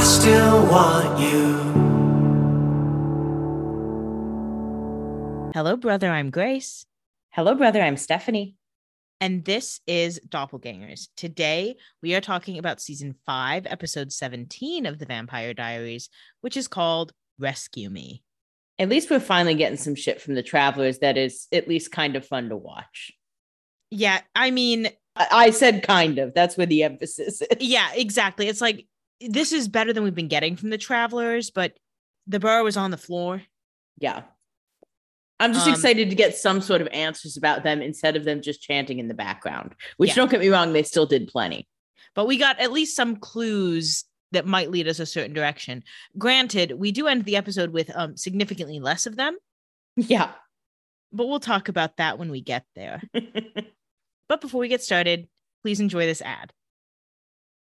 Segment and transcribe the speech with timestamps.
[0.00, 1.56] I still want you.
[5.52, 6.08] Hello, brother.
[6.08, 6.86] I'm Grace.
[7.32, 7.82] Hello, brother.
[7.82, 8.56] I'm Stephanie.
[9.20, 11.08] And this is Doppelgangers.
[11.18, 16.08] Today, we are talking about season five, episode 17 of The Vampire Diaries,
[16.40, 18.22] which is called Rescue Me.
[18.78, 22.16] At least we're finally getting some shit from the travelers that is at least kind
[22.16, 23.12] of fun to watch.
[23.90, 26.32] Yeah, I mean, I, I said kind of.
[26.32, 27.48] That's where the emphasis is.
[27.60, 28.48] yeah, exactly.
[28.48, 28.86] It's like
[29.20, 31.76] this is better than we've been getting from the travelers, but
[32.26, 33.42] the burrow is on the floor.
[33.98, 34.22] Yeah.
[35.38, 38.42] I'm just Um, excited to get some sort of answers about them instead of them
[38.42, 40.14] just chanting in the background, which Yeah.
[40.16, 41.66] don't get me wrong, they still did plenty.
[42.14, 45.82] but we got at least some clues that might lead us a certain direction.
[46.18, 49.36] Granted, we do end the episode with um significantly less of them,
[49.96, 50.32] Yeah.
[51.12, 53.02] but we'll talk about that when we get there.
[54.28, 55.28] But before we get started,
[55.62, 56.52] please enjoy this ad.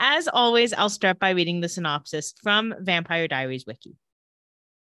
[0.00, 3.96] As always, I'll start by reading the synopsis from Vampire Diaries Wiki.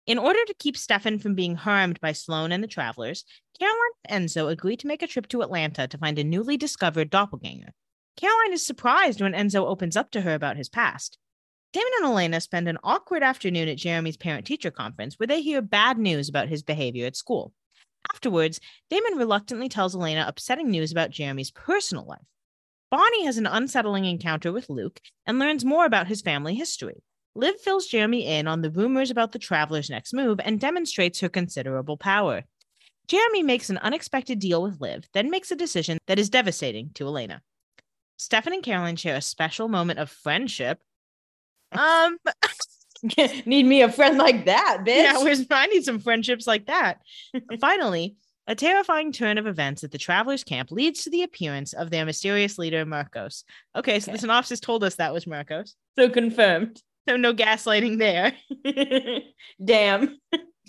[0.06, 3.24] In order to keep Stefan from being harmed by Sloan and the travelers,
[3.58, 7.10] Caroline and Enzo agree to make a trip to Atlanta to find a newly discovered
[7.10, 7.72] doppelganger.
[8.16, 11.16] Caroline is surprised when Enzo opens up to her about his past.
[11.72, 15.62] Damon and Elena spend an awkward afternoon at Jeremy's parent teacher conference where they hear
[15.62, 17.52] bad news about his behavior at school.
[18.12, 22.26] Afterwards, Damon reluctantly tells Elena upsetting news about Jeremy's personal life.
[22.94, 27.02] Bonnie has an unsettling encounter with Luke and learns more about his family history.
[27.34, 31.28] Liv fills Jeremy in on the rumors about the traveler's next move and demonstrates her
[31.28, 32.44] considerable power.
[33.08, 37.08] Jeremy makes an unexpected deal with Liv, then makes a decision that is devastating to
[37.08, 37.42] Elena.
[38.16, 40.78] Stefan and Caroline share a special moment of friendship.
[41.72, 42.18] Um,
[43.44, 45.02] Need me a friend like that, bitch.
[45.02, 47.00] yeah, where's I need some friendships like that.
[47.60, 48.14] Finally,
[48.46, 52.04] a terrifying turn of events at the travelers' camp leads to the appearance of their
[52.04, 53.44] mysterious leader, Marcos.
[53.76, 54.12] Okay, so Okay.
[54.16, 55.74] the synopsis told us that was Marcos.
[55.98, 56.82] so confirmed.
[57.08, 58.32] So no gaslighting there.
[59.64, 60.18] Damn.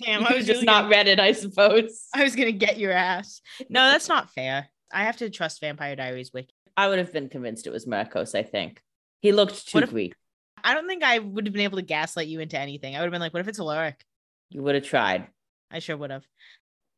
[0.03, 2.07] Damn, I was just really not gonna, read it, I suppose.
[2.13, 3.39] I was gonna get your ass.
[3.69, 4.67] No, that's not fair.
[4.91, 6.53] I have to trust Vampire Diaries wiki.
[6.75, 8.81] I would have been convinced it was Marcos, I think.
[9.21, 10.13] He looked too What if- Greek.
[10.63, 12.95] I don't think I would have been able to gaslight you into anything.
[12.95, 14.03] I would have been like, what if it's Alaric?
[14.49, 15.27] You would have tried.
[15.71, 16.25] I sure would have.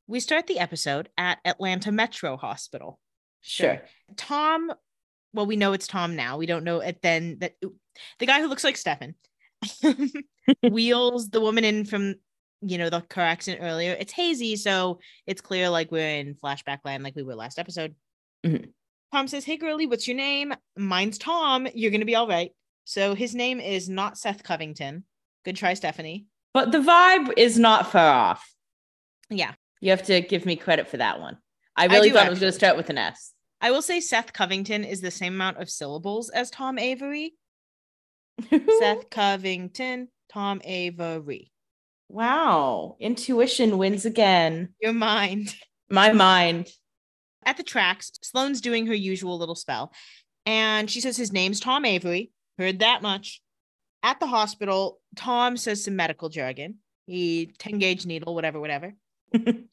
[0.07, 2.99] We start the episode at Atlanta Metro Hospital.
[3.41, 3.81] Sure.
[4.15, 4.71] Tom,
[5.33, 6.37] well, we know it's Tom now.
[6.37, 7.55] We don't know it then that
[8.19, 9.15] the guy who looks like Stefan
[10.69, 12.15] wheels the woman in from
[12.61, 13.95] you know the car accident earlier.
[13.99, 17.93] It's hazy, so it's clear like we're in flashback land like we were last episode.
[18.45, 18.71] Mhm.
[19.13, 20.53] Tom says, Hey girly, what's your name?
[20.77, 21.67] Mine's Tom.
[21.73, 22.51] You're gonna be all right.
[22.85, 25.03] So his name is not Seth Covington.
[25.43, 26.25] Good try, Stephanie.
[26.53, 28.53] But the vibe is not far off.
[29.29, 29.53] Yeah.
[29.81, 31.37] You have to give me credit for that one.
[31.75, 33.33] I really do thought it was going to start with an S.
[33.61, 37.33] I will say Seth Covington is the same amount of syllables as Tom Avery.
[38.49, 41.51] Seth Covington, Tom Avery.
[42.09, 42.95] Wow.
[42.99, 44.69] Intuition wins again.
[44.81, 45.55] Your mind.
[45.89, 46.69] My mind.
[47.45, 49.93] At the tracks, Sloan's doing her usual little spell,
[50.45, 52.31] and she says his name's Tom Avery.
[52.57, 53.41] Heard that much.
[54.03, 56.79] At the hospital, Tom says some medical jargon.
[57.05, 58.93] He 10 gauge needle, whatever, whatever.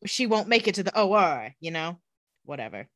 [0.07, 1.99] She won't make it to the OR, you know,
[2.45, 2.89] whatever.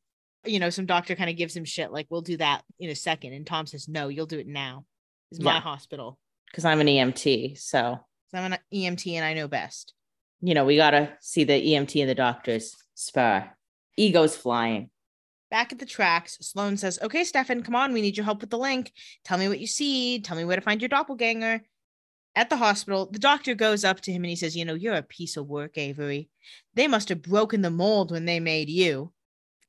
[0.45, 2.95] You know, some doctor kind of gives him shit like, we'll do that in a
[2.95, 3.33] second.
[3.33, 4.85] And Tom says, no, you'll do it now.
[5.31, 5.59] It's my Yeah.
[5.61, 6.17] hospital.
[6.49, 7.57] Because I'm an EMT.
[7.59, 7.99] So
[8.33, 9.93] I'm an EMT and I know best.
[10.41, 13.49] you know, we got to see the EMT and the doctors spur.
[13.97, 14.89] Ego's flying.
[15.51, 17.91] Back at the tracks, Sloan says, Okay, Stefan, come on.
[17.91, 18.93] We need your help with the link.
[19.25, 20.21] Tell me what you see.
[20.21, 21.61] Tell me where to find your doppelganger.
[22.35, 24.95] At the hospital, the doctor goes up to him and he says, You know, you're
[24.95, 26.29] a piece of work, Avery.
[26.75, 29.11] They must have broken the mold when they made you.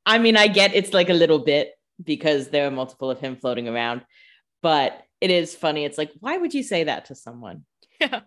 [0.07, 1.73] I mean, I get it's like a little bit
[2.03, 4.03] because there are multiple of him floating around,
[4.63, 5.85] but it is funny.
[5.85, 7.65] It's like, why would you say that to someone?
[8.01, 8.21] Yeah.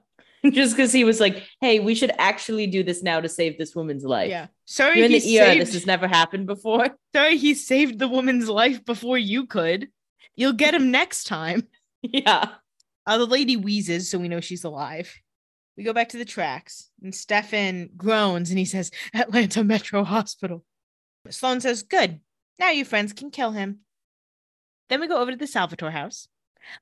[0.52, 3.74] Just because he was like, hey, we should actually do this now to save this
[3.76, 4.30] woman's life.
[4.30, 4.48] Yeah.
[4.66, 5.56] Sorry, You're in he the ER.
[5.56, 6.90] This has never happened before.
[7.16, 9.88] sorry he saved the woman's life before you could.
[10.36, 11.68] You'll get him next time.
[12.02, 12.50] yeah.
[13.06, 15.14] Uh, the lady wheezes, so we know she's alive.
[15.78, 20.64] We go back to the tracks, and Stefan groans and he says, Atlanta Metro Hospital.
[21.30, 22.20] Sloan says, Good.
[22.60, 23.80] Now you friends can kill him.
[24.90, 26.28] Then we go over to the Salvatore house.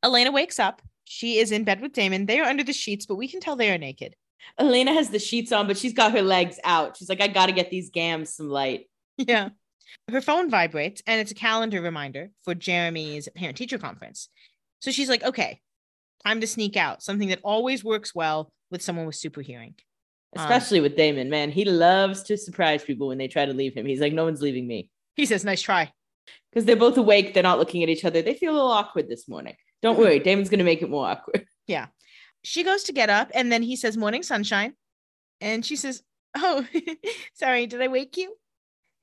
[0.03, 0.81] Elena wakes up.
[1.05, 2.25] She is in bed with Damon.
[2.25, 4.15] They are under the sheets, but we can tell they are naked.
[4.57, 6.97] Elena has the sheets on, but she's got her legs out.
[6.97, 8.89] She's like, I got to get these gams some light.
[9.17, 9.49] Yeah.
[10.09, 14.29] Her phone vibrates and it's a calendar reminder for Jeremy's parent teacher conference.
[14.79, 15.61] So she's like, okay,
[16.25, 19.75] time to sneak out, something that always works well with someone with super hearing.
[20.35, 21.51] Um, Especially with Damon, man.
[21.51, 23.85] He loves to surprise people when they try to leave him.
[23.85, 24.89] He's like, no one's leaving me.
[25.15, 25.91] he says, nice try.
[26.51, 27.33] Because they're both awake.
[27.33, 28.21] They're not looking at each other.
[28.21, 29.55] They feel a little awkward this morning.
[29.81, 30.19] Don't worry.
[30.19, 31.45] Damon's going to make it more awkward.
[31.67, 31.87] Yeah.
[32.43, 34.73] She goes to get up and then he says, morning sunshine.
[35.39, 36.03] And she says,
[36.35, 36.65] oh,
[37.33, 38.35] sorry, did I wake you?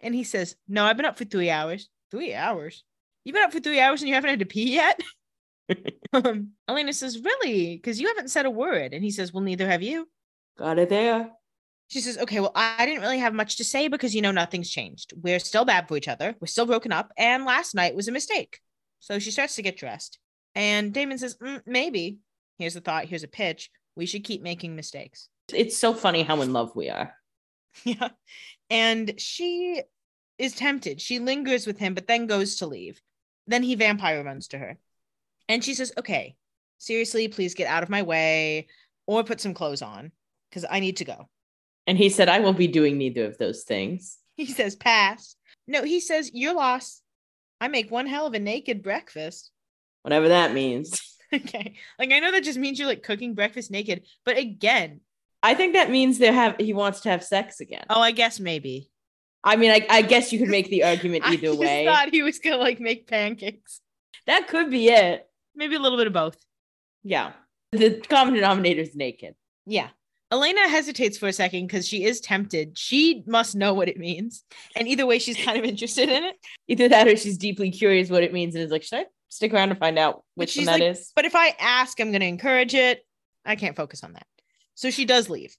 [0.00, 1.88] And he says, no, I've been up for three hours.
[2.10, 2.84] Three hours?
[3.24, 5.00] You've been up for three hours and you haven't had to pee yet?
[6.12, 7.76] um, Elena says, really?
[7.76, 8.92] Because you haven't said a word.
[8.92, 10.08] And he says, well, neither have you.
[10.58, 11.30] Got it there.
[11.88, 14.70] She says, okay, well, I didn't really have much to say because, you know, nothing's
[14.70, 15.14] changed.
[15.16, 16.34] We're still bad for each other.
[16.40, 17.12] We're still broken up.
[17.16, 18.60] And last night was a mistake.
[19.00, 20.18] So she starts to get dressed.
[20.54, 22.18] And Damon says, "Mm, maybe.
[22.58, 23.06] Here's a thought.
[23.06, 23.70] Here's a pitch.
[23.96, 25.28] We should keep making mistakes.
[25.52, 27.14] It's so funny how in love we are.
[27.84, 28.08] Yeah.
[28.70, 29.82] And she
[30.36, 31.00] is tempted.
[31.00, 33.00] She lingers with him, but then goes to leave.
[33.46, 34.78] Then he vampire runs to her.
[35.48, 36.36] And she says, okay,
[36.78, 38.68] seriously, please get out of my way
[39.06, 40.12] or put some clothes on
[40.50, 41.28] because I need to go.
[41.86, 44.18] And he said, I won't be doing neither of those things.
[44.36, 45.36] He says, pass.
[45.66, 47.02] No, he says, you're lost.
[47.60, 49.50] I make one hell of a naked breakfast.
[50.02, 51.00] Whatever that means.
[51.34, 51.74] okay.
[51.98, 55.00] Like, I know that just means you're like cooking breakfast naked, but again,
[55.42, 57.84] I think that means they have he wants to have sex again.
[57.90, 58.90] oh, I guess maybe.
[59.44, 61.84] I mean, I, I guess you could make the argument I either just way.
[61.84, 63.80] thought he was gonna like make pancakes.
[64.26, 65.26] That could be it.
[65.58, 66.37] Maybe a little bit of both.
[67.02, 67.32] Yeah.
[67.72, 69.34] The common denominator is naked.
[69.66, 69.88] Yeah.
[70.31, 72.78] Elena hesitates for a second because she is tempted.
[72.78, 74.44] She must know what it means.
[74.76, 76.37] And either way, she's kind of interested in it.
[76.69, 79.52] Either that or she's deeply curious what it means and is like, should I stick
[79.52, 81.10] around to find out which one that like, is?
[81.16, 83.04] But if I ask, I'm going to encourage it.
[83.44, 84.26] I can't focus on that.
[84.76, 85.56] So she does leave.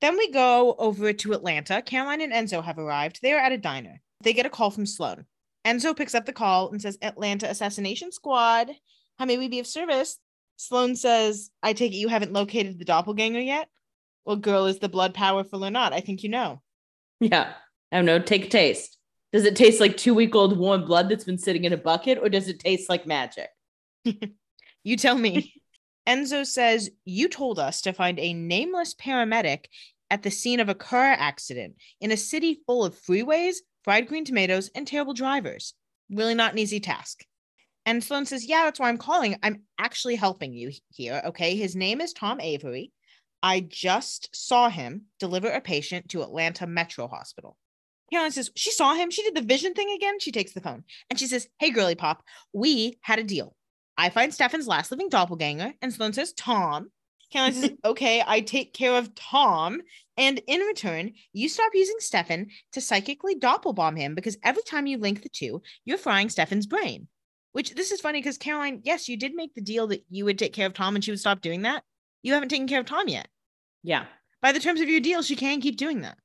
[0.00, 1.82] Then we go over to Atlanta.
[1.82, 3.18] Caroline and Enzo have arrived.
[3.20, 4.00] They are at a diner.
[4.22, 5.26] They get a call from Sloan.
[5.66, 8.70] Enzo picks up the call and says, Atlanta Assassination Squad.
[9.18, 10.18] How may we be of service?
[10.56, 13.68] Sloan says, I take it you haven't located the doppelganger yet?
[14.24, 15.92] Well, girl, is the blood powerful or not?
[15.92, 16.62] I think you know.
[17.20, 17.52] Yeah.
[17.90, 18.18] I don't know.
[18.18, 18.98] Take a taste.
[19.32, 22.18] Does it taste like two week old warm blood that's been sitting in a bucket,
[22.18, 23.48] or does it taste like magic?
[24.84, 25.52] You tell me.
[26.08, 29.66] Enzo says, You told us to find a nameless paramedic
[30.10, 34.24] at the scene of a car accident in a city full of freeways, fried green
[34.24, 35.74] tomatoes, and terrible drivers.
[36.10, 37.26] Really not an easy task.
[37.88, 39.38] And Sloan says, Yeah, that's why I'm calling.
[39.42, 41.22] I'm actually helping you here.
[41.24, 41.56] Okay.
[41.56, 42.92] His name is Tom Avery.
[43.42, 47.56] I just saw him deliver a patient to Atlanta Metro Hospital.
[48.12, 49.10] Caroline says, She saw him.
[49.10, 50.20] She did the vision thing again.
[50.20, 53.56] She takes the phone and she says, Hey, girly pop, we had a deal.
[53.96, 56.90] I find Stefan's last living doppelganger, and Sloan says, Tom.
[57.32, 59.80] Caroline says, Okay, I take care of Tom.
[60.18, 64.98] And in return, you stop using Stefan to psychically doppelbomb him because every time you
[64.98, 67.08] link the two, you're frying Stefan's brain.
[67.52, 70.38] Which this is funny because Caroline, yes, you did make the deal that you would
[70.38, 71.82] take care of Tom and she would stop doing that.
[72.22, 73.28] You haven't taken care of Tom yet.
[73.82, 74.04] Yeah.
[74.42, 76.18] By the terms of your deal, she can keep doing that.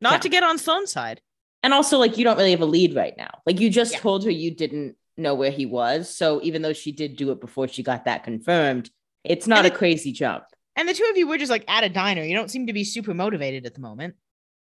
[0.00, 0.18] Not Yeah.
[0.20, 1.20] to get on Sloan's side.
[1.62, 3.30] And also, like, you don't really have a lead right now.
[3.44, 3.98] Like, you just Yeah.
[4.00, 6.14] told her you didn't know where he was.
[6.14, 8.90] So, even though she did do it before she got that confirmed,
[9.24, 10.44] it's not And a crazy jump.
[10.76, 12.22] And the two of you were just like at a diner.
[12.22, 14.14] You don't seem to be super motivated at the moment.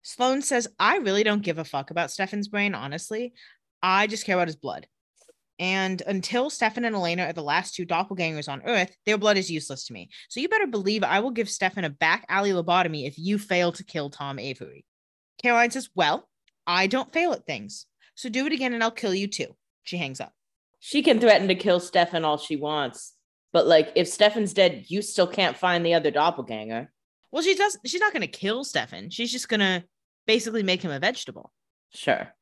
[0.03, 3.35] Sloan says, I really don't give a fuck about Stefan's brain, honestly.
[3.83, 4.87] I just care about his blood.
[5.59, 9.51] And until Stefan and Elena are the last two doppelgangers on Earth, their blood is
[9.51, 10.11] useless to me.
[10.29, 13.73] So you better believe I will give Stefan a back alley lobotomy if you fail
[13.73, 14.85] to kill Tom Avery.
[15.43, 16.29] Caroline says, Well,
[16.67, 17.87] I don't fail at things.
[18.15, 19.57] So do it again and I'll kill you too.
[19.85, 20.33] She hangs up.
[20.81, 23.15] She can threaten to kill Stefan all she wants.
[23.53, 26.93] But, like, if Stefan's dead, you still can't find the other doppelganger.
[27.33, 29.11] Well, she does she's not gonna kill Stefan.
[29.11, 29.85] She's just gonna
[30.27, 31.53] basically make him a vegetable.
[31.91, 32.33] Sure.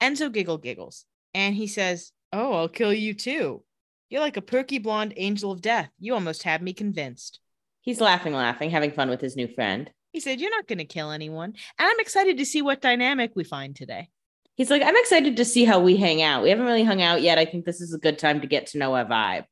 [0.00, 3.62] Enzo giggle giggles and he says, Oh, I'll kill you too.
[4.08, 5.90] You're like a perky blonde angel of death.
[5.98, 7.40] You almost have me convinced.
[7.80, 9.90] He's laughing, laughing, having fun with his new friend.
[10.12, 11.54] He said, You're not going to kill anyone.
[11.78, 14.08] And I'm excited to see what dynamic we find today.
[14.54, 16.42] He's like, I'm excited to see how we hang out.
[16.42, 17.38] We haven't really hung out yet.
[17.38, 19.44] I think this is a good time to get to know our vibe.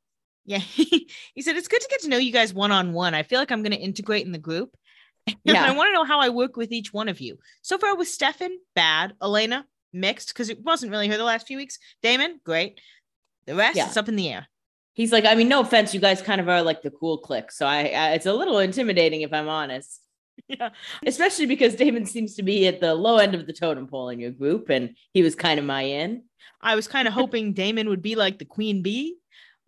[0.44, 0.58] Yeah.
[0.58, 1.08] he
[1.40, 3.14] said, It's good to get to know you guys one on one.
[3.14, 4.76] I feel like I'm going to integrate in the group.
[5.44, 5.64] Yeah.
[5.64, 7.38] I want to know how I work with each one of you.
[7.62, 9.12] So far with Stefan, bad.
[9.22, 11.78] Elena, mixed because it wasn't really her the last few weeks.
[12.02, 12.80] Damon, great.
[13.46, 13.86] The rest, Yeah.
[13.86, 14.46] it's up in the air.
[14.94, 17.50] He's like, I mean, no offense, you guys kind of are like the cool clique.
[17.52, 20.00] So I, I it's a little intimidating if I'm honest.
[20.48, 20.70] Yeah.
[21.06, 24.18] Especially because Damon seems to be at the low end of the totem pole in
[24.18, 26.22] your group, and he was kind of my in.
[26.62, 29.16] I was kind of hoping Damon would be like the queen bee,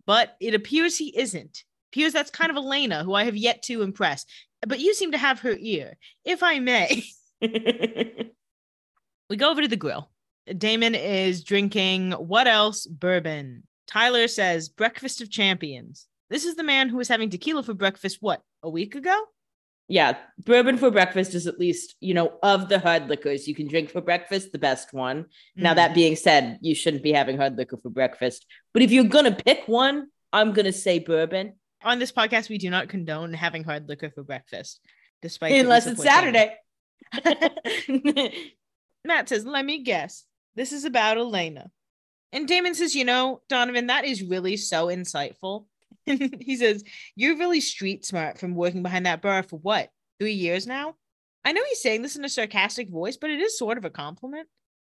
[0.07, 1.63] but it appears he isn't.
[1.91, 4.25] Appears that's kind of Elena, who I have yet to impress.
[4.67, 7.03] But you seem to have her ear, if I may.
[9.29, 10.09] we go over to the grill.
[10.57, 12.85] Damon is drinking what else?
[12.85, 13.63] Bourbon.
[13.87, 16.07] Tyler says, breakfast of champions.
[16.29, 19.23] This is the man who was having tequila for breakfast, what, a week ago?
[19.89, 23.67] yeah, bourbon for breakfast is at least, you know, of the hard liquors you can
[23.67, 25.25] drink for breakfast, the best one.
[25.57, 25.75] Now, Mm.
[25.75, 28.45] that being said, you shouldn't be having hard liquor for breakfast.
[28.73, 32.49] But if you're going to pick one, I'm going to say bourbon, on this podcast,
[32.49, 34.79] we do not condone having hard liquor for breakfast,
[35.21, 36.01] despite unless it's.
[36.01, 36.55] Saturday.
[39.05, 40.23] Matt says, Let me guess.
[40.55, 41.71] This is about Elena.
[42.31, 45.65] And Damon says, You know, Donovan, that is really so insightful.
[46.05, 46.83] he says,
[47.15, 50.95] You're really street smart from working behind that bar for what, three years now?
[51.45, 53.89] I know he's saying this in a sarcastic voice, but it is sort of a
[53.89, 54.47] compliment.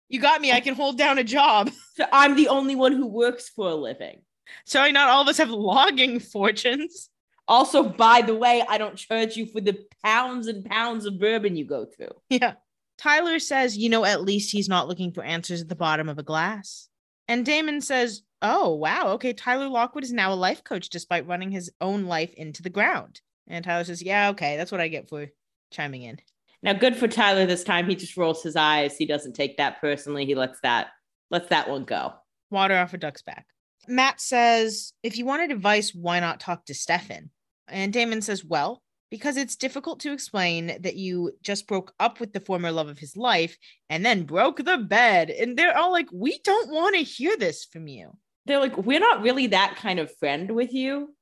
[0.10, 0.52] You got me.
[0.52, 1.72] I can hold down a job.
[1.96, 4.22] so I'm the only one who works for a living.
[4.66, 7.10] Sorry, not all of us have logging fortunes.
[7.48, 11.56] Also, by the way, I don't charge you for the pounds and pounds of bourbon
[11.56, 12.12] you go through.
[12.30, 12.54] Yeah.
[13.00, 16.20] Tyler says, you know, at least he's not looking for answers at the bottom of
[16.20, 16.90] a glass.
[17.30, 19.14] And Damon says, oh, wow.
[19.14, 19.34] Okay.
[19.34, 23.22] Tyler Lockwood is now a life coach despite running his own life into the ground.
[23.48, 24.58] And Tyler says, yeah, okay.
[24.58, 25.28] That's what I get for
[25.72, 26.20] chiming in.
[26.62, 27.88] Now, good for Tyler this time.
[27.88, 28.98] He just rolls his eyes.
[28.98, 30.26] He doesn't take that personally.
[30.26, 30.88] He lets that
[31.32, 32.14] lets that one go.
[32.52, 33.46] Water off a duck's back.
[33.88, 37.30] Matt says, if you wanted advice, why not talk to Stefan?
[37.68, 42.34] And Damon says, well, because it's difficult to explain that you just broke up with
[42.34, 43.58] the former love of his life
[43.90, 45.30] and then broke the bed.
[45.30, 48.12] And they're all like, we don't want to hear this from you.
[48.46, 51.16] They're like, we're not really that kind of friend with you.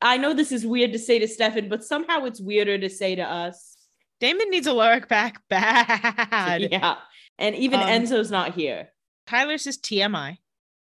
[0.00, 3.14] I know this is weird to say to Stefan, but somehow it's weirder to say
[3.14, 3.76] to us.
[4.20, 6.68] Damon needs Alaric back bad.
[6.70, 6.96] Yeah.
[7.38, 8.88] And even Um, Enzo's not here.
[9.26, 10.38] Tyler says TMI.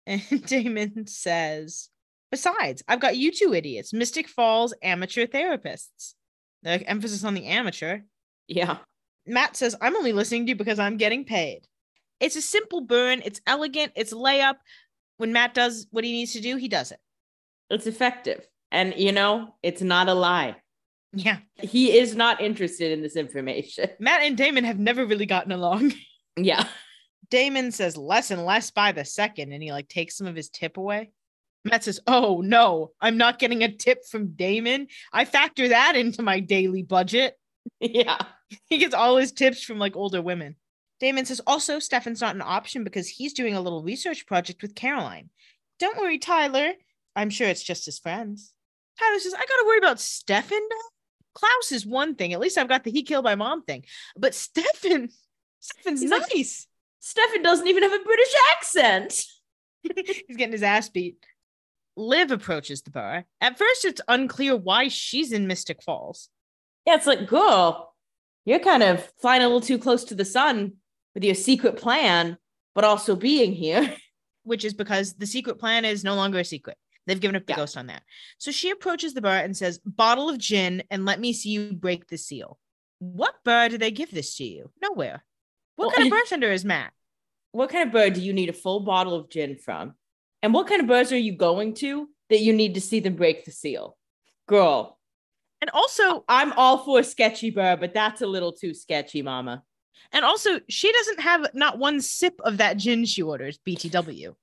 [0.05, 1.87] And Damon says,
[2.29, 6.15] besides, I've got you two idiots, Mystic Falls amateur therapists.
[6.63, 7.99] The emphasis on the amateur.
[8.47, 8.77] Yeah.
[9.25, 11.67] Matt says, I'm only listening to you because I'm getting paid.
[12.19, 13.21] It's a simple burn.
[13.23, 13.93] It's elegant.
[13.95, 14.55] It's layup.
[15.17, 16.99] When Matt does what he needs to do, he does it.
[17.69, 18.45] It's effective.
[18.71, 20.55] And you know, it's not a lie.
[21.13, 21.37] Yeah.
[21.55, 23.89] He is not interested in this information.
[23.99, 25.93] Matt and Damon have never really gotten along.
[26.35, 26.65] Yeah.
[27.29, 30.49] Damon says less and less by the second, and he like takes some of his
[30.49, 31.11] tip away.
[31.65, 34.87] Matt says, Oh no, I'm not getting a tip from Damon.
[35.11, 37.35] I factor that into my daily budget.
[37.79, 38.17] Yeah.
[38.69, 40.57] He gets all his tips from like older women.
[40.99, 44.75] Damon says, Also, Stefan's not an option because he's doing a little research project with
[44.75, 45.29] Caroline.
[45.79, 46.73] Don't worry, Tyler.
[47.15, 48.53] I'm sure it's just his friends.
[48.99, 50.75] Tyler says, I gotta worry about Stefan now.
[51.33, 52.33] Klaus is one thing.
[52.33, 53.85] At least I've got the he killed my mom thing.
[54.17, 55.09] But Stefan,
[55.59, 56.67] Stefan's He's like- nice.
[56.99, 59.25] Stefan doesn't even have a British accent.
[60.27, 61.17] He's getting his ass beat.
[61.95, 63.25] Liv approaches the bar.
[63.41, 66.29] At first, it's unclear why she's in Mystic Falls.
[66.87, 67.93] Yeah, it's like, girl,
[68.45, 70.73] you're kind of flying a little too close to the sun
[71.13, 72.37] with your secret plan,
[72.75, 73.93] but also being here.
[74.45, 76.75] which is because the secret plan is no longer a secret.
[77.07, 77.57] They've given up the Yeah.
[77.57, 78.03] ghost on that.
[78.39, 81.73] So she approaches the bar and says, Bottle of gin, and let me see you
[81.73, 82.59] break the seal.
[82.99, 84.71] What bar do they give this to you?
[84.81, 85.23] Nowhere.
[85.77, 86.91] What Well, kind of bartender is Matt?
[87.53, 89.93] What kind of bird do you need a full bottle of gin from?
[90.43, 93.15] And what kind of birds are you going to that you need to see them
[93.15, 93.97] break the seal?
[94.47, 94.99] Girl,
[95.61, 99.63] And also, I'm all for a sketchy bird, but that's a little too sketchy, mama.
[100.11, 104.35] and also, she doesn't have not one sip of that gin she orders, BTW.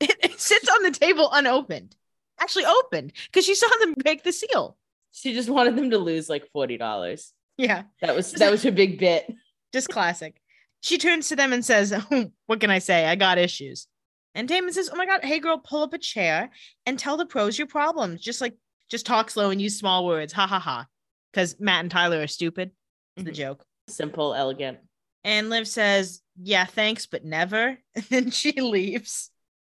[0.00, 1.94] It, it sits on the table unopened.
[2.40, 4.76] Actually opened because she saw them break the seal.
[5.12, 7.32] She just wanted them to lose like $40.
[7.56, 7.82] Yeah.
[8.00, 9.32] That was that was her big bit.
[9.72, 10.40] just classic.
[10.80, 13.06] She turns to them and says, "Oh, What can I say?
[13.06, 13.88] I got issues.
[14.34, 16.50] And Damon says, Oh my God, hey girl, pull up a chair
[16.86, 18.20] and tell the pros your problems.
[18.20, 18.54] Just like,
[18.90, 20.32] just talk slow and use small words.
[20.32, 20.86] Ha ha ha.
[21.32, 22.70] Because Matt and Tyler are stupid.
[23.16, 23.34] It's the Mhm.
[23.34, 23.64] joke.
[23.88, 24.78] Simple, elegant.
[25.24, 27.78] And Liv says, Yeah, thanks, but never.
[27.96, 29.30] And then she leaves.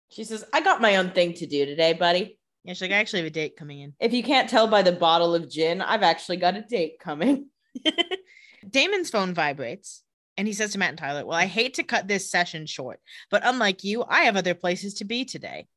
[0.09, 2.38] She says, I got my own thing to do today, buddy.
[2.63, 3.93] Yeah, she's like, I actually have a date coming in.
[4.00, 7.50] If you can't tell by the bottle of gin, I've actually got a date coming.
[8.69, 10.03] Damon's phone vibrates
[10.37, 12.99] and he says to Matt and Tyler, Well, I hate to cut this session short,
[13.29, 15.67] but unlike you, I have other places to be today.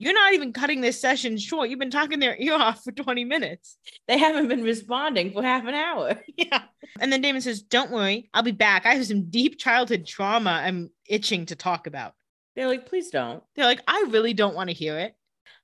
[0.00, 1.68] You're not even cutting this session short.
[1.68, 3.76] You've been talking their ear off for 20 minutes.
[4.06, 6.14] They haven't been responding for half an hour.
[6.36, 6.62] Yeah.
[7.00, 8.86] And then Damon says, Don't worry, I'll be back.
[8.86, 12.14] I have some deep childhood trauma I'm itching to talk about.
[12.54, 13.42] They're like, please don't.
[13.54, 15.14] They're like, I really don't want to hear it.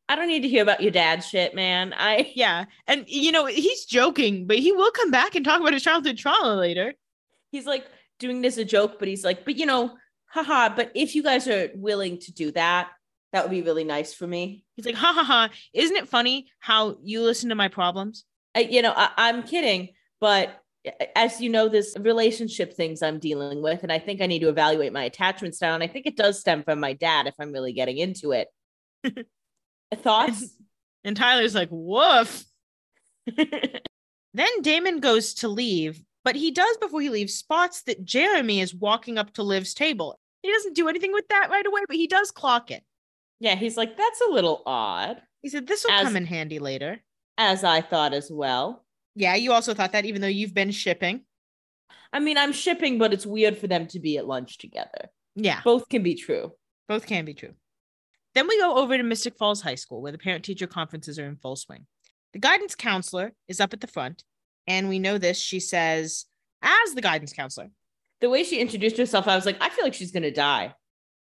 [0.08, 1.94] I don't need to hear about your dad's shit, man.
[1.96, 2.64] I Yeah.
[2.86, 6.18] And, you know, he's joking, but he will come back and talk about his childhood
[6.18, 6.92] trauma later.
[7.50, 7.86] he's like
[8.18, 11.46] doing this a joke, but he's like, but you know, haha, but if you guys
[11.48, 12.90] are willing to do that,
[13.32, 14.64] That would be really nice for me.
[14.76, 15.50] He's like, ha ha ha.
[15.72, 18.24] Isn't it funny how you listen to my problems?
[18.54, 19.88] I, you know, I, I'm kidding,
[20.20, 20.60] but
[21.16, 24.48] as you know, this relationship things I'm dealing with, and I think I need to
[24.50, 25.74] evaluate my attachment style.
[25.74, 28.48] And I think it does stem from my dad if I'm really getting into it.
[29.96, 30.56] Thoughts?
[31.02, 32.44] And Tyler's like, woof.
[33.36, 38.74] then Damon goes to leave, but he does before he leaves spots that Jeremy is
[38.74, 40.18] walking up to Liv's table.
[40.42, 42.82] He doesn't do anything with that right away, but he does clock it.
[43.40, 46.58] yeah, he's like, that's a little odd, He said, This will As- come in handy
[46.58, 47.02] later.
[47.38, 48.84] as I thought as well.
[49.14, 51.22] Yeah, you also thought that, even though you've been shipping.
[52.12, 55.08] I mean, I'm shipping, but it's weird for them to be at lunch together.
[55.36, 56.52] Yeah, Both can be true.
[56.88, 57.54] both can be true.
[58.34, 61.26] Then we go over to Mystic Falls High School, where the parent teacher conferences are
[61.26, 61.86] in full swing.
[62.32, 64.24] The guidance counselor is up at the front,
[64.66, 65.38] and we know this.
[65.38, 66.24] She says,
[66.62, 67.70] as the guidance counselor,
[68.20, 70.74] The way she introduced herself, I was like, I feel like she's gonna die.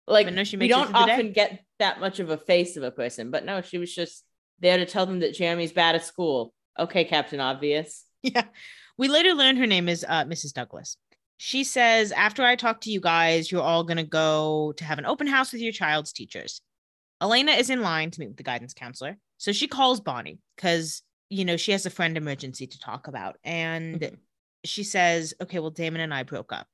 [0.06, 1.12] Like But no, she we don't the day.
[1.12, 4.24] often get that much of a face of a person, but no, she was just
[4.60, 6.52] there to tell them that Jeremy's bad at school.
[6.78, 8.04] Okay, Captain Obvious.
[8.22, 8.44] Yeah.
[8.98, 10.52] We later learn her name is uh, Mrs.
[10.52, 10.96] Douglas.
[11.38, 14.98] She says, After I talk to you guys, you're all going to go to have
[15.00, 16.60] an open house with your child's teachers.
[17.20, 19.16] Elena is in line to meet with the guidance counselor.
[19.38, 23.38] So she calls Bonnie because, you know, she has a friend emergency to talk about.
[23.42, 24.18] And Mhm.
[24.64, 26.68] she says, Okay, well, Damon and I broke up.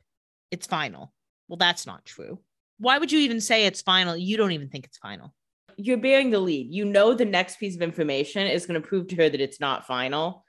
[0.50, 1.14] It's final.
[1.46, 2.40] Well, that's not true.
[2.78, 4.16] Why would you even say it's final?
[4.16, 5.34] You don't even think it's final.
[5.76, 6.72] You're bearing the lead.
[6.74, 9.60] You know the next piece of information is going to prove to her that it's
[9.60, 10.44] not final.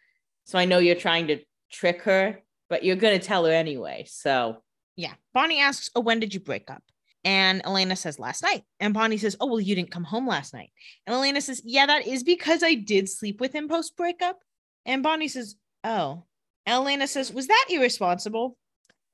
[0.45, 1.39] So I know you're trying to
[1.71, 4.05] trick her, but you're going to tell her anyway.
[4.07, 4.63] So
[4.95, 5.13] Yeah.
[5.33, 6.83] Bonnie asks, Oh, when did you break up?
[7.23, 8.63] And Elena says, Last night.
[8.79, 10.71] And Bonnie says, Oh, well, you didn't come home last night.
[11.05, 14.39] And Elena says, Yeah, that is because I did sleep with him post breakup.
[14.85, 16.23] And Bonnie says, Oh.
[16.65, 18.57] And Elena says, Was that irresponsible?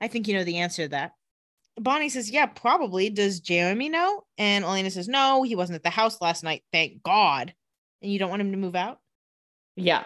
[0.02, 1.12] I think you know the answer to that.
[1.80, 3.10] Bonnie says, Yeah, probably.
[3.10, 4.24] Does Jeremy know?
[4.38, 6.64] And Elena says, No, he wasn't at the house last night.
[6.72, 7.54] Thank God.
[8.02, 9.00] And you don't want him to move out?
[9.76, 10.06] yeah,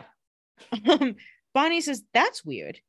[1.53, 2.79] Bonnie says, That's weird.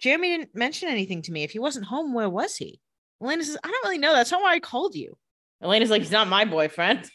[0.00, 1.42] Jeremy didn't mention anything to me.
[1.42, 2.80] If he wasn't home, where was he?
[3.22, 4.12] Elena says, I don't really know.
[4.12, 5.16] That's not why I called you.
[5.62, 7.08] Elena's like, he's not my boyfriend.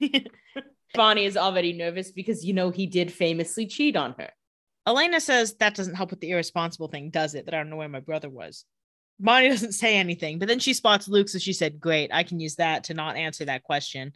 [0.94, 4.30] Bonnie is already nervous because you know he did famously cheat on her.
[4.86, 7.46] Elena says, That doesn't help with the irresponsible thing, does it?
[7.46, 8.64] That I don't know where my brother was.
[9.18, 11.28] Bonnie doesn't say anything, but then she spots Luke.
[11.28, 14.12] So she said, Great, I can use that to not answer that question.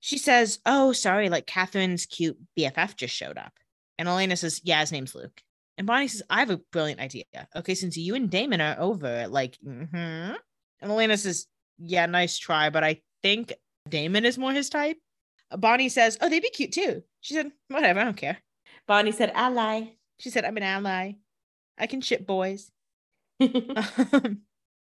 [0.00, 3.52] She says, Oh, sorry, like Katherine's cute BFF just showed up.
[3.98, 5.40] And Elena says, Yeah, his name's Luke.
[5.78, 7.24] And Bonnie says, I have a brilliant idea.
[7.56, 10.34] Okay, since you and Damon are over, like, mm-hmm.
[10.80, 11.46] And Elena says,
[11.78, 13.52] Yeah, nice try, but I think
[13.88, 14.96] Damon is more his type.
[15.56, 17.02] Bonnie says, Oh, they'd be cute too.
[17.20, 18.38] She said, Whatever, I don't care.
[18.86, 19.92] Bonnie said, ally.
[20.18, 21.12] She said, I'm an ally.
[21.78, 22.70] I can ship boys.
[24.12, 24.40] Um,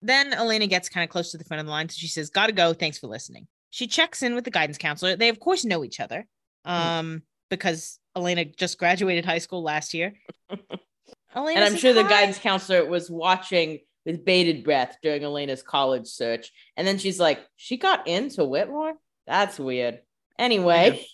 [0.01, 1.89] then Elena gets kind of close to the front of the line.
[1.89, 2.73] So she says, Gotta go.
[2.73, 3.47] Thanks for listening.
[3.69, 5.15] She checks in with the guidance counselor.
[5.15, 6.25] They, of course, know each other
[6.65, 10.13] um, because Elena just graduated high school last year.
[11.35, 15.61] Elena and I'm says, sure the guidance counselor was watching with bated breath during Elena's
[15.61, 16.51] college search.
[16.75, 18.93] And then she's like, she got into Whitmore?
[19.27, 19.99] That's weird.
[20.37, 21.05] Anyway,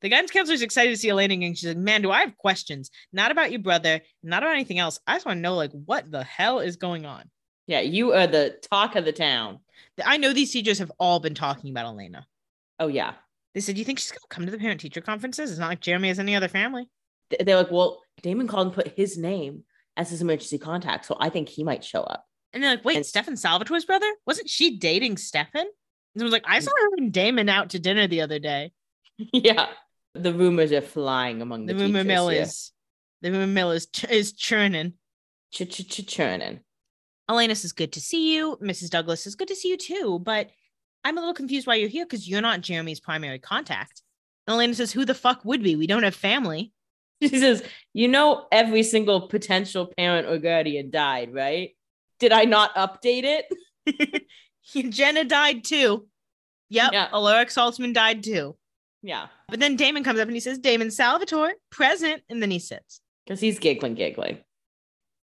[0.00, 1.54] The guidance counselor is excited to see Elena again.
[1.54, 2.90] She's like, Man, do I have questions?
[3.12, 5.00] Not about your brother, not about anything else.
[5.06, 7.24] I just want to know, like, what the hell is going on?
[7.66, 9.58] yeah, you are the talk of the town.
[10.04, 12.26] I know these teachers have all been talking about Elena.
[12.78, 13.14] Oh, yeah.
[13.54, 15.50] They said, Do you think she's going to come to the parent teacher conferences?
[15.50, 16.88] It's not like Jeremy has any other family.
[17.40, 19.64] They're like, well, Damon called and put his name
[19.98, 21.04] as his emergency contact.
[21.04, 22.24] So I think he might show up.
[22.54, 24.10] And they're like, Wait, And- Stefan Salvatore's brother?
[24.26, 25.66] Wasn't she dating Stefan?
[26.14, 28.72] And I was like, I saw her and Damon out to dinner the other day.
[29.32, 29.66] yeah.
[30.14, 32.72] The rumors are flying among the, The rumor teachers mill is,
[33.20, 34.94] the rumor mill is ch- is churning.
[35.52, 36.60] Ch-ch-ch-churning.
[37.28, 38.56] Elena says, Good to see you.
[38.62, 38.90] Mrs.
[38.90, 40.18] Douglas says, Good to see you too.
[40.18, 40.50] But
[41.04, 44.02] I'm a little confused why you're here because you're not Jeremy's primary contact.
[44.46, 45.76] And Elena says, Who the fuck would be?
[45.76, 46.72] We don't have family.
[47.22, 51.76] She says, You know, every single potential parent or guardian died, right?
[52.20, 54.24] Did I not update it?
[54.90, 56.06] Jenna died too.
[56.70, 56.92] Yep.
[56.92, 57.08] Yeah.
[57.12, 58.56] Alaric Saltzman died too.
[59.02, 59.28] Yeah.
[59.48, 62.22] But then Damon comes up and he says, Damon Salvatore, present.
[62.28, 63.00] And then he sits.
[63.24, 64.38] Because he's giggling, giggling.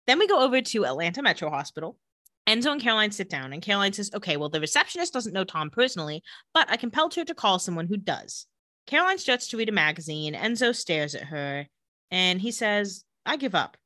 [0.07, 1.99] Then we go over to Atlanta Metro Hospital.
[2.47, 5.71] Enzo and Caroline sit down, and Caroline says, Okay, well, the receptionist doesn't know Tom
[5.71, 8.47] personally, but I compelled her to call someone who does.
[8.87, 10.35] Caroline starts to read a magazine.
[10.35, 11.67] Enzo stares at her,
[12.11, 13.77] and he says, I give up.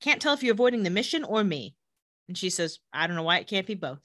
[0.00, 1.74] Can't tell if you're avoiding the mission or me.
[2.28, 3.98] And she says, I don't know why it can't be both.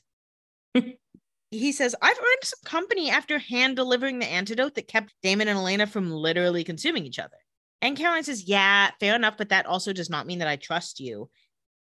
[1.52, 5.58] he says, I've earned some company after hand delivering the antidote that kept Damon and
[5.58, 7.38] Elena from literally consuming each other.
[7.82, 11.00] And Caroline says, Yeah, fair enough, but that also does not mean that I trust
[11.00, 11.30] you.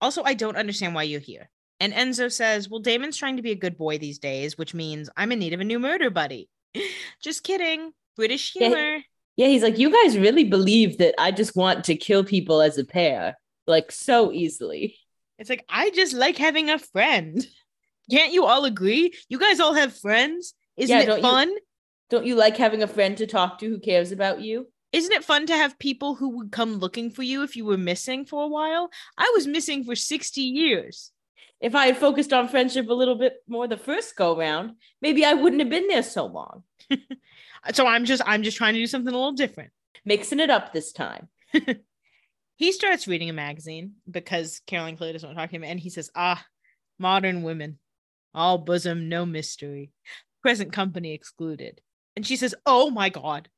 [0.02, 1.50] Also, I don't understand why you're here.
[1.80, 5.10] And Enzo says, Well, Damon's trying to be a good boy these days, which means
[5.16, 6.50] I'm in need of a new murder buddy.
[7.22, 7.94] Just kidding.
[8.16, 8.96] British humor.
[8.96, 9.02] Yeah,
[9.38, 12.86] he's like, you guys really believe that I just want to kill people as a
[12.86, 14.96] pair, like so easily.
[15.40, 17.46] It's like I just like having a friend.
[18.12, 19.14] Can't you all agree?
[19.30, 20.54] You guys all have friends.
[20.78, 21.52] Isn't Yeah, it don't you- fun?
[22.10, 24.68] Don't you like having a friend to talk to who cares about you?
[24.92, 27.78] Isn't it fun to have people who would come looking for you if you were
[27.78, 28.92] missing for a while?
[29.18, 31.12] I was missing for 60 years.
[31.60, 35.26] If I had focused on friendship a little bit more the first go round, maybe
[35.26, 36.64] I wouldn't have been there so long.
[37.72, 39.72] So I'm just I'm just trying to do something a little different.
[40.06, 41.30] Mixing it up this time.
[42.56, 45.80] He starts reading a magazine because Caroline Clay doesn't want to talk to him, and
[45.80, 46.46] he says, Ah,
[47.00, 47.80] modern women,
[48.34, 49.92] all bosom, no mystery,
[50.42, 51.82] present company excluded.
[52.16, 53.50] And she says, Oh my God,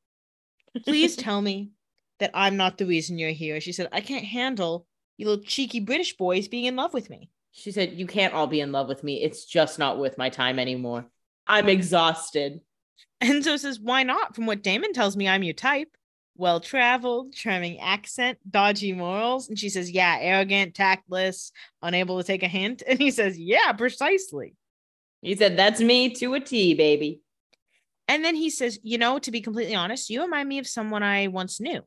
[0.86, 1.72] please tell me
[2.20, 3.60] that I'm not the reason you're here.
[3.60, 4.88] She said, I can't handle
[5.18, 7.30] you little cheeky British boys being in love with me.
[7.52, 9.22] She said, You can't all be in love with me.
[9.22, 11.06] It's just not worth my time anymore.
[11.46, 12.62] I'm exhausted.
[13.22, 14.36] Enzo says, Why not?
[14.36, 15.90] From what Damon tells me, I'm your type.
[16.38, 19.48] Well traveled, charming accent, dodgy morals.
[19.48, 22.84] And she says, Yeah, arrogant, tactless, unable to take a hint.
[22.88, 24.56] And he says, Yeah, precisely.
[25.22, 27.22] He said, That's me to a T, baby.
[28.08, 31.04] And then he says, You know, to be completely honest, you remind me of someone
[31.04, 31.82] I once knew.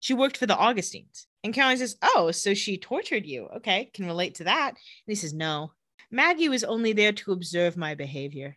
[0.00, 1.26] She worked for the Augustines.
[1.44, 3.48] And Caroline says, Oh, so she tortured you.
[3.56, 4.70] Okay, can relate to that.
[4.70, 5.72] And he says, No,
[6.10, 8.56] Maggie was only there to observe my behavior.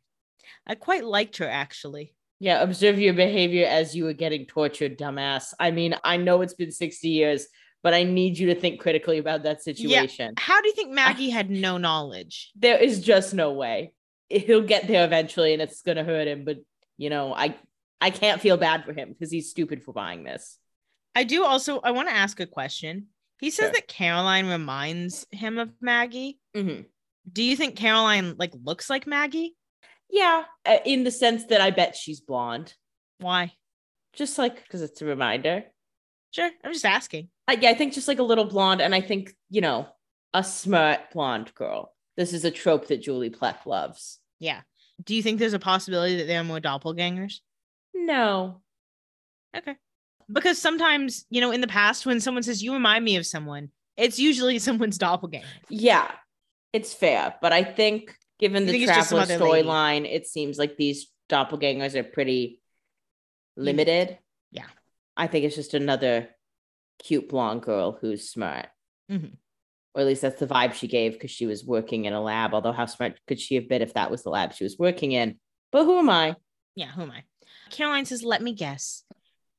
[0.68, 2.14] I quite liked her, actually.
[2.40, 5.54] Yeah, observe your behavior as you were getting tortured, dumbass.
[5.60, 7.48] I mean, I know it's been 60 years,
[7.82, 10.34] but I need you to think critically about that situation.
[10.38, 10.44] Yeah.
[10.44, 12.52] How do you think Maggie had no knowledge?
[12.56, 13.94] There is just no way.
[14.30, 16.58] He'll get there eventually and it's going to hurt him, but
[16.98, 17.56] you know, I
[18.02, 20.58] I can't feel bad for him because he's stupid for buying this.
[21.14, 23.08] I do also I want to ask a question.
[23.40, 23.74] He says Sure.
[23.74, 26.40] that Caroline reminds him of Maggie.
[26.56, 26.84] Mm-hmm.
[27.32, 29.56] Do you think Caroline like looks like Maggie?
[30.10, 32.74] Yeah, uh, in the sense that I bet she's blonde,
[33.20, 33.54] Why?
[34.14, 35.64] just like because it's a reminder.
[36.32, 37.30] Sure, I'm just asking.
[37.48, 39.88] I, yeah, I think just like a little blonde, and I think you know
[40.34, 41.94] a smart blonde girl.
[42.18, 44.20] This is a trope that Julie Plec loves.
[44.40, 44.62] Yeah.
[45.04, 47.40] Do you think there's a possibility that they're more doppelgangers?
[47.94, 48.62] No,
[49.56, 49.76] Okay.
[50.32, 53.70] Because sometimes, you know, in the past, when someone says you remind me of someone,
[53.96, 55.46] it's usually someone's doppelganger.
[55.70, 56.10] yeah,
[56.74, 60.58] it's fair, but I think given the think it's just some traveler storyline, it seems
[60.58, 62.60] like these doppelgangers are pretty
[63.56, 64.18] limited.
[64.52, 64.68] Yeah.
[65.16, 66.30] I think it's just another
[67.00, 68.68] cute blonde girl who's smart.
[69.10, 69.38] Mhm.
[69.94, 72.54] Or at least that's the vibe she gave because she was working in a lab.
[72.54, 75.14] Although, how smart could she have been if that was the lab she was working
[75.14, 75.40] in?
[75.72, 76.36] But who am I?
[76.76, 77.24] Yeah, who am I?
[77.70, 79.04] Caroline says, Let me guess.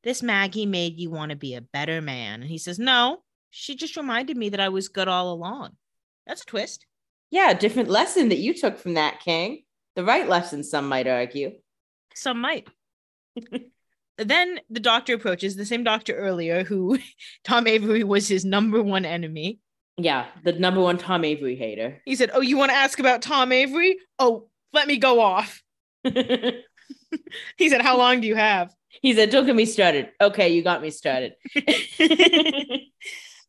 [0.03, 2.43] This Maggie made you want to be a better man.
[2.43, 5.77] And he says, No, she just reminded me that I was good all along.
[6.27, 6.85] That's a twist.
[7.31, 9.63] Yeah, different lesson that you took from that, King.
[9.95, 11.53] The right lesson, some might argue.
[12.15, 12.69] Some might.
[14.19, 16.99] then the doctor approaches, the same doctor earlier who
[17.45, 19.61] Tom Avery was his number one enemy.
[19.99, 22.03] Yeah, the number one Tom Avery hater.
[22.05, 23.99] He said, Oh, you want to ask about Tom Avery?
[24.19, 25.63] Oh, let me go off.
[27.57, 28.75] He said, How long do you have?
[29.03, 30.11] he said, Don't get me started.
[30.21, 31.35] Okay, you got me started.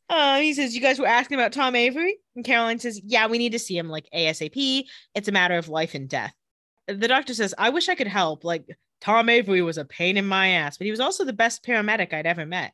[0.09, 2.17] Uh, he says, You guys were asking about Tom Avery?
[2.35, 4.85] And Caroline says, Yeah, we need to see him like ASAP.
[5.15, 6.33] It's a matter of life and death.
[6.87, 8.43] The doctor says, I wish I could help.
[8.43, 8.65] Like,
[9.01, 12.13] Tom Avery was a pain in my ass, but he was also the best paramedic
[12.13, 12.73] I'd ever met.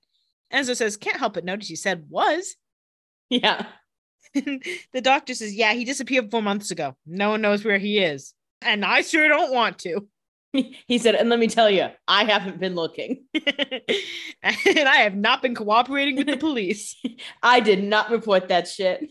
[0.54, 2.56] Enzo says, Can't help but notice you said was.
[3.30, 3.65] yeah.
[4.34, 6.96] the doctor says, Yeah, he disappeared four months ago.
[7.06, 8.34] No one knows where he is.
[8.62, 10.08] And I sure don't want to.
[10.88, 13.24] He said, and let me tell you, I haven't been looking.
[13.34, 16.96] and I have not been cooperating with the police.
[17.44, 19.10] I did not report that shit.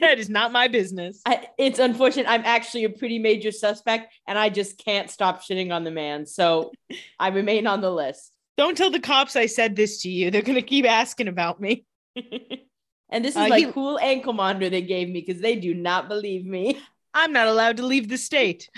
[0.00, 1.22] that is not my business.
[1.24, 2.26] I, it's unfortunate.
[2.28, 6.26] I'm actually a pretty major suspect, and I just can't stop shitting on the man.
[6.26, 6.72] So
[7.18, 8.32] I remain on the list.
[8.58, 10.30] Don't tell the cops I said this to you.
[10.30, 11.86] They're going to keep asking about me.
[12.16, 15.72] and this is Uh, my he- cool ankle monitor they gave me because they do
[15.72, 16.80] not believe me.
[17.14, 18.68] I'm not allowed to leave the state.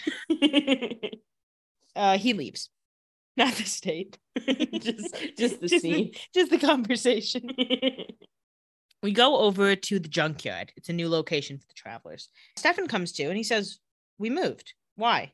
[1.95, 2.71] Uh, he leaves,
[3.37, 4.19] not the state.
[4.39, 6.13] just, just the Just scene.
[6.35, 7.51] Just the conversation.
[9.03, 10.73] We go over to the junkyard.
[10.77, 12.29] It's a new location for the travelers.
[12.57, 13.79] Stefan comes to and he says,
[14.17, 14.75] We moved.
[14.95, 15.33] Why?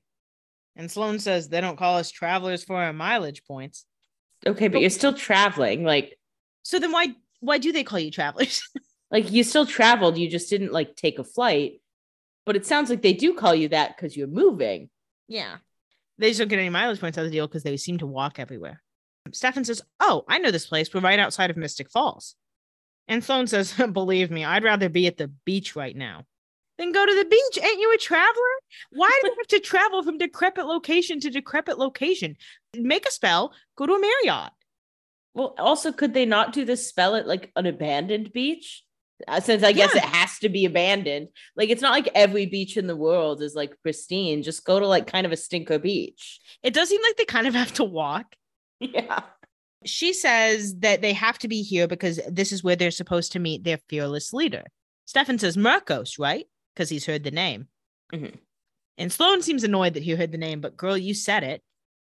[0.74, 3.84] And Sloan says, They don't call us travelers for our mileage points.
[4.46, 5.84] okay, but you're still traveling.
[5.84, 6.18] Like,
[6.62, 7.08] So then why
[7.40, 8.62] why do they call you travelers?
[9.10, 10.16] like you still traveled.
[10.16, 11.82] You just didn't like take a flight.
[12.46, 14.88] But it sounds like they do call you that because you're moving.
[15.28, 15.56] yeah.
[16.18, 18.06] They just don't get any mileage points out of the deal because they seem to
[18.06, 18.82] walk everywhere.
[19.32, 20.92] Stefan says, Oh, I know this place.
[20.92, 22.34] We're right outside of Mystic Falls.
[23.06, 26.24] And Sloan says, Believe me, I'd rather be at the beach right now.
[26.78, 27.64] Then go to the beach.
[27.64, 28.34] Ain't you a traveler?
[28.90, 32.36] Why do they have to travel from decrepit location to decrepit location?
[32.76, 34.52] Make a spell, go to a Marriott.
[35.34, 38.84] Well, also, could they not do this spell at like an abandoned beach?
[39.26, 40.02] Uh, since I guess Yeah.
[40.02, 41.28] it has to be abandoned.
[41.56, 44.42] Like, it's not like every beach in the world is like pristine.
[44.44, 46.40] Just go to like kind of a stinker beach.
[46.62, 48.34] It does seem like they kind of have to walk.
[48.80, 49.22] Yeah.
[49.84, 53.40] She says that they have to be here because this is where they're supposed to
[53.40, 54.62] meet their fearless leader.
[55.04, 56.46] Stefan says Marcos, right?
[56.74, 57.66] Because he's heard the name.
[58.12, 58.36] Mhm.
[58.98, 61.62] And Sloan seems annoyed that he heard the name, but girl, you said it.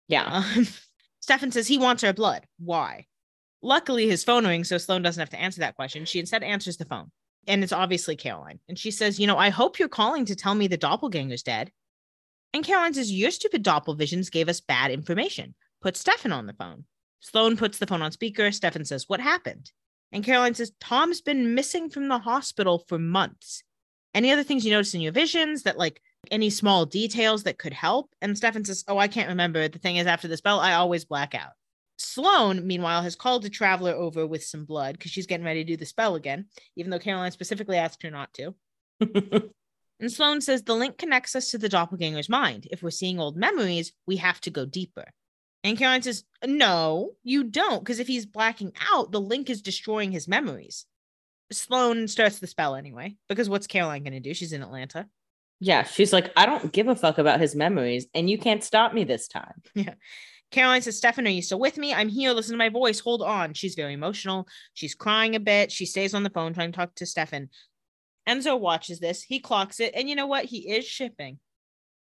[0.09, 0.25] Yeah.
[0.55, 0.67] Um,
[1.21, 2.45] Stefan says he wants her blood.
[2.57, 3.05] Why?
[3.61, 6.05] Luckily, his phone rings, so Sloan doesn't have to answer that question.
[6.05, 7.11] She instead answers the phone,
[7.45, 8.59] and it's obviously Caroline.
[8.69, 11.71] And she says, You know, I hope you're calling to tell me the doppelganger's dead.
[12.53, 15.55] And Caroline says, Your stupid doppelvisions gave us bad information.
[15.81, 16.85] Put Stefan on the phone.
[17.19, 18.51] Sloan puts the phone on speaker.
[18.51, 19.71] Stefan says, What happened?
[20.11, 23.63] And Caroline says, Tom's been missing from the hospital for months.
[24.15, 27.73] Any other things you notice in your visions that, like, any small details that could
[27.73, 28.09] help?
[28.21, 29.67] And Stefan says, Oh, I can't remember.
[29.67, 31.51] The thing is, after the spell, I always black out.
[31.99, 35.67] Sloan, meanwhile, has called a traveler over with some blood because she's getting ready to
[35.73, 38.55] do the spell again, even though Caroline specifically asked her not to.
[39.99, 42.67] And Sloan says the link connects us to the doppelganger's mind.
[42.71, 45.05] If we're seeing old memories, we have to go deeper.
[45.63, 50.11] And Caroline says, No, you don't, because if he's blacking out, the link is destroying
[50.11, 50.85] his memories.
[51.51, 54.33] Sloan starts the spell anyway, because what's Caroline going to do?
[54.33, 55.07] She's in Atlanta.
[55.59, 55.83] yeah.
[55.83, 59.03] She's like, I don't give a fuck about his memories, and you can't stop me
[59.03, 59.61] this time.
[60.51, 61.93] Caroline says, Stefan, are you still with me?
[61.93, 62.31] I'm here.
[62.31, 62.99] Listen to my voice.
[62.99, 63.53] Hold on.
[63.53, 64.47] She's very emotional.
[64.73, 65.71] She's crying a bit.
[65.71, 67.49] She stays on the phone trying to talk to Stefan.
[68.27, 69.21] Enzo watches this.
[69.21, 69.93] He clocks it.
[69.95, 70.45] And you know what?
[70.45, 71.39] He is shipping.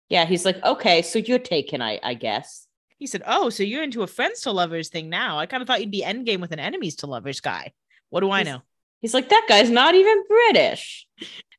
[0.09, 0.25] Yeah.
[0.25, 2.67] He's like, okay, so you're taken, I, I guess.
[2.99, 5.37] He said, Oh, so you're into a friends to lovers thing now.
[5.37, 7.71] I kind of thought you'd be endgame with an enemies to lovers guy.
[8.09, 8.61] What do I He's- know?
[9.01, 11.05] He's like, that guy's not even British.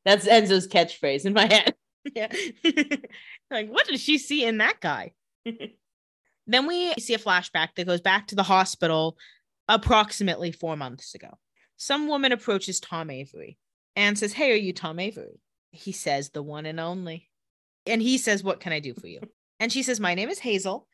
[0.03, 1.75] That's Enzo's catchphrase in my head.
[2.15, 2.31] yeah.
[3.51, 5.11] like, what did she see in that guy?
[6.47, 9.17] then we see a flashback that goes back to the hospital
[9.67, 11.29] approximately four months ago.
[11.77, 13.57] Some woman approaches Tom Avery
[13.95, 15.39] and says, Hey, are you Tom Avery?
[15.71, 17.29] He says, The one and only.
[17.85, 19.21] And he says, What can I do for you?
[19.57, 20.85] And she says, My name is Hazel.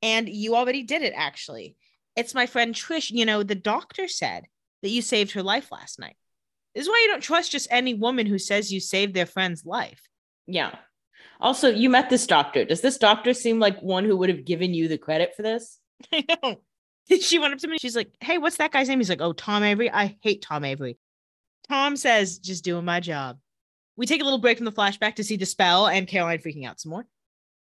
[0.00, 1.76] And you already did it, actually.
[2.14, 3.10] It's my friend Trish.
[3.10, 4.44] You know, the doctor said
[4.82, 6.14] that you saved her life last night.
[6.74, 9.66] This is why you don't trust just any woman who says you saved their friend's
[9.66, 10.00] life.
[10.46, 10.76] Yeah.
[11.40, 12.64] Also, you met this doctor.
[12.64, 15.78] Does this doctor seem like one who would have given you the credit for this?
[16.12, 16.60] I know.
[17.20, 17.76] She went up to me.
[17.78, 18.98] She's like, Hey, what's that guy's name?
[19.00, 19.90] He's like, Oh, Tom Avery.
[19.90, 20.96] I hate Tom Avery.
[21.68, 23.38] Tom says, Just doing my job.
[23.96, 26.66] We take a little break from the flashback to see the spell and Caroline freaking
[26.66, 27.06] out some more.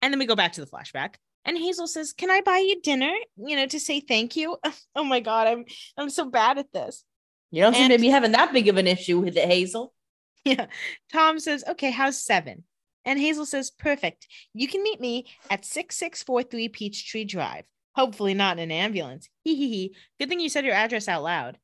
[0.01, 1.15] And then we go back to the flashback.
[1.45, 3.13] And Hazel says, Can I buy you dinner?
[3.37, 4.57] You know, to say thank you.
[4.95, 5.65] Oh my God, I'm
[5.97, 7.03] I'm so bad at this.
[7.51, 9.93] You don't seem And- to be having that big of an issue with it, Hazel.
[10.45, 10.67] Yeah.
[11.13, 12.65] Tom says, Okay, how's seven?
[13.05, 14.29] And Hazel says, Perfect.
[14.55, 17.65] You can meet me at 6643 Peachtree Drive.
[17.95, 19.29] Hopefully not in an ambulance.
[19.45, 19.97] Hee hee hee.
[20.19, 21.59] Good thing you said your address out loud.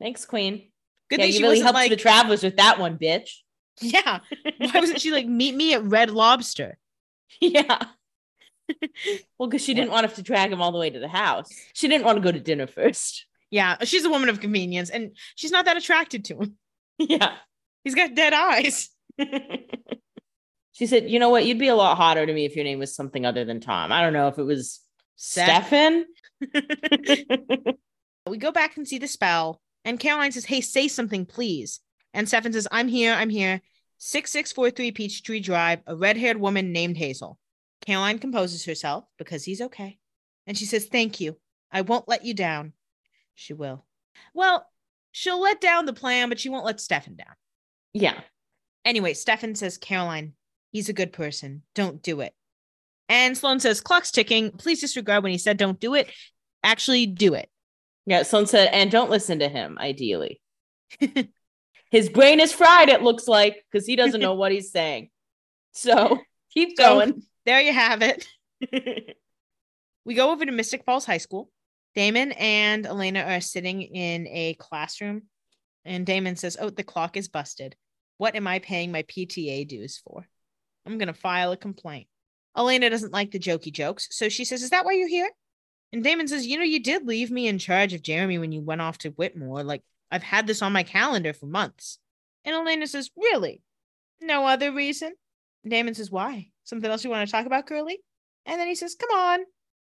[0.00, 0.70] Thanks, Queen.
[1.10, 3.30] Good yeah, thing you she really helped like, the travelers with that one, bitch.
[3.82, 4.20] Yeah.
[4.56, 6.78] Why wasn't she like, meet me at Red Lobster?
[7.42, 7.84] yeah.
[9.38, 11.08] well, because she didn't want to have to drag him all the way to the
[11.08, 11.50] house.
[11.74, 13.26] She didn't want to go to dinner first.
[13.50, 16.56] Yeah, she's a woman of convenience and she's not that attracted to him.
[16.98, 17.34] yeah.
[17.84, 18.88] He's got dead eyes.
[20.76, 21.46] She said, You know what?
[21.46, 23.90] You'd be a lot hotter to me if your name was something other than Tom.
[23.92, 24.80] I don't know if it was
[25.16, 26.04] Stefan.
[28.28, 31.80] we go back and see the spell, and Caroline says, Hey, say something, please.
[32.12, 33.62] And Stefan says, I'm here, I'm here.
[33.98, 37.38] 6643 Peachtree Drive, a red haired woman named Hazel.
[37.86, 39.96] Caroline composes herself because he's okay.
[40.46, 41.38] And she says, Thank you.
[41.72, 42.74] I won't let you down.
[43.34, 43.86] She will.
[44.34, 44.66] Well,
[45.10, 47.34] she'll let down the plan, but she won't let Stefan down.
[47.94, 48.20] yeah.
[48.84, 50.34] Anyway, Stefan says, Caroline,
[50.76, 51.62] he's a good person.
[51.74, 52.34] Don't do it.
[53.08, 54.50] And Sloan says, Clock's ticking.
[54.50, 56.10] Please disregard when he said don't do it.
[56.62, 57.48] Actually, do it.
[58.04, 58.24] Yeah.
[58.24, 60.38] Someone said, And don't listen to him, ideally.
[61.90, 65.08] His brain is fried, it looks like, because he doesn't know what he's saying.
[65.72, 66.18] So
[66.52, 67.22] keep So- going.
[67.46, 68.26] There you have it.
[70.04, 71.48] we go over to Mystic Falls High School.
[71.94, 75.22] Damon and Elena are sitting in a classroom,
[75.86, 77.76] and Damon says, Oh, the clock is busted.
[78.18, 80.26] What am I paying my PTA dues for?
[80.86, 82.06] I'm going to file a complaint.
[82.56, 85.30] Elena doesn't like the jokey jokes, so she says, Is that why you're here?
[85.92, 88.62] And Damon says, You know, you did leave me in charge of Jeremy when you
[88.62, 89.62] went off to Whitmore.
[89.62, 91.98] Like, I've had this on my calendar for months.
[92.44, 93.62] And Elena says, Really?
[94.20, 95.12] No other reason?
[95.68, 96.48] Damon says, Why?
[96.64, 97.98] Something else you want to talk about, Curly?
[98.46, 99.40] And then he says, Come on.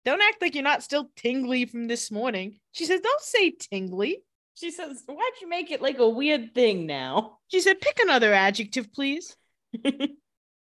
[0.05, 2.57] Don't act like you're not still tingly from this morning.
[2.71, 4.23] She says, Don't say tingly.
[4.55, 7.39] She says, Why'd you make it like a weird thing now?
[7.47, 9.35] She said, Pick another adjective, please.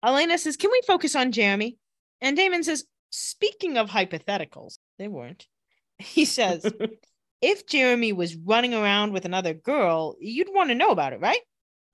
[0.05, 1.79] Elena says, Can we focus on Jeremy?
[2.21, 5.47] And Damon says, Speaking of hypotheticals, they weren't.
[5.99, 6.71] He says,
[7.41, 11.41] If Jeremy was running around with another girl, you'd want to know about it, right?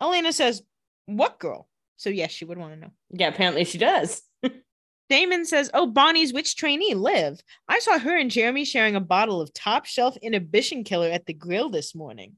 [0.01, 0.63] Elena says,
[1.07, 1.69] What girl?
[1.97, 2.93] So, yes, she would want to know.
[3.11, 4.23] Yeah, apparently she does.
[5.11, 7.41] Damon says, Oh, Bonnie's witch trainee, Liv.
[7.69, 11.35] I saw her and Jeremy sharing a bottle of top shelf inhibition killer at the
[11.35, 12.37] grill this morning.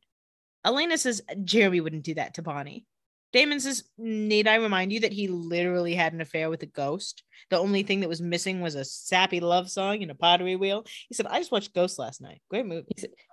[0.65, 2.87] Elena says, Jeremy wouldn't do that to Bonnie.
[3.33, 7.23] Damon says, Need I remind you that he literally had an affair with a ghost?
[7.51, 10.85] The only thing that was missing was a sappy love song and a pottery wheel.
[11.09, 12.41] He said, I just watched Ghost last night.
[12.51, 12.87] Great movie.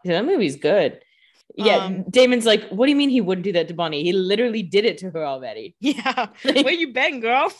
[0.03, 0.99] Yeah, that movie's good.
[1.55, 4.03] Yeah, Um, Damon's like, what do you mean he wouldn't do that to Bonnie?
[4.03, 5.75] He literally did it to her already.
[5.79, 6.27] Yeah.
[6.43, 7.51] Where you been, girl?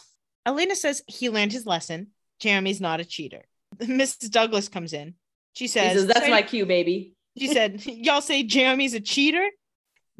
[0.46, 2.08] Elena says he learned his lesson.
[2.40, 3.44] Jeremy's not a cheater.
[3.80, 4.32] Mrs.
[4.32, 5.16] Douglas comes in.
[5.54, 7.16] She He says, says, that's my cue, baby.
[7.38, 9.46] She said, Y'all say Jeremy's a cheater?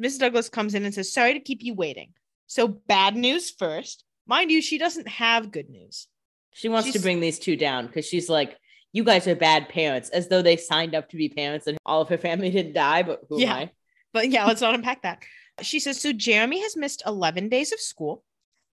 [0.00, 0.18] Mrs.
[0.18, 2.12] Douglas comes in and says, Sorry to keep you waiting.
[2.46, 4.04] So, bad news first.
[4.26, 6.06] Mind you, she doesn't have good news.
[6.52, 8.56] She wants to bring these two down because she's like,
[8.92, 12.00] you guys are bad parents, as though they signed up to be parents and all
[12.00, 13.02] of her family didn't die.
[13.04, 13.52] But who Yeah.
[13.52, 13.70] am I?
[14.12, 15.22] But yeah, let's not unpack that.
[15.62, 18.24] She says, So, Jeremy has missed 11 days of school,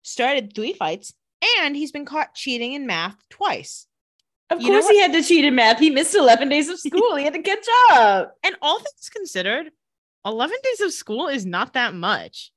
[0.02, 1.14] started three fights,
[1.60, 3.86] and he's been caught cheating in math twice.
[4.50, 5.78] Of You course, he had to cheat in math.
[5.80, 7.16] He missed 11 days of school.
[7.16, 8.34] he had to catch up.
[8.44, 9.70] And all things considered,
[10.24, 12.50] 11 days of school is not that much.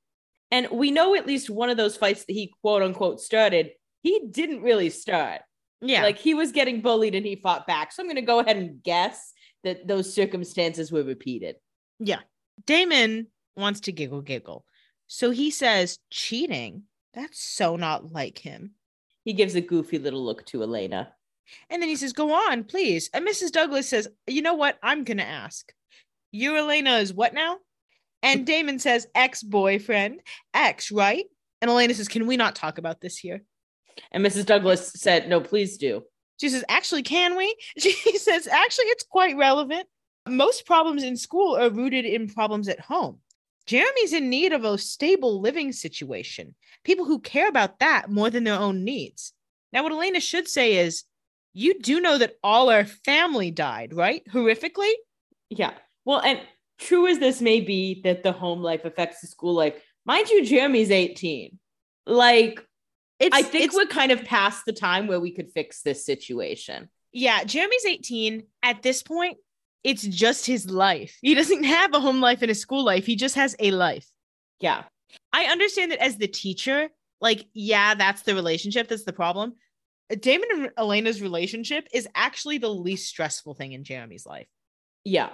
[0.50, 3.70] And we know at least one of those fights that he quote unquote started,
[4.02, 5.42] he didn't really start.
[5.80, 6.02] Yeah.
[6.02, 7.92] Like he was getting bullied and he fought back.
[7.92, 9.32] So I'm going to go ahead and guess
[9.64, 11.56] that those circumstances were repeated.
[11.98, 12.20] Yeah.
[12.66, 14.64] Damon wants to giggle giggle.
[15.06, 16.84] So he says, cheating.
[17.14, 18.72] That's so not like him.
[19.24, 21.12] He gives a goofy little look to Elena.
[21.70, 23.10] And then he says, Go on, please.
[23.12, 23.52] And Mrs.
[23.52, 24.78] Douglas says, You know what?
[24.82, 25.72] I'm going to ask.
[26.30, 27.58] You, Elena, is what now?
[28.22, 30.20] And Damon says, Ex boyfriend.
[30.52, 31.26] Ex, right?
[31.60, 33.42] And Elena says, Can we not talk about this here?
[34.12, 34.46] And Mrs.
[34.46, 36.02] Douglas said, No, please do.
[36.40, 37.54] She says, Actually, can we?
[37.78, 39.86] She says, Actually, it's quite relevant.
[40.28, 43.20] Most problems in school are rooted in problems at home.
[43.66, 46.54] Jeremy's in need of a stable living situation.
[46.84, 49.32] People who care about that more than their own needs.
[49.72, 51.04] Now, what Elena should say is,
[51.54, 54.22] You do know that all our family died, right?
[54.32, 54.92] Horrifically?
[55.50, 55.72] Yeah.
[56.08, 56.40] Well, and
[56.78, 59.74] true as this may be that the home life affects the school life,
[60.06, 61.58] mind you, Jeremy's 18.
[62.06, 62.64] Like,
[63.20, 66.88] It's, I think we're kind of past the time where we could fix this situation.
[67.12, 68.42] yeah, Jeremy's 18.
[68.62, 69.36] At this point,
[69.84, 71.14] it's just his life.
[71.20, 73.04] He doesn't have a home life and a school life.
[73.04, 74.06] He just has a life.
[74.60, 74.84] Yeah.
[75.34, 76.88] I understand that as the teacher,
[77.20, 78.88] like, yeah, that's the relationship.
[78.88, 79.56] That's the problem.
[80.08, 84.48] Damon and Elena's relationship is actually the least stressful thing in Jeremy's life.
[85.04, 85.28] Yeah.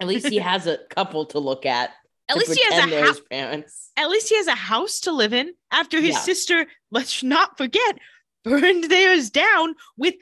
[0.00, 1.90] At least he has a couple to look at.
[2.28, 3.20] At least he has a house.
[3.30, 3.90] parents.
[3.96, 6.20] At least he has a house to live in after his Yeah.
[6.20, 7.98] sister, let's not forget,
[8.44, 10.14] burned theirs down with,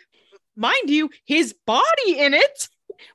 [0.57, 2.69] mind you, his body in it.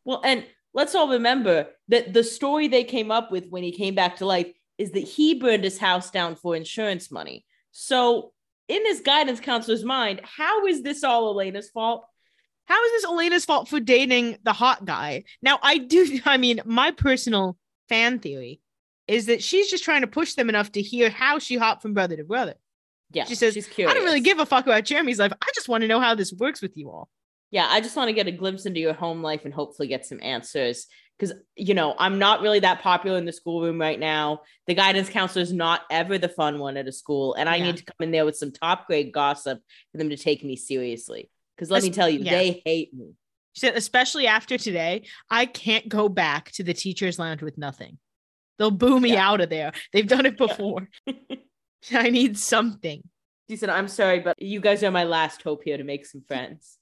[0.05, 3.95] Well, and let's all remember that the story they came up with when he came
[3.95, 7.45] back to life is that he burned his house down for insurance money.
[7.71, 8.31] So,
[8.67, 12.05] in his guidance counselor's mind, how is this all Elena's fault?
[12.67, 15.23] How is this Elena's fault for dating the hot guy?
[15.41, 17.57] Now, I do, I mean, my personal
[17.89, 18.59] fan theory
[19.07, 21.93] is that she's just trying to push them enough to hear how she hopped from
[21.93, 22.55] brother to brother.
[23.11, 23.91] Yeah, She says, she's curious.
[23.91, 25.31] I don't really give a fuck about Jeremy's life.
[25.41, 27.07] I just want to know how this works with you all.
[27.51, 30.05] Yeah, I just want to get a glimpse into your home life and hopefully get
[30.05, 30.87] some answers.
[31.17, 34.41] Because, you know, I'm not really that popular in the schoolroom right now.
[34.67, 37.35] The guidance counselor is not ever the fun one at a school.
[37.35, 37.65] And I Yeah.
[37.65, 40.57] need to come in there with some top grade gossip for them to take me
[40.57, 41.29] seriously.
[41.55, 42.31] Because let me tell you, yeah.
[42.31, 43.13] they hate me.
[43.53, 47.97] She said, especially after today, I can't go back to the teacher's lounge with nothing.
[48.57, 49.29] They'll boo me Yeah.
[49.29, 49.71] out of there.
[49.93, 50.89] They've done it before.
[51.93, 53.03] I need something.
[53.49, 56.23] She said, I'm sorry, but you guys are my last hope here to make some
[56.27, 56.77] friends.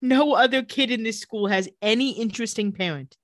[0.00, 3.16] No other kid in this school has any interesting parent.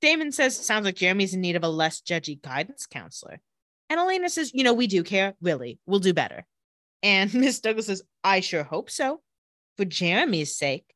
[0.00, 3.40] Damon says, sounds like Jeremy's in need of a less judgy guidance counselor.
[3.90, 5.34] And Elena says, you know, we do care.
[5.42, 6.46] Really, we'll do better.
[7.02, 9.20] And Miss Douglas says, I sure hope so.
[9.76, 10.86] For Jeremy's sake.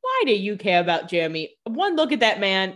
[0.00, 1.56] Why do you care about Jeremy?
[1.64, 2.74] One look at that man.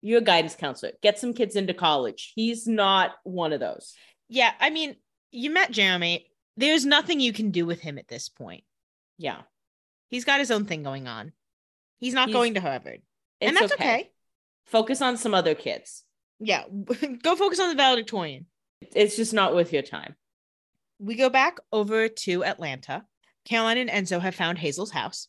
[0.00, 0.92] You're a guidance counselor.
[1.02, 2.32] Get some kids into college.
[2.36, 3.94] He's not one of those.
[4.28, 4.96] Yeah, I mean,
[5.32, 6.26] you met Jeremy.
[6.56, 8.64] There's nothing you can do with him at this point.
[9.18, 9.42] Yeah.
[10.08, 11.32] He's got his own thing going on.
[11.98, 13.02] He's not He's- going to Harvard.
[13.40, 14.10] And that's okay.
[14.66, 16.04] Focus on some other kids.
[16.40, 16.64] Yeah,
[17.22, 18.46] go focus on the valedictorian.
[18.94, 20.14] It's just not worth your time.
[20.98, 23.04] We go back over to Atlanta.
[23.48, 25.28] Caroline and Enzo have found Hazel's house.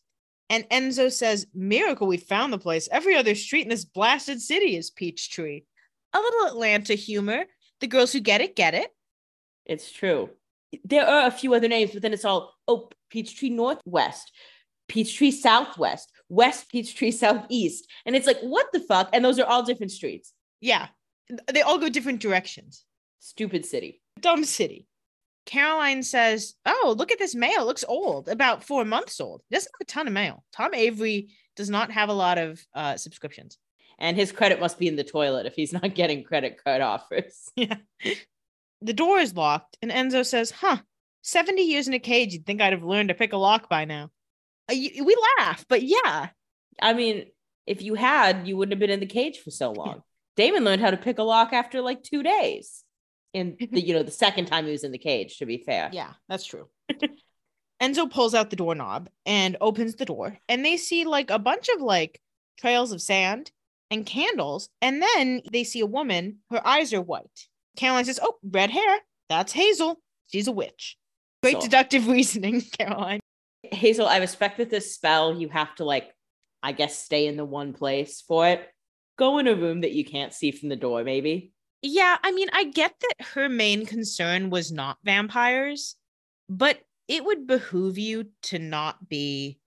[0.49, 2.89] And Enzo says, Miracle, we found the place.
[2.91, 5.61] Every other street in this blasted city is Peachtree.
[6.13, 7.45] A little Atlanta humor.
[7.81, 8.89] The girls who get it, get it.
[9.65, 10.31] It's true.
[10.83, 14.31] There are a few other names, but then it's all, oh, Peachtree Northwest,
[14.87, 17.87] Peachtree Southwest, West Peachtree Southeast.
[18.05, 19.09] And it's like, what the fuck?
[19.13, 20.33] And those are all different streets.
[20.61, 20.87] Yeah.
[21.51, 22.83] They all go different directions.
[23.19, 24.01] Stupid city.
[24.19, 24.87] Dumb city.
[25.45, 27.61] Caroline says, Oh, look at this mail.
[27.61, 29.41] It looks old, about four months old.
[29.49, 30.43] He doesn't have a ton of mail.
[30.53, 33.57] Tom Avery does not have a lot of uh, subscriptions.
[33.97, 37.49] And his credit must be in the toilet if he's not getting credit card offers.
[37.55, 37.75] Yeah.
[38.81, 40.77] the door is locked, and Enzo says, Huh,
[41.23, 43.85] 70 years in a cage, you'd think I'd have learned to pick a lock by
[43.85, 44.09] now.
[44.71, 46.29] Uh, we laugh, but yeah.
[46.81, 47.25] I mean,
[47.67, 50.01] if you had, you wouldn't have been in the cage for so long.
[50.37, 52.83] Damon learned how to pick a lock after like two days.
[53.33, 53.75] In mm-hmm.
[53.75, 55.89] the, you know, the second time he was in the cage, to be fair.
[55.93, 56.67] Yeah, that's true.
[57.81, 61.69] Enzo pulls out the doorknob and opens the door, and they see like a bunch
[61.69, 62.19] of like
[62.59, 63.51] trails of sand
[63.91, 64.69] and candles.
[64.81, 67.47] And then they see a woman, her eyes are white.
[67.77, 68.99] Caroline says, Oh, red hair.
[69.29, 69.99] That's Hazel.
[70.27, 70.97] She's a witch.
[71.41, 73.19] Great So- deductive reasoning, Caroline.
[73.63, 76.11] Hazel, I respect that this spell, you have to like,
[76.63, 78.67] I guess, stay in the one place for it.
[79.17, 81.51] Go in a room that you can't see from the door, maybe.
[81.81, 85.95] Yeah, I mean, I get that her main concern was not vampires,
[86.49, 89.59] but it would behoove you to not be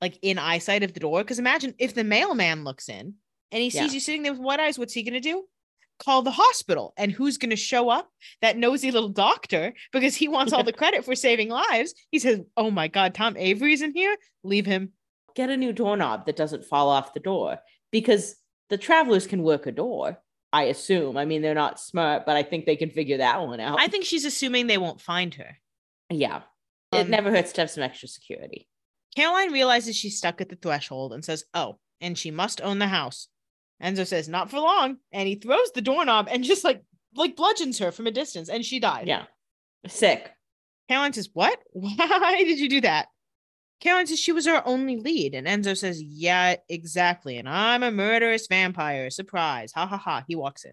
[0.00, 1.22] like in eyesight of the door.
[1.22, 3.14] Because imagine if the mailman looks in
[3.52, 3.82] and he Yeah.
[3.82, 5.44] sees you sitting there with white eyes, what's he going to do?
[5.98, 6.94] Call the hospital.
[6.96, 8.10] And who's going to show up?
[8.40, 11.94] That nosy little doctor, because he wants all the credit for saving lives.
[12.10, 14.16] He says, Oh my God, Tom Avery's in here.
[14.42, 14.92] Leave him.
[15.36, 17.58] Get a new doorknob that doesn't fall off the door
[17.92, 18.34] because
[18.70, 20.18] the travelers can work a door.
[20.52, 21.16] I assume.
[21.16, 23.78] I mean, they're not smart, but I think they can figure that one out.
[23.80, 25.58] I think she's assuming they won't find her.
[26.10, 26.42] yeah.
[26.92, 28.66] It Um, never hurts to have some extra security.
[29.14, 32.88] Caroline realizes she's stuck at the threshold and says, Oh, and she must own the
[32.88, 33.28] house.
[33.80, 34.96] Enzo says, Not for long.
[35.12, 36.82] And he throws the doorknob and just like
[37.14, 39.06] like bludgeons her from a distance, and she died.
[39.06, 39.24] Yeah.
[39.86, 40.32] Sick.
[40.88, 41.60] Caroline says, What?
[41.72, 43.06] Why did you do that?
[43.80, 45.34] Caroline says she was our only lead.
[45.34, 47.38] And Enzo says, Yeah, exactly.
[47.38, 49.10] And I'm a murderous vampire.
[49.10, 49.72] Surprise.
[49.72, 50.24] Ha ha ha.
[50.28, 50.72] He walks in.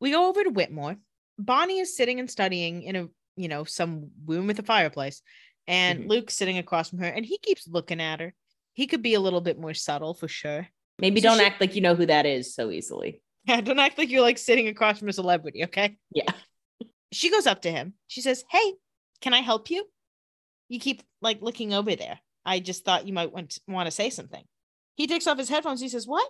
[0.00, 0.96] We go over to Whitmore.
[1.38, 5.20] Bonnie is sitting and studying in a, you know, some room with a fireplace.
[5.66, 6.08] And Mhm.
[6.08, 8.32] Luke's sitting across from her and he keeps looking at her.
[8.72, 10.68] He could be a little bit more subtle for sure.
[10.98, 13.20] Maybe So don't she- act like you know who that is so easily.
[13.48, 15.96] Yeah, don't act like you're like sitting across from a celebrity, okay?
[16.12, 16.32] Yeah.
[17.12, 17.94] She goes up to him.
[18.08, 18.74] She says, Hey,
[19.20, 19.84] can I help you?
[20.68, 22.18] You keep like looking over there.
[22.46, 24.44] I just thought you might want to, want to say something.
[24.94, 25.80] He takes off his headphones.
[25.80, 26.26] He says, What?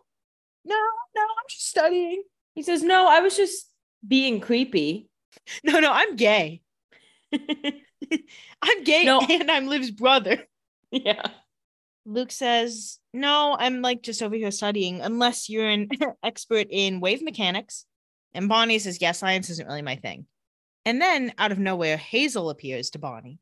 [0.65, 0.75] No,
[1.15, 2.23] no, I'm just studying.
[2.55, 3.71] He says, No, I was just
[4.07, 5.09] being creepy.
[5.63, 6.63] No, no, I'm gay.
[8.63, 9.21] I'm gay No.
[9.21, 10.39] and I'm Liv's brother.
[10.91, 11.27] yeah.
[12.07, 15.89] Luke says, No, I'm like just over here studying, unless you're an
[16.25, 17.85] expert in wave mechanics.
[18.33, 20.27] And Bonnie says, Yeah, science isn't really my thing.
[20.87, 23.39] And then out of nowhere, Hazel appears to Bonnie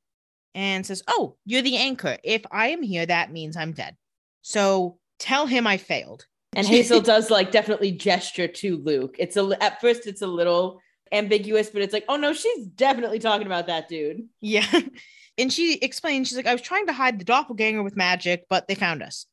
[0.55, 2.19] and says, Oh, you're the anchor.
[2.23, 3.97] If I am here, that means I'm dead.
[4.43, 6.27] So tell him I failed.
[6.55, 9.17] And Hazel does like definitely gesture to Luke.
[9.19, 10.81] It's a at first it's a little
[11.13, 14.29] ambiguous, but it's like, oh no, she's definitely talking about that dude.
[14.41, 14.67] Yeah.
[15.37, 18.69] And she explains, she's like, I was trying to hide the doppelganger with magic, but
[18.69, 19.27] they found us.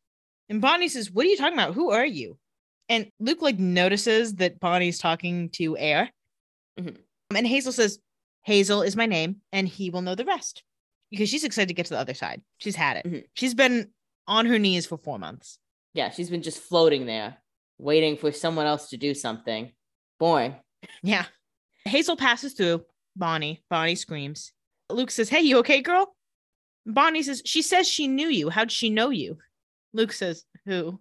[0.49, 1.75] And Bonnie says, What are you talking about?
[1.75, 2.39] Who are you?
[2.89, 6.09] And Luke like notices that Bonnie's talking to Air.
[6.79, 6.97] Mhm.
[7.35, 7.99] And Hazel says,
[8.43, 10.63] Hazel is my name, and he will know the rest.
[11.11, 12.41] Because she's excited to get to the other side.
[12.57, 13.05] She's had it.
[13.05, 13.23] Mhm.
[13.33, 13.91] She's been
[14.27, 15.59] on her knees for four months.
[15.93, 17.37] Yeah, she's been just floating there,
[17.77, 19.71] waiting for someone else to do something.
[20.19, 20.55] Boring.
[21.03, 21.25] Yeah.
[21.85, 22.85] Hazel passes through
[23.15, 23.61] Bonnie.
[23.69, 24.53] Bonnie screams.
[24.89, 26.15] Luke says, Hey, you okay, girl?
[26.85, 28.49] Bonnie says, She says she knew you.
[28.49, 29.37] How'd she know you?
[29.93, 30.99] Luke says, Who?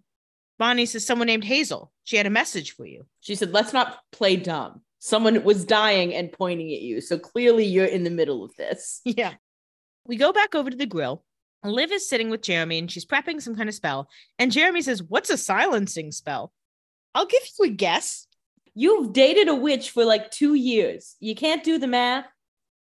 [0.59, 1.93] Bonnie says, Someone named Hazel.
[2.05, 3.07] She had a message for you.
[3.21, 4.83] She said, let's not play dumb.
[4.99, 7.01] Someone was dying and pointing at you.
[7.01, 9.01] So clearly you're in the middle of this.
[9.05, 9.35] Yeah.
[10.11, 11.23] We go back over to the grill.
[11.63, 14.09] Liv is sitting with Jeremy and she's prepping some kind of spell.
[14.41, 16.53] And Jeremy says, What's a silencing spell?
[17.15, 18.27] I'll give you a guess.
[18.75, 21.15] You've dated a witch for like two years.
[21.21, 22.25] You can't do the math.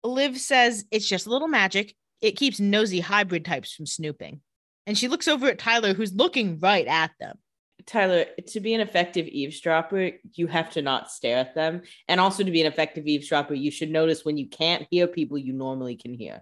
[0.03, 1.93] Liv says it's just a little magic.
[2.21, 4.41] It keeps nosy hybrid types from snooping.
[4.87, 7.37] And she looks over at Tyler, who's looking right at them.
[7.85, 11.83] Tyler, to be an effective eavesdropper, you have to not stare at them.
[12.07, 15.37] And also to be an effective eavesdropper, you should notice when you can't hear people
[15.37, 16.41] you normally can hear.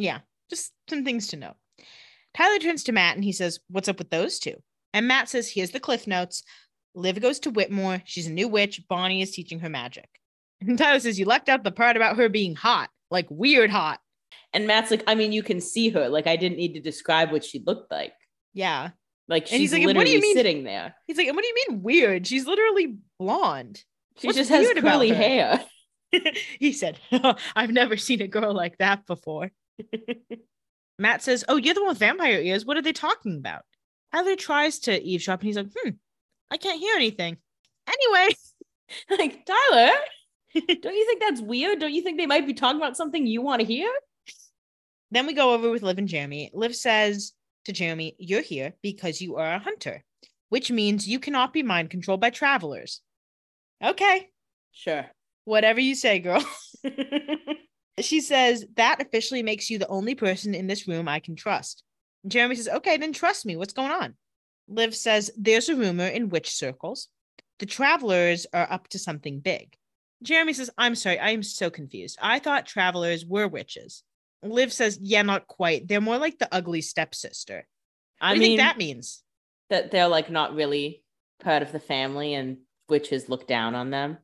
[0.00, 1.54] Yeah, just some things to know.
[2.34, 4.54] Tyler turns to Matt and he says, What's up with those two?
[4.92, 6.42] And Matt says, Here's the cliff notes.
[6.94, 8.02] Liv goes to Whitmore.
[8.04, 8.82] She's a new witch.
[8.88, 10.08] Bonnie is teaching her magic.
[10.62, 13.98] And Tyler says, You left out the part about her being hot, like weird hot.
[14.52, 16.08] And Matt's like, I mean, you can see her.
[16.08, 18.12] Like, I didn't need to describe what she looked like.
[18.52, 18.90] Yeah.
[19.26, 20.94] Like, And he's she's like, "And what do literally you mean?" sitting there.
[21.06, 22.26] He's like, And What do you mean weird?
[22.26, 23.82] She's literally blonde.
[24.18, 25.64] She What's just has curly hair.
[26.58, 26.98] he said,
[27.56, 29.50] I've never seen a girl like that before.
[30.98, 32.64] Matt says, Oh, you're the one with vampire ears.
[32.64, 33.62] What are they talking about?
[34.12, 35.90] Tyler tries to eavesdrop and he's like, Hmm,
[36.50, 37.36] I can't hear anything.
[37.88, 38.34] Anyway,
[39.18, 39.92] like, Tyler,
[40.54, 41.78] don't you think that's weird?
[41.78, 43.90] Don't you think they might be talking about something you want to hear?
[45.12, 46.50] then we go over with Liv and Jeremy.
[46.54, 47.32] Liv says
[47.64, 50.04] to Jeremy, You're here because you are a hunter,
[50.50, 53.00] which means you cannot be mind controlled by travelers.
[53.82, 54.28] Okay,
[54.72, 55.06] Sure.
[55.46, 56.44] whatever you say, girl.
[58.04, 61.82] She says, That officially makes you the only person in this room I can trust.
[62.26, 63.56] Jeremy says, Okay, then trust me.
[63.56, 64.14] What's going on?
[64.68, 67.08] Liv says, There's a rumor in witch circles.
[67.58, 69.76] The travelers are up to something big.
[70.22, 72.18] Jeremy says, I'm sorry, I am so confused.
[72.20, 74.02] I thought travelers were witches.
[74.42, 75.88] Liv says, Yeah, not quite.
[75.88, 77.66] They're more like the ugly stepsister.
[78.18, 79.22] What I do you mean, think that means?
[79.70, 81.02] that they're like not really
[81.42, 84.18] part of the family and witches look down on them.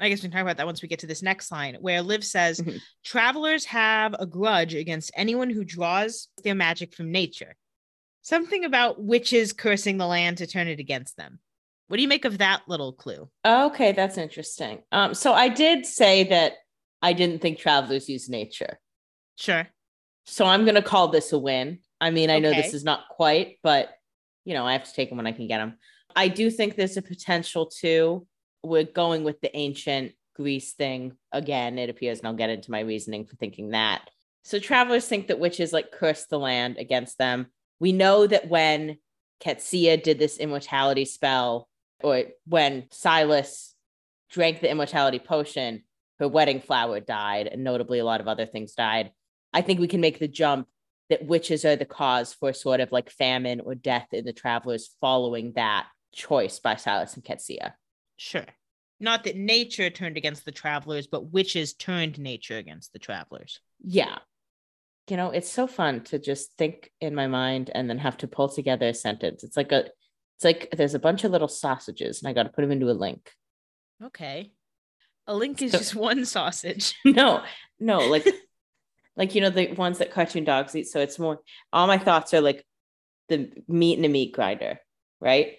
[0.00, 2.00] I guess we can talk about that once we get to this next line, where
[2.02, 2.80] Liv says, Mhm.
[3.04, 7.56] Travelers have a grudge against anyone who draws their magic from nature.
[8.22, 11.40] Something about witches cursing the land to turn it against them.
[11.88, 13.28] What do you make of that little clue?
[13.44, 14.82] Okay, that's interesting.
[14.92, 16.54] Um, so I did say that
[17.02, 18.78] I didn't think travelers use nature.
[19.36, 19.68] Sure.
[20.26, 21.80] So I'm gonna call this a win.
[22.00, 23.90] I mean, I know this is not quite, but
[24.44, 25.78] you know, I have to take them when I can get them.
[26.14, 28.26] I do think there's a potential too.
[28.62, 32.80] We're going with the ancient Greece thing again, it appears, and I'll get into my
[32.80, 34.08] reasoning for thinking that.
[34.42, 37.48] So travelers think that witches like curse the land against them.
[37.78, 38.98] We know that when
[39.44, 41.68] Qetsiyah did this immortality spell,
[42.02, 43.74] or when Silas
[44.30, 45.82] drank the immortality potion,
[46.18, 49.12] her wedding flower died, and notably a lot of other things died.
[49.52, 50.68] I think we can make the jump
[51.08, 54.90] that witches are the cause for sort of like famine or death in the travelers
[55.00, 57.72] following that choice by Silas and Qetsiyah.
[58.20, 58.44] Sure.
[59.00, 63.60] Not that nature turned against the travelers, but witches turned nature against the travelers.
[63.82, 64.18] Yeah.
[65.08, 68.28] You know, it's so fun to just think in my mind and then have to
[68.28, 69.42] pull together a sentence.
[69.42, 69.86] It's like a
[70.36, 72.90] it's like there's a bunch of little sausages and I got to put them into
[72.90, 73.32] a link.
[74.04, 74.52] Okay.
[75.26, 76.94] A link is So- just one sausage.
[77.06, 77.42] no,
[77.78, 78.26] no, like
[79.16, 80.88] like you know the ones that cartoon dogs eat.
[80.88, 81.40] So it's more
[81.72, 82.66] all my thoughts are like
[83.30, 84.78] the meat in a meat grinder,
[85.22, 85.54] right?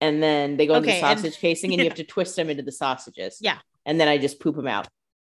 [0.00, 2.36] And then they go in the Okay, and- sausage casing, and you have to twist
[2.36, 3.38] them into the sausages.
[3.42, 3.58] Yeah.
[3.84, 4.88] and then I just poop them out.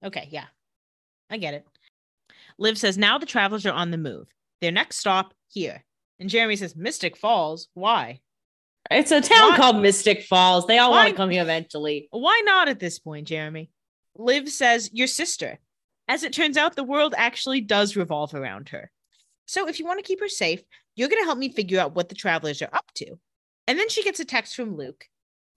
[0.06, 0.46] Okay, yeah.
[1.30, 1.66] I get it.
[2.58, 4.28] Liv says, now the travelers are on the move.
[4.62, 5.84] Their next stop, here.
[6.20, 7.68] And Jeremy says, Mystic Falls.
[7.74, 8.22] Why?
[8.92, 10.68] It's a town Why- called Mystic Falls.
[10.68, 12.08] They all want to come here eventually.
[12.12, 13.70] Why not at this point, Jeremy?
[14.16, 15.60] Liv says, Your sister.
[16.08, 18.92] As it turns out, the world actually does revolve around her.
[19.46, 20.62] So if you want to keep her safe,
[20.96, 23.18] you're going to help me figure out what the travelers are up to.
[23.68, 25.06] And then she gets a text from Luke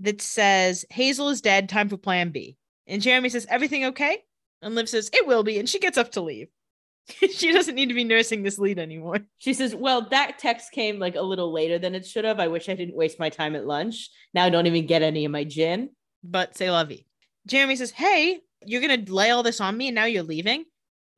[0.01, 1.69] that says, Hazel is dead.
[1.69, 2.57] Time for plan B.
[2.87, 4.23] And Jeremy says, Everything okay?
[4.63, 5.59] And Liv says, It will be.
[5.59, 6.49] And she gets up to leave.
[7.09, 9.21] she doesn't need to be nursing this lead anymore.
[9.39, 12.41] She says, Well, that text came like a little later than it should have.
[12.41, 14.11] I wish I didn't waste my time at lunch.
[14.35, 15.91] Now I don't even get any of my gin.
[16.23, 17.07] But say lovey.
[17.47, 20.65] Jeremy says, Hey, you're going to lay all this on me and now you're leaving?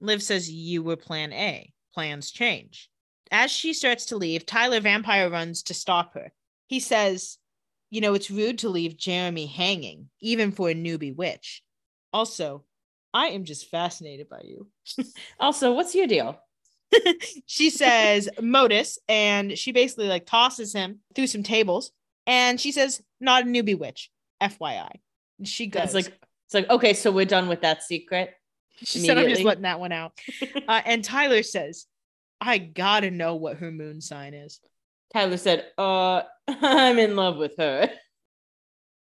[0.00, 1.72] Liv says, You were plan A.
[1.94, 2.90] Plans change.
[3.30, 6.32] As she starts to leave, Tyler Vampire runs to stop her.
[6.68, 7.38] He says,
[7.90, 11.62] You know, it's rude to leave Jeremy hanging, even for a newbie witch.
[12.12, 12.64] Also,
[13.12, 14.68] I am just fascinated by you.
[15.40, 16.38] Also, what's your deal?
[17.46, 21.92] she says motus and she basically like tosses him through some tables
[22.26, 24.10] and she says not a newbie witch
[24.42, 24.88] fyi
[25.38, 26.06] and she goes It's like
[26.46, 28.32] it's like okay, so we're done with that secret.
[28.82, 30.18] she said i'm just letting that one out
[30.68, 31.84] uh, and tyler says
[32.40, 34.58] i gotta know what her moon sign is
[35.12, 37.90] Tyler said, "Uh, I'm in love with her."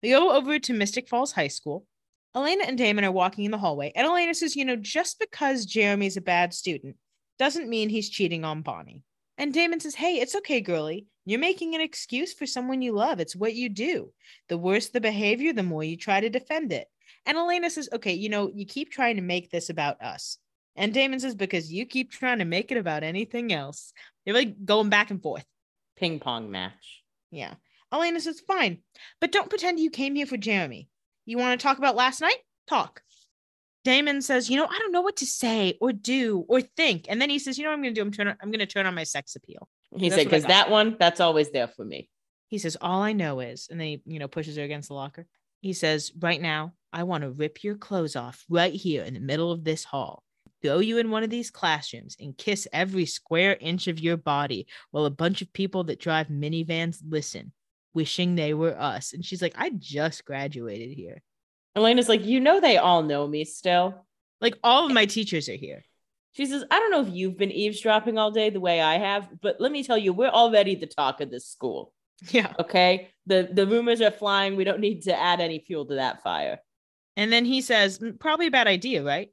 [0.02, 1.86] we go over to mystic falls high school.
[2.34, 5.64] Elena and damon are walking in the hallway and elena says you know just because
[5.64, 6.94] jeremy's a bad student
[7.38, 9.02] doesn't mean he's cheating on bonnie.
[9.38, 13.18] And damon says hey it's okay girly you're making an excuse for someone you love.
[13.20, 14.12] It's what you do.
[14.48, 16.88] The worse the behavior the more you try to defend it.
[17.24, 20.36] And elena says okay you know you keep trying to make this about us.
[20.76, 23.94] And damon says because you keep trying to make it about anything else.
[24.24, 25.46] They're like going back and forth.
[25.96, 27.02] Ping pong match.
[27.30, 27.54] Yeah.
[27.92, 28.78] Elena says, fine,
[29.20, 30.88] but don't pretend you came here for Jeremy.
[31.24, 32.38] You want to talk about last night?
[32.68, 33.02] Talk.
[33.84, 37.06] Damon says, you know, I don't know what to say or do or think.
[37.08, 38.04] And then he says, you know what I'm going to do?
[38.04, 39.68] I'm, turn I'm going to turn on my sex appeal.
[39.96, 42.10] He said, "Because that one, that's always there for me."
[42.48, 44.94] He says, all I know is, and then he, you know, pushes her against the
[44.94, 45.26] locker.
[45.60, 49.20] He says, right now, I want to rip your clothes off right here in the
[49.20, 50.22] middle of this hall.
[50.66, 54.66] Throw you in one of these classrooms and kiss every square inch of your body
[54.90, 57.52] while a bunch of people that drive minivans listen,
[57.94, 59.12] wishing they were us.
[59.12, 61.22] And she's like, I just graduated here.
[61.76, 64.06] Elena's like, "You know, they all know me still."
[64.40, 65.84] Like all of my teachers are here.
[66.32, 69.28] She says, I don't know if you've been eavesdropping all day the way I have,
[69.40, 71.92] but let me tell you, we're already the talk of this school.
[72.30, 72.52] Yeah.
[72.58, 73.10] Okay.
[73.26, 74.56] The the rumors are flying.
[74.56, 76.58] We don't need to add any fuel to that fire.
[77.16, 79.30] And then he says, "Mm, probably a bad idea, right?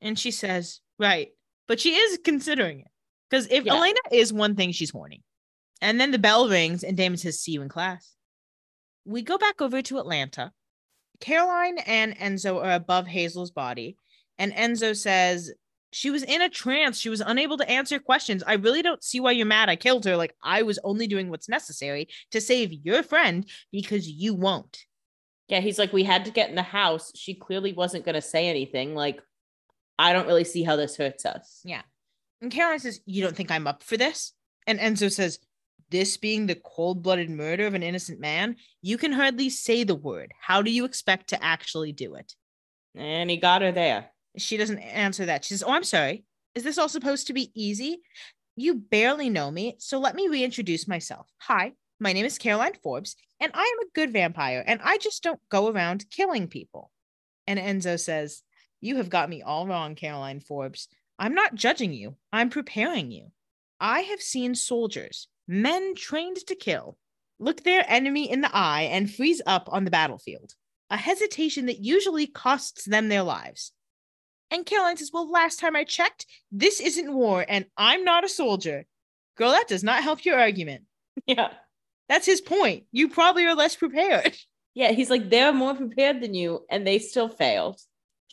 [0.00, 1.28] And she says, right.
[1.66, 2.88] But she is considering it.
[3.28, 3.74] Because if Yeah.
[3.74, 5.22] Elena is one thing, she's horny.
[5.80, 8.14] And then the bell rings and Damon says, see you in class.
[9.04, 10.52] We go back over to Atlanta.
[11.20, 13.96] Caroline and Enzo are above Hazel's body.
[14.38, 15.52] And Enzo says,
[15.92, 16.98] she was in a trance.
[16.98, 18.42] She was unable to answer questions.
[18.46, 19.68] I really don't see why you're mad.
[19.68, 20.16] I killed her.
[20.16, 24.84] Like, I was only doing what's necessary to save your friend because you won't.
[25.48, 27.10] Yeah, he's like, we had to get in the house.
[27.14, 28.94] She clearly wasn't going to say anything.
[28.94, 29.22] Like,
[29.98, 31.60] I don't really see how this hurts us.
[31.64, 31.82] Yeah.
[32.40, 34.32] And Caroline says, You don't think I'm up for this?
[34.66, 35.40] And Enzo says,
[35.90, 39.94] This being the cold blooded murder of an innocent man, you can hardly say the
[39.94, 40.32] word.
[40.40, 42.34] How do you expect to actually do it?
[42.94, 44.10] And he got her there.
[44.36, 45.44] She doesn't answer that.
[45.44, 46.24] She says, Oh, I'm sorry.
[46.54, 48.00] Is this all supposed to be easy?
[48.56, 51.28] You barely know me, so let me reintroduce myself.
[51.42, 55.22] Hi, my name is Caroline Forbes, and I am a good vampire, and I just
[55.22, 56.90] don't go around killing people.
[57.46, 58.42] And Enzo says,
[58.80, 60.88] You have got me all wrong, Caroline Forbes.
[61.18, 63.32] I'm not judging you, I'm preparing you.
[63.80, 66.96] I have seen soldiers, men trained to kill,
[67.38, 70.54] look their enemy in the eye and freeze up on the battlefield,
[70.90, 73.72] a hesitation that usually costs them their lives.
[74.50, 78.28] And Caroline says, Well, last time I checked, this isn't war and I'm not a
[78.28, 78.86] soldier.
[79.36, 80.84] Girl, that does not help your argument.
[81.26, 81.50] Yeah.
[82.08, 82.84] That's his point.
[82.90, 84.36] You probably are less prepared.
[84.74, 84.92] Yeah.
[84.92, 87.80] He's like, they're more prepared than you, and they still failed.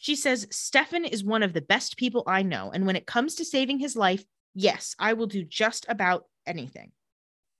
[0.05, 2.69] She says, Stefan is one of the best people I know.
[2.71, 6.91] And when it comes to saving his life, yes, I will do just about anything.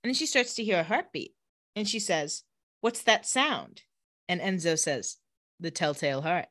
[0.04, 1.34] And then she starts to hear a heartbeat.
[1.74, 2.44] And she says,
[2.82, 3.82] What's that sound?
[4.28, 5.16] And Enzo says,
[5.58, 6.46] The telltale heart.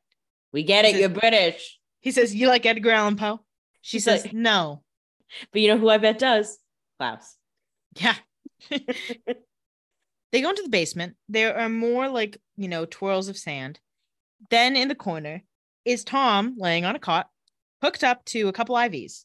[0.51, 0.91] We get it.
[0.91, 1.79] says- You're British.
[2.01, 3.39] He says, You like Edgar Allan Poe?
[3.79, 4.83] She says, like- No.
[5.53, 6.57] But you know who I bet does?
[6.99, 7.37] Klaus.
[8.01, 8.15] Yeah.
[8.69, 11.15] they go into the basement.
[11.29, 13.79] There are more like, you know, twirls of sand.
[14.49, 15.43] Then in the corner
[15.85, 17.29] is Tom laying on a cot,
[17.81, 19.23] hooked up to a couple IVs.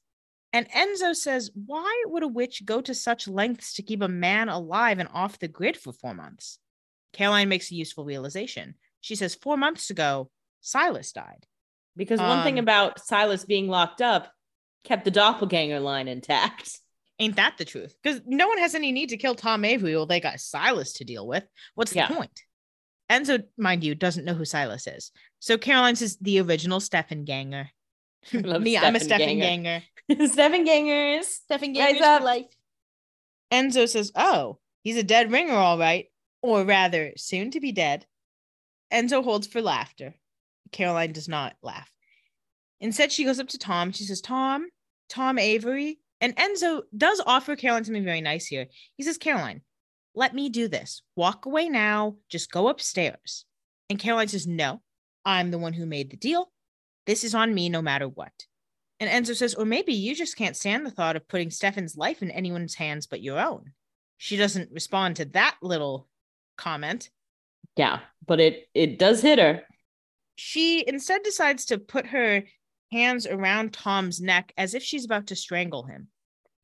[0.53, 4.49] And Enzo says, Why would a witch go to such lengths to keep a man
[4.49, 6.59] alive and off the grid for four months?
[7.13, 8.75] Caroline makes a useful realization.
[9.01, 10.31] She says, Four months ago,
[10.61, 11.47] Silas died.
[11.97, 14.33] Because one thing Um, about Silas being locked up
[14.85, 16.79] kept the doppelganger line intact.
[17.19, 17.95] Ain't that the truth?
[18.03, 21.05] Because no one has any need to kill Tom Avery Well, they got Silas to
[21.05, 21.45] deal with.
[21.75, 22.09] What's Yeah.
[22.09, 22.41] the point?
[23.11, 25.13] Enzo, mind you, doesn't know who Silas is.
[25.41, 27.71] So Caroline says the original Stefan Ganger.
[28.33, 29.83] love Me, I'm a Stefan Stefan Ganger.
[30.09, 30.33] Ganger.
[30.65, 31.29] Gangers.
[31.45, 32.47] Stefan Ganger's for life.
[33.53, 36.07] Enzo says, Oh, he's a dead ringer, all right.
[36.43, 38.07] Or rather, soon to be dead.
[38.93, 40.15] Enzo holds for laughter.
[40.73, 41.91] Caroline does not laugh.
[42.81, 43.93] Instead, she goes up to Tom.
[43.93, 44.69] She says, Tom,
[45.09, 45.99] Tom Avery.
[46.21, 48.67] And Enzo does offer Caroline something very nice here.
[48.97, 49.63] He says, Caroline,
[50.15, 51.03] let me do this.
[51.17, 52.17] Walk away now.
[52.29, 53.45] Just go upstairs.
[53.89, 54.83] And Caroline says, No,
[55.25, 56.51] I'm the one who made the deal.
[57.07, 58.33] This is on me no matter what.
[58.99, 62.23] And Enzo says, Or maybe you just can't stand the thought of putting Stefan's life
[62.23, 63.73] in anyone's hands but your own.
[64.19, 66.07] She doesn't respond to that little
[66.59, 67.11] comment.
[67.77, 69.63] Yeah, but it it does hit her.
[70.37, 72.45] She instead decides to put her
[72.93, 76.09] hands around Tom's neck as if she's about to strangle him.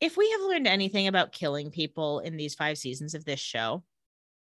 [0.00, 3.82] If we have learned anything about killing people in these five seasons of this show,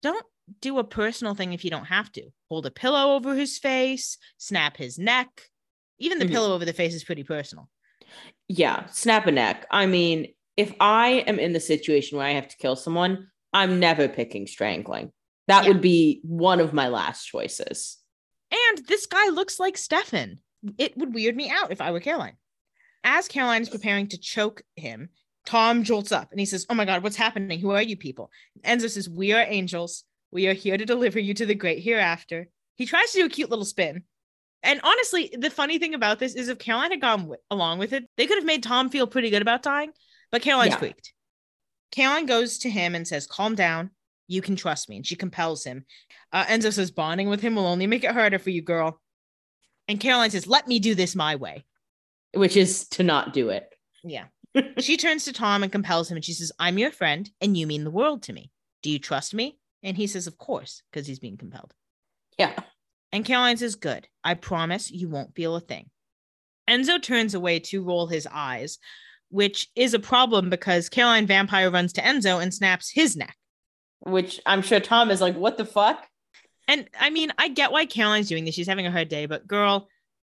[0.01, 0.25] don't
[0.61, 2.29] do a personal thing if you don't have to.
[2.49, 5.49] Hold a pillow over his face, snap his neck.
[5.99, 6.31] Even the Mhm.
[6.31, 7.69] pillow over the face is pretty personal.
[8.47, 9.65] Yeah, snap a neck.
[9.71, 13.79] I mean, if I am in the situation where I have to kill someone, I'm
[13.79, 15.11] never picking strangling.
[15.47, 15.69] That Yeah.
[15.69, 17.97] would be one of my last choices.
[18.51, 20.39] And this guy looks like Stefan.
[20.77, 22.37] It would weird me out if I were Caroline.
[23.03, 25.09] As Caroline is preparing to choke him,
[25.45, 27.59] Tom jolts up and he says, Oh my God, what's happening?
[27.59, 28.31] Who are you people?
[28.63, 30.05] Enzo says, We are angels.
[30.33, 32.49] We are here to deliver you to the great hereafter.
[32.75, 34.03] He tries to do a cute little spin.
[34.63, 38.05] And honestly, the funny thing about this is if Caroline had gone along with it,
[38.17, 39.91] they could have made Tom feel pretty good about dying,
[40.31, 40.77] but Caroline's Yeah.
[40.79, 41.13] tweaked.
[41.91, 43.91] Caroline goes to him and says, Calm down.
[44.27, 44.95] You can trust me.
[44.95, 45.85] And she compels him.
[46.31, 48.99] Uh, Enzo says, Bonding with him will only make it harder for you, girl.
[49.87, 51.65] And Caroline says, Let me do this my way.
[52.33, 53.69] Which is to not do it.
[54.03, 54.25] Yeah.
[54.79, 56.17] she turns to Tom and compels him.
[56.17, 58.49] And she says, I'm your friend and you mean the world to me.
[58.81, 59.59] Do you trust me?
[59.83, 61.73] And he says, Of course, because he's being compelled.
[62.37, 62.53] Yeah.
[63.11, 64.07] And Caroline says, Good.
[64.23, 65.89] I promise you won't feel a thing.
[66.69, 68.79] Enzo turns away to roll his eyes,
[69.29, 73.35] which is a problem because Caroline Vampire runs to Enzo and snaps his neck.
[73.99, 76.07] Which I'm sure Tom is like, what the fuck?
[76.67, 78.55] And I mean, I get why Caroline's doing this.
[78.55, 79.89] She's having a hard day, but girl,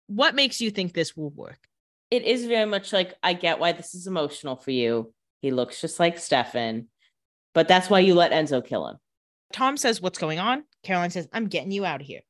[0.09, 1.59] what makes you think this will work?
[2.11, 5.13] It is very much like I get why this is emotional for you.
[5.43, 6.89] He looks just like Stefan,
[7.55, 8.97] but that's why you let Enzo kill him.
[9.53, 10.65] Tom says, What's going on?
[10.83, 12.21] Caroline says, I'm getting you out of here.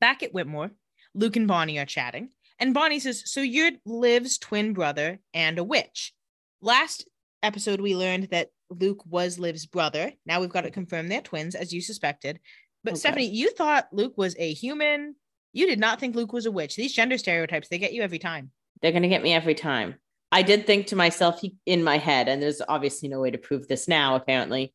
[0.00, 0.70] Back at Whitmore,
[1.14, 2.30] Luke and Bonnie are chatting.
[2.58, 6.12] And Bonnie says, So you're Liv's twin brother and a witch.
[6.60, 7.06] Last
[7.42, 10.12] episode, we learned that Luke was Liv's brother.
[10.24, 12.40] Now we've got it confirmed they're twins, as you suspected.
[12.84, 13.00] But Okay.
[13.00, 15.16] Stephanie, you thought Luke was a human.
[15.52, 16.76] You did not think Luke was a witch.
[16.76, 18.50] These gender stereotypes, they get you every time.
[18.80, 19.96] They're going to get me every time.
[20.32, 23.68] I did think to myself in my head, and there's obviously no way to prove
[23.68, 24.72] this now, apparently.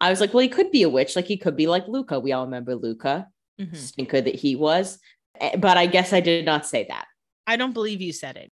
[0.00, 1.16] I was like, well, he could be a witch.
[1.16, 2.18] Like he could be like Luka.
[2.20, 3.28] We all remember Luka,
[3.60, 3.76] Mhm.
[3.76, 4.98] stinker that he was.
[5.40, 7.06] Eh, But I guess I did not say that.
[7.46, 8.50] I don't believe you said it.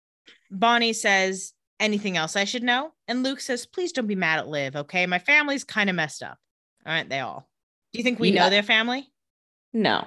[0.51, 2.93] Bonnie says, Anything else I should know?
[3.09, 5.07] And Luke says, Please don't be mad at Liv, okay?
[5.07, 6.37] My family's kind of messed up.
[6.85, 7.49] Aren't they all?
[7.93, 8.45] Do you think we Yeah.
[8.45, 9.11] know their family?
[9.73, 10.07] No,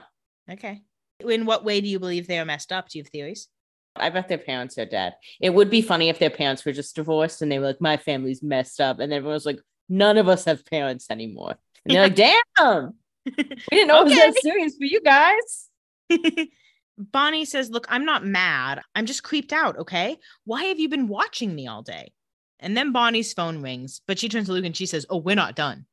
[0.52, 0.84] Okay.
[1.20, 2.90] In what way do you believe they are messed up?
[2.90, 3.48] Do you have theories?
[3.96, 5.16] I bet their parents are dead.
[5.40, 7.96] It would be funny if their parents were just divorced and they were like, my
[7.98, 9.00] family's messed up.
[9.00, 9.60] And everyone was like,
[9.90, 11.56] none of us have parents anymore.
[11.86, 12.94] And they're like, damn,
[13.26, 13.34] we
[13.72, 15.70] didn't know it was that serious for you guys.
[16.98, 18.82] Bonnie says, Look, I'm not mad.
[18.96, 20.18] I'm just creeped out, okay?
[20.46, 22.12] Why have you been watching me all day?
[22.60, 25.36] And then Bonnie's phone rings, but she turns to Luke and she says, Oh, we're
[25.36, 25.86] not done.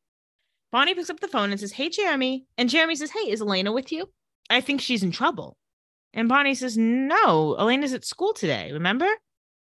[0.70, 2.46] Bonnie picks up the phone and says, Hey, Jeremy.
[2.58, 4.10] And Jeremy says, Hey, is Elena with you?
[4.48, 5.56] I think she's in trouble.
[6.12, 9.08] And Bonnie says, No, Elena's at school today, remember?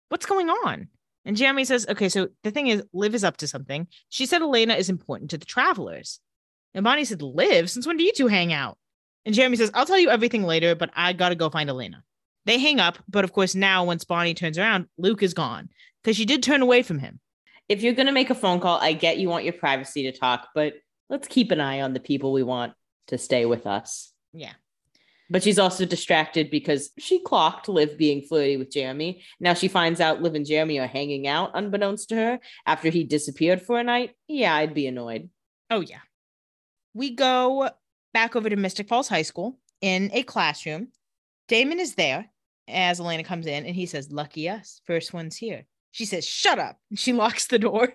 [0.09, 0.87] What's going on?
[1.29, 3.87] And Jeremy says, Okay, so the thing is, Liv is up to something.
[4.09, 6.19] She said Elena is important to the travelers.
[6.73, 8.79] And Bonnie said, Liv, since when do you two hang out?
[9.27, 12.03] And Jeremy says, I'll tell you everything later, but I gotta go find Elena.
[12.47, 15.69] They hang up, but of course, now once Bonnie turns around, Luke is gone
[16.03, 17.19] because she did turn away from him.
[17.67, 20.11] If you're going to make a phone call, I get you want your privacy to
[20.11, 20.73] talk, but
[21.11, 22.73] let's keep an eye on the people we want
[23.09, 24.11] to stay with us.
[24.33, 24.53] Yeah.
[25.29, 29.23] But she's also distracted because she clocked Liv being flirty with Jeremy.
[29.39, 33.03] Now she finds out Liv and Jeremy are hanging out unbeknownst to her after he
[33.03, 34.15] disappeared for a night.
[34.27, 35.29] Yeah, I'd be annoyed.
[35.69, 35.99] Oh, yeah.
[36.95, 37.69] We go
[38.13, 40.87] back over to Mystic Falls High School in a classroom.
[41.47, 42.29] Damon is there
[42.67, 44.81] as Elena comes in and he says, Lucky us.
[44.85, 45.65] First one's here.
[45.91, 46.77] She says, Shut up.
[46.89, 47.93] And she locks the door.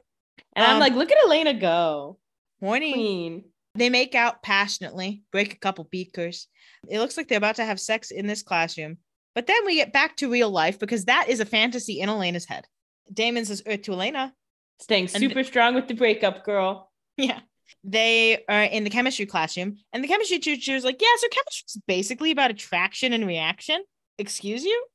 [0.54, 2.18] And I'm Um, like, look at Elena go.
[2.60, 2.92] Morning.
[2.92, 3.44] Queen.
[3.74, 6.46] They make out passionately, break a couple beakers.
[6.88, 8.98] It looks like they're about to have sex in this classroom.
[9.34, 12.44] But then we get back to real life because that is a fantasy in Elena's
[12.44, 12.66] head.
[13.12, 14.32] Damon says Earth to Elena.
[14.80, 16.90] Staying super strong with the breakup, girl.
[17.16, 17.40] Yeah.
[17.82, 21.64] They are in the chemistry classroom, and the chemistry teacher is like, Yeah, so chemistry
[21.68, 23.82] is basically about attraction and reaction.
[24.18, 24.86] Excuse you?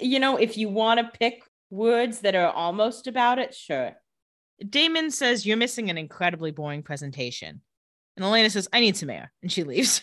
[0.00, 3.96] You know, if you want to pick words that are almost about it, sure.
[4.68, 7.62] Damon says, You're missing an incredibly boring presentation.
[8.16, 9.32] And Elena says, I need some air.
[9.42, 10.02] And she leaves.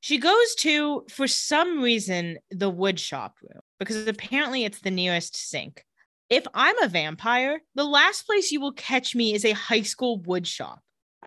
[0.00, 5.36] She goes to, for some reason, the wood shop room because apparently it's the nearest
[5.36, 5.84] sink.
[6.30, 10.20] If I'm a vampire, the last place you will catch me is a high school
[10.20, 10.80] wood shop.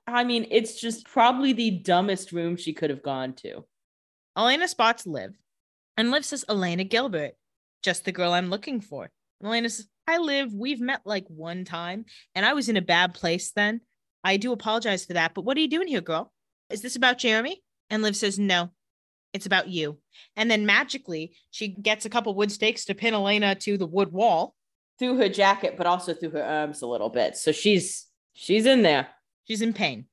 [0.07, 3.65] I mean, it's just probably the dumbest room she could have gone to.
[4.37, 5.31] Elena spots Liv,
[5.97, 7.33] and Liv says, Elena Gilbert,
[7.83, 9.09] just the girl I'm looking for.
[9.39, 10.53] And Elena says, Hi, Liv.
[10.53, 12.05] We've met like one time,
[12.35, 13.81] and I was in a bad place then.
[14.23, 16.31] I do apologize for that, but what are you doing here, girl?
[16.69, 17.61] Is this about Jeremy?
[17.89, 18.71] And Liv says, No,
[19.33, 19.99] it's about you.
[20.35, 24.11] And then magically, she gets a couple wood stakes to pin Elena to the wood
[24.11, 24.55] wall.
[24.99, 27.35] Through her jacket, but also through her arms a little bit.
[27.35, 29.07] So she's she's in there.
[29.47, 30.05] She's in pain.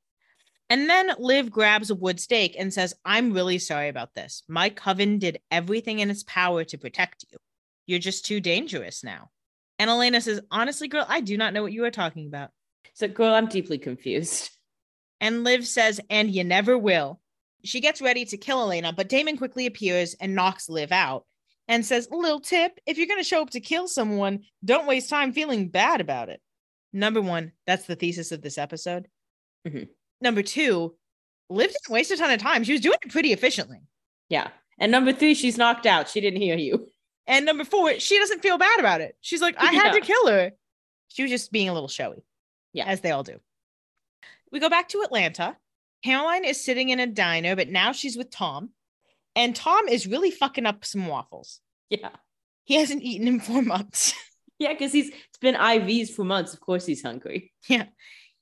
[0.71, 4.43] And then Liv grabs a wood stake and says, I'm really sorry about this.
[4.49, 7.39] My coven did everything in its power to protect you.
[7.87, 9.31] You're just too dangerous now.
[9.79, 12.51] And Elena says, Honestly, girl, I do not know what you are talking about.
[12.95, 14.51] So, girl, I'm deeply confused.
[15.21, 17.21] And Liv says, And you never will.
[17.65, 21.25] She gets ready to kill Elena, but Damon quickly appears and knocks Liv out
[21.67, 25.11] and says, Little tip if you're going to show up to kill someone, don't waste
[25.11, 26.41] time feeling bad about it.
[26.93, 29.09] Number one, that's the thesis of this episode.
[29.67, 29.89] Mhm.
[30.21, 30.97] Number two,
[31.51, 32.65] Liv didn't waste a ton of time.
[32.65, 33.81] She was doing it pretty efficiently.
[34.29, 34.49] Yeah.
[34.79, 36.09] And number three, she's knocked out.
[36.09, 36.89] She didn't hear you.
[37.27, 39.17] And number four, she doesn't feel bad about it.
[39.21, 40.53] She's like, I had to kill her.
[41.09, 42.23] She was just being a little showy.
[42.73, 42.87] Yeah.
[42.87, 43.39] As they all do.
[44.53, 45.57] We go back to Atlanta.
[46.05, 48.71] Caroline is sitting in a diner, but now she's with Tom.
[49.35, 51.61] And Tom is really fucking up some waffles.
[51.91, 52.11] Yeah.
[52.65, 54.15] He hasn't eaten in four months.
[54.61, 56.53] Yeah, because he's it's been IVs for months.
[56.53, 57.53] Of course he's hungry.
[57.69, 57.85] yeah.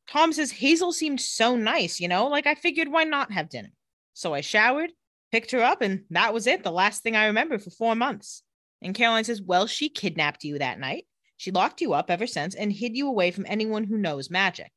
[0.08, 3.68] Tom says Hazel seemed so nice, you know, like I figured why not have dinner.
[4.14, 4.92] So I showered,
[5.30, 6.64] picked her up, and that was it.
[6.64, 8.42] The last thing I remember for four months.
[8.80, 11.04] And Caroline says, Well, she kidnapped you that night.
[11.36, 14.72] She locked you up ever since and hid you away from anyone who knows magic.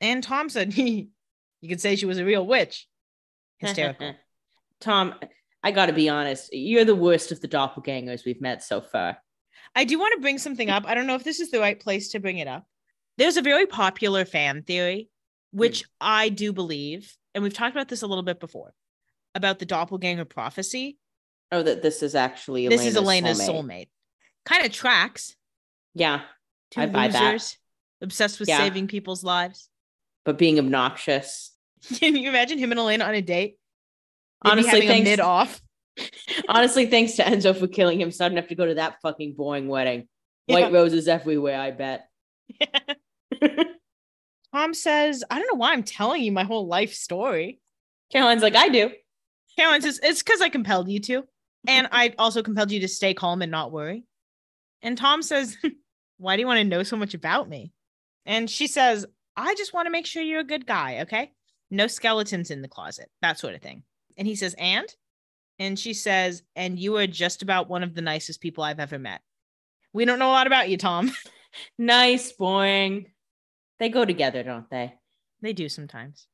[0.00, 0.76] And Tom said,
[1.60, 2.86] You could say she was a real witch.
[3.58, 4.14] Hysterical.
[4.80, 5.14] Tom,
[5.62, 6.50] I gotta be honest.
[6.52, 9.18] You're the worst of the doppelgangers we've met so far.
[9.74, 10.84] I do want to bring something up.
[10.86, 12.66] I don't know if this is the right place to bring it up.
[13.18, 15.08] There's a very popular fan theory,
[15.52, 15.86] which hmm.
[16.00, 18.74] I do believe, and we've talked about this a little bit before,
[19.34, 20.98] about the doppelganger prophecy.
[21.52, 23.88] Oh, that this is actually this is Elena's Elena's soulmate.
[24.44, 25.35] Kind of tracks.
[25.96, 26.20] Yeah,
[26.72, 27.32] Two I buy that.
[27.32, 27.56] losers
[28.02, 28.58] obsessed with Yeah.
[28.58, 29.68] saving people's lives.
[30.24, 31.52] but being obnoxious.
[31.98, 33.56] Can you imagine him and Elena on a date?
[34.44, 35.62] Honestly, thanks- mid off.
[36.48, 39.00] Honestly, thanks to Enzo for killing him, so I didn't have to go to that
[39.00, 40.08] fucking boring wedding.
[40.46, 40.78] White Yeah.
[40.78, 42.08] roses everywhere, I bet.
[44.54, 47.60] Tom says, I don't know why I'm telling you my whole life story.
[48.12, 48.90] Caroline's like, I do.
[49.58, 51.24] Caroline says, It's because I compelled you to.
[51.66, 54.04] And I also compelled you to stay calm and not worry.
[54.82, 55.56] And Tom says,
[56.18, 57.72] Why do you want to know so much about me?
[58.24, 59.06] And she says,
[59.36, 61.00] I just want to make sure you're a good guy.
[61.02, 61.32] Okay.
[61.70, 63.82] No skeletons in the closet, that sort of thing.
[64.16, 64.86] And he says, And?
[65.58, 68.98] And she says, And you are just about one of the nicest people I've ever
[68.98, 69.20] met.
[69.92, 71.12] We don't know a lot about you, Tom.
[71.78, 73.06] Nice, boring.
[73.78, 74.94] They go together, don't they?
[75.42, 76.26] They do sometimes.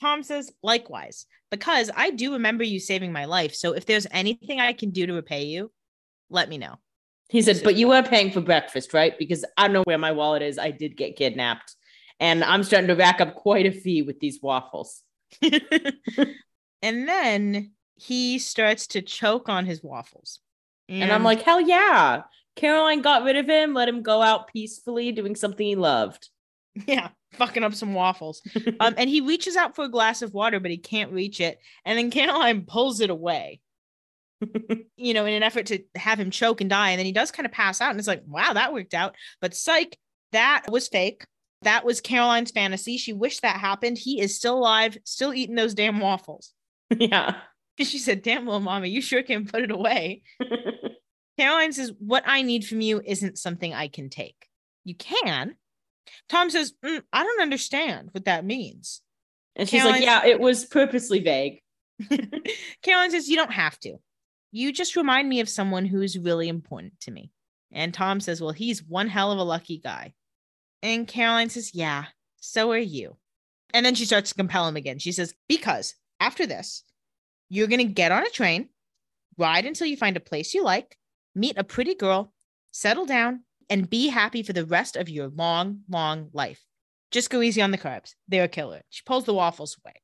[0.00, 3.54] Tom says, likewise, because I do remember you saving my life.
[3.54, 5.72] So if there's anything I can do to repay you,
[6.28, 6.76] let me know.
[7.28, 9.18] He said, but you were paying for breakfast, right?
[9.18, 10.58] Because I don't know where my wallet is.
[10.58, 11.74] I did get kidnapped.
[12.20, 15.02] And I'm starting to rack up quite a fee with these waffles.
[15.42, 20.40] and then he starts to choke on his waffles.
[20.88, 22.22] And I'm like, hell yeah.
[22.54, 26.30] Caroline got rid of him, let him go out peacefully doing something he loved.
[26.86, 28.42] yeah, fucking up some waffles.
[28.80, 31.58] um, and he reaches out for a glass of water, but he can't reach it.
[31.84, 33.60] And then Caroline pulls it away,
[34.96, 36.90] you know, in an effort to have him choke and die.
[36.90, 37.90] And then he does kind of pass out.
[37.90, 39.14] And it's like, wow, that worked out.
[39.40, 39.98] But psych,
[40.32, 41.24] that was fake.
[41.62, 42.96] That was Caroline's fantasy.
[42.96, 43.98] She wished that happened.
[43.98, 46.52] He is still alive, still eating those damn waffles.
[46.96, 47.36] yeah.
[47.78, 50.22] And she said, Damn, little mama, you sure can put it away.
[51.38, 54.48] Caroline says, What I need from you isn't something I can take.
[54.82, 55.56] You can.
[56.28, 59.02] Tom says, "Mm, I don't understand what that means.
[59.54, 61.60] and she's like, yeah, it was purposely vague.
[62.82, 63.96] Caroline says, You don't have to.
[64.56, 67.30] You just remind me of someone who's really important to me.
[67.70, 70.14] And Tom says, Well, he's one hell of a lucky guy.
[70.82, 72.06] And Caroline says, Yeah,
[72.38, 73.18] so are you.
[73.74, 74.98] And then she starts to compel him again.
[74.98, 76.84] She says, Because after this,
[77.50, 78.70] you're going to get on a train,
[79.36, 80.96] ride until you find a place you like,
[81.34, 82.32] meet a pretty girl,
[82.72, 86.64] settle down, and be happy for the rest of your long, long life.
[87.10, 88.14] Just go easy on the carbs.
[88.26, 88.80] They're a killer.
[88.88, 89.96] She pulls the waffles away.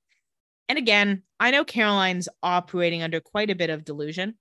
[0.68, 4.34] And again, I know Caroline's operating under quite a bit of delusion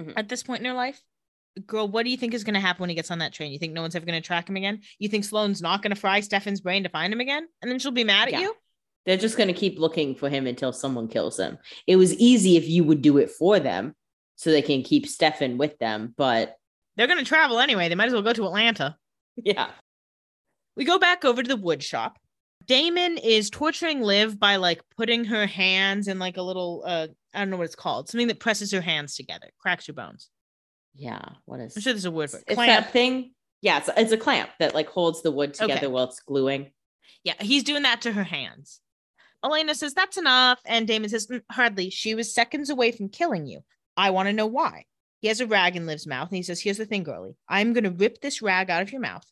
[0.00, 0.12] Mhm.
[0.16, 1.00] at this point in her life.
[1.66, 3.52] Girl, what do you think is going to happen when he gets on that train?
[3.52, 4.80] You think no one's ever going to track him again?
[4.98, 7.48] You think Sloan's not going to fry Stefan's brain to find him again?
[7.62, 8.40] And then she'll be mad at Yeah.
[8.40, 8.54] you?
[9.06, 11.58] They're just going to keep looking for him until someone kills him.
[11.86, 13.96] It was easy if you would do it for them
[14.36, 16.14] so they can keep Stefan with them.
[16.16, 16.56] But
[16.96, 17.88] They're going to travel anyway.
[17.88, 18.96] They might as well go to Atlanta.
[19.36, 19.70] yeah,
[20.76, 22.18] We go back over to the wood shop.
[22.66, 27.40] Damon is torturing Liv by like putting her hands in like a little uh I
[27.40, 28.08] don't know what it's called.
[28.08, 30.30] Something that presses your hands together, cracks your bones.
[30.94, 31.20] yeah.
[31.44, 32.44] What is I'm sure there's a word for it.
[32.46, 32.84] it's Clamp.
[32.86, 33.32] that thing?
[33.60, 35.86] Yeah, it's, it's a clamp that like holds the wood together Okay.
[35.88, 36.70] while it's gluing.
[37.24, 38.80] Yeah, he's doing that to her hands.
[39.44, 40.60] Elena says, That's enough.
[40.64, 41.90] And Damon says, "Mm, Hardly.
[41.90, 43.60] She was seconds away from killing you.
[43.96, 44.84] I want to know why.
[45.20, 47.36] He has a rag in Liv's mouth and he says, Here's the thing, girlie.
[47.48, 49.26] I'm going to rip this rag out of your mouth.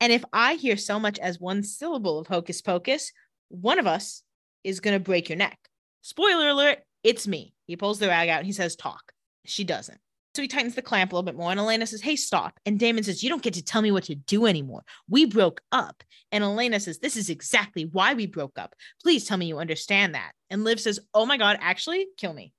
[0.00, 3.12] And if I hear so much as one syllable of hocus pocus,
[3.48, 4.22] one of us
[4.62, 5.58] is going to break your neck.
[6.02, 7.54] Spoiler alert, it's me.
[7.66, 9.12] He pulls the rag out and he says, Talk.
[9.44, 9.98] She doesn't.
[10.34, 11.50] So he tightens the clamp a little bit more.
[11.50, 12.58] And Elena says, Hey, stop.
[12.66, 14.82] And Damon says, You don't get to tell me what to do anymore.
[15.08, 16.02] We broke up.
[16.32, 18.74] And Elena says, This is exactly why we broke up.
[19.02, 20.32] Please tell me you understand that.
[20.50, 22.52] And Liv says, Oh my God, actually, kill me.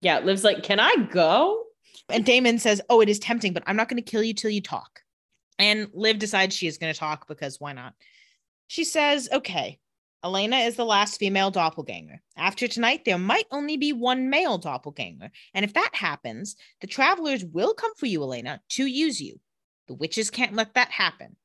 [0.00, 1.62] Yeah, Liv's like, can I go?
[2.08, 4.50] And Damon says, Oh, it is tempting, but I'm not going to kill you till
[4.50, 5.00] you talk.
[5.58, 7.94] And Liv decides she is going to talk because why not?
[8.66, 9.78] She says, Okay,
[10.24, 12.22] Elena is the last female doppelganger.
[12.36, 15.30] After tonight, there might only be one male doppelganger.
[15.52, 19.38] And if that happens, the travelers will come for you, Elena, to use you.
[19.86, 21.36] The witches can't let that happen.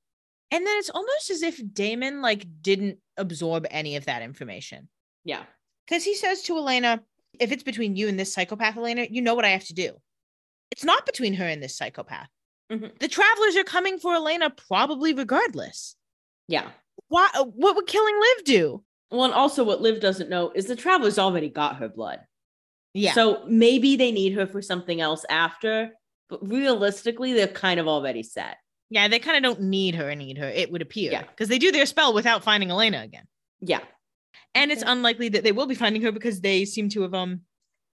[0.50, 4.88] And then it's almost as if Damon like didn't absorb any of that information.
[5.26, 5.44] Yeah.
[5.86, 7.02] Because he says to Elena,
[7.40, 9.94] if it's between you and this psychopath, Elena, you know what I have to do.
[10.72, 12.30] It's not between her and this psychopath.
[12.72, 12.98] Mhm.
[13.00, 15.96] The travelers are coming for Elena probably regardless.
[16.48, 16.72] Yeah.
[17.08, 18.84] Why uh, what would killing Liv do?
[19.12, 22.20] Well, and also what Liv doesn't know is the travelers already got her blood.
[22.94, 23.14] Yeah.
[23.14, 25.92] So maybe they need her for something else after,
[26.30, 28.58] but realistically, they're kind of already set.
[28.92, 31.12] yeah, they kind of don't need her need her, it would appear.
[31.12, 31.22] Yeah.
[31.24, 33.26] Because they do their spell without finding Elena again.
[33.62, 33.82] Yeah.
[34.56, 34.92] And it's Okay.
[34.92, 37.42] unlikely that they will be finding her because they seem to have um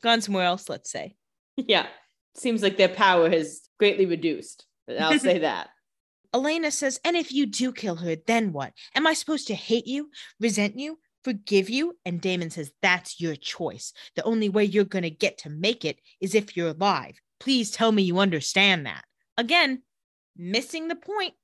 [0.03, 1.17] gone somewhere else, let's say.
[1.57, 1.87] Yeah.
[2.37, 4.67] Seems like their power has greatly reduced.
[4.89, 5.69] I'll say that.
[6.35, 8.73] Elena says, And if you do kill her, then what?
[8.95, 10.11] Am I supposed to hate you,
[10.41, 11.97] resent you, forgive you?
[12.05, 13.93] And Damon says, That's your choice.
[14.17, 17.21] The only way you're going to get to make it is if you're alive.
[17.39, 19.05] Please tell me you understand that.
[19.39, 19.83] Again,
[20.37, 21.35] missing the point.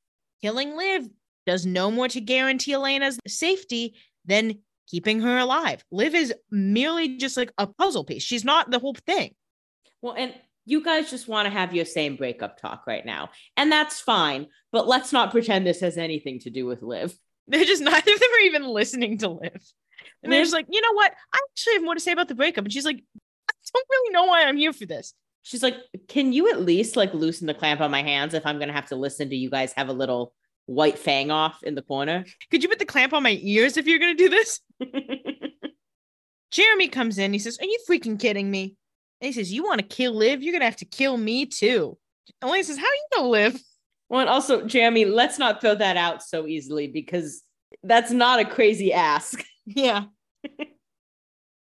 [0.43, 1.09] Killing Liv
[1.47, 5.85] does no more to guarantee Elena's safety than keeping her alive.
[5.91, 8.23] Liv is merely just like a puzzle piece.
[8.23, 9.35] She's not the whole thing.
[10.03, 10.35] Well, and
[10.71, 13.31] you guys just want to have your same breakup talk right now.
[13.57, 14.47] And that's fine.
[14.71, 17.13] But let's not pretend this has anything to do with Liv.
[17.49, 19.61] They're just neither of them are even listening to Liv.
[20.23, 21.13] And they're just like, you know what?
[21.33, 22.65] I actually have more to say about the breakup.
[22.65, 23.03] And she's like,
[23.49, 25.13] I don't really know why I'm here for this.
[25.43, 25.77] She's like,
[26.09, 28.75] Can you at least like loosen the clamp on my hands if I'm going to
[28.75, 30.35] have to listen to you guys have a little
[30.67, 32.25] white fang off in the corner?
[32.51, 34.61] Could you put the clamp on my ears if you're going to do this?
[36.51, 37.33] Jeremy comes in.
[37.33, 38.77] He says, Are you freaking kidding me?
[39.21, 40.43] And he says, You want to kill Liv?
[40.43, 41.97] You're going to have to kill me too.
[42.43, 43.63] Elena says, How you going to live?
[44.09, 47.43] well, and also, Jeremy, let's not throw that out so easily because
[47.83, 49.45] that's not a crazy ask.
[49.67, 50.05] Yeah.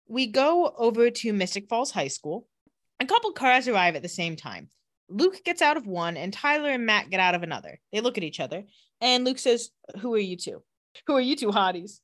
[0.07, 2.47] we go over to Mystic Falls High School.
[2.99, 4.69] A couple cars arrive at the same time.
[5.09, 7.79] Luke gets out of one, and Tyler and Matt get out of another.
[7.91, 8.63] They look at each other,
[8.99, 10.63] and Luke says, Who are you two?
[11.05, 11.99] Who are you two hotties?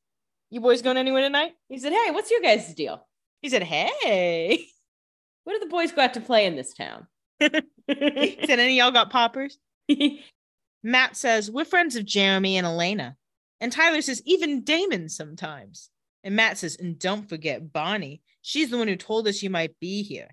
[0.51, 1.53] You boys going anywhere tonight?
[1.69, 3.07] He said, Hey, what's your guys' deal?
[3.41, 4.67] He said, Hey.
[5.45, 7.07] Where do the boys go out to play in this town?
[7.41, 9.57] Said, Any of y'all got poppers?
[10.83, 13.15] Matt says, We're friends of Jeremy and Elena.
[13.61, 15.89] And Tyler says, Even Damon sometimes.
[16.23, 18.21] And Matt says, And don't forget Bonnie.
[18.41, 20.29] She's the one who told us you might be here.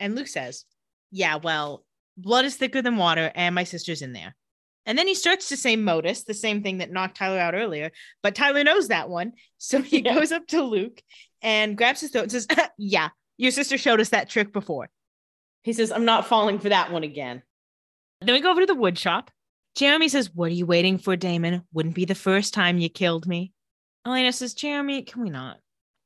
[0.00, 0.64] And Luke says,
[1.10, 1.84] Yeah, well,
[2.16, 4.34] blood is thicker than water, and my sister's in there.
[4.86, 7.90] And then he starts to say motus, the same thing that knocked Tyler out earlier,
[8.22, 9.32] but Tyler knows that one.
[9.58, 10.14] So he Yeah.
[10.14, 11.00] goes up to Luke
[11.42, 12.46] and grabs his throat and says,
[12.78, 14.88] Yeah, your sister showed us that trick before.
[15.62, 17.42] he says, I'm not falling for that one again.
[18.20, 19.30] Then we go over to the wood shop.
[19.74, 21.62] Jeremy says, What are you waiting for, Damon?
[21.72, 23.52] Wouldn't be the first time you killed me.
[24.06, 25.58] Elena says, Jeremy, can we not?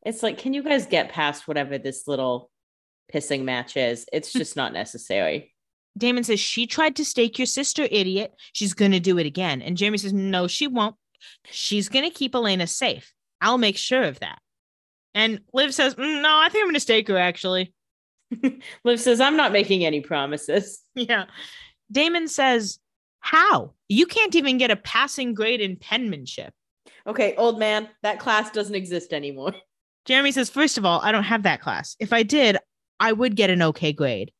[0.06, 2.50] It's like, can you guys get past whatever this little
[3.12, 4.06] pissing match is?
[4.12, 5.54] It's just not necessary.
[5.98, 8.32] Damon says, She tried to stake your sister, idiot.
[8.52, 9.60] She's going to do it again.
[9.60, 10.96] And Jeremy says, No, she won't.
[11.50, 13.12] She's going to keep Elena safe.
[13.40, 14.38] I'll make sure of that.
[15.14, 17.72] And Liv says, "Mm, No, I think I'm going to stake her, actually.
[18.84, 20.80] Liv says, I'm not making any promises.
[20.94, 21.24] Yeah.
[21.90, 22.78] Damon says,
[23.20, 23.72] How?
[23.88, 26.52] You can't even get a passing grade in penmanship.
[27.06, 29.54] Okay, old man, that class doesn't exist anymore.
[30.04, 31.96] Jeremy says, First of all, I don't have that class.
[31.98, 32.58] If I did,
[33.00, 34.32] I would get an okay grade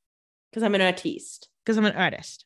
[0.50, 1.48] Because I'm an artiste.
[1.64, 2.44] because I'm an artist.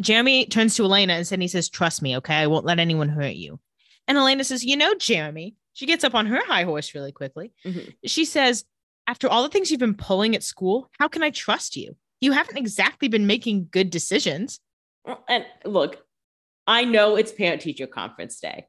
[0.00, 2.34] Jeremy turns to Elena and said, he says, Trust me, okay?
[2.36, 3.58] I won't let anyone hurt you.
[4.06, 7.52] And Elena says, You know, Jeremy, she gets up on her high horse really quickly.
[7.64, 7.94] Mhm.
[8.04, 8.64] She says,
[9.06, 11.96] After all the things you've been pulling at school, how can I trust you?
[12.20, 14.58] You haven't exactly been making good decisions.
[15.28, 16.04] And look,
[16.66, 18.66] I know it's parent teacher conference day.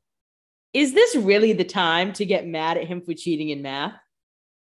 [0.73, 3.95] Is this really the time to get mad at him for cheating in math?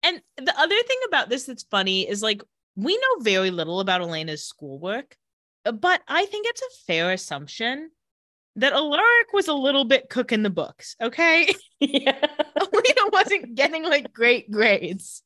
[0.03, 2.43] And the other thing about this that's funny is like,
[2.75, 5.17] we know very little about Elena's schoolwork,
[5.65, 7.91] but I think it's a fair assumption
[8.59, 11.53] that Alaric was a little bit cooking the books, okay?
[11.81, 12.27] yeah.
[12.61, 15.23] Elena wasn't getting like great grades.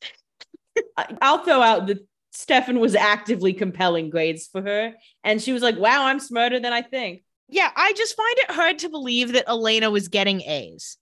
[1.21, 4.95] I'll throw out that Stefan was actively compelling grades for her.
[5.25, 7.23] And she was like, wow, I'm smarter than I think.
[7.49, 10.97] Yeah, I just find it hard to believe that Elena was getting A's.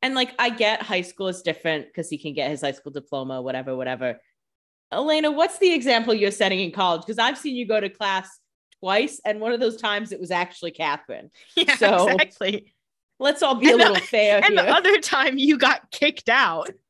[0.00, 2.92] And like, I get high school is different because he can get his high school
[2.92, 4.20] diploma, whatever, whatever.
[4.90, 7.02] Elena, what's the example you're setting in college?
[7.02, 8.28] Because I've seen you go to class
[8.82, 11.30] twice, and one of those times it was actually Katherine.
[11.56, 12.74] Yeah, So- exactly.
[13.18, 16.28] Let's all be And a the- little fair And the other time you got kicked
[16.28, 16.68] out.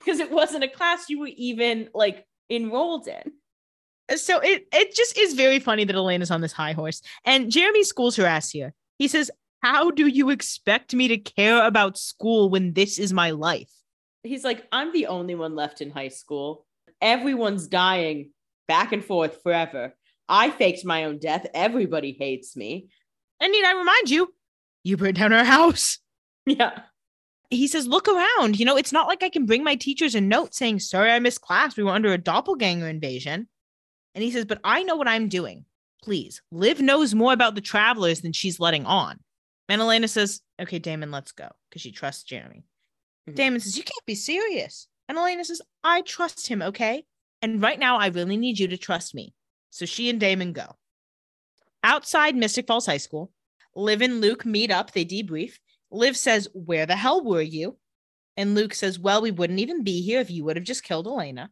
[0.00, 4.18] Because it wasn't a class you were even like enrolled in.
[4.18, 7.00] So it it just is very funny that Elena's on this high horse.
[7.24, 8.74] And Jeremy schools her ass here.
[8.98, 9.30] He says,
[9.62, 13.70] How do you expect me to care about school when this is my life?
[14.24, 16.66] He's like, I'm the only one left in high school.
[17.00, 18.32] Everyone's dying
[18.66, 19.94] back and forth forever.
[20.28, 21.46] I faked my own death.
[21.54, 22.88] Everybody hates me.
[23.40, 24.34] And need I remind you,
[24.84, 25.98] you burned down our house.
[26.46, 26.80] Yeah.
[27.50, 28.58] He says, Look around.
[28.58, 31.18] You know, it's not like I can bring my teachers a note saying, Sorry, I
[31.18, 31.76] missed class.
[31.76, 33.48] We were under a doppelganger invasion.
[34.14, 35.64] And he says, But I know what I'm doing.
[36.02, 39.18] Please, Liv knows more about the travelers than she's letting on.
[39.68, 41.48] And Elena says, Okay, Damon, let's go.
[41.68, 42.64] Because she trusts Jeremy.
[43.28, 43.34] Mhm.
[43.34, 44.88] Damon says, You can't be serious.
[45.08, 47.04] And Elena says, I trust him, okay?
[47.40, 49.32] And right now, I really need you to trust me.
[49.70, 50.76] So she and Damon go.
[51.84, 53.30] Outside Mystic Falls High School,
[53.74, 54.92] Liv and Luke meet up.
[54.92, 55.58] They debrief.
[55.90, 57.76] Liv says, Where the hell were you?
[58.36, 61.06] And Luke says, Well, we wouldn't even be here if you would have just killed
[61.06, 61.50] Elena.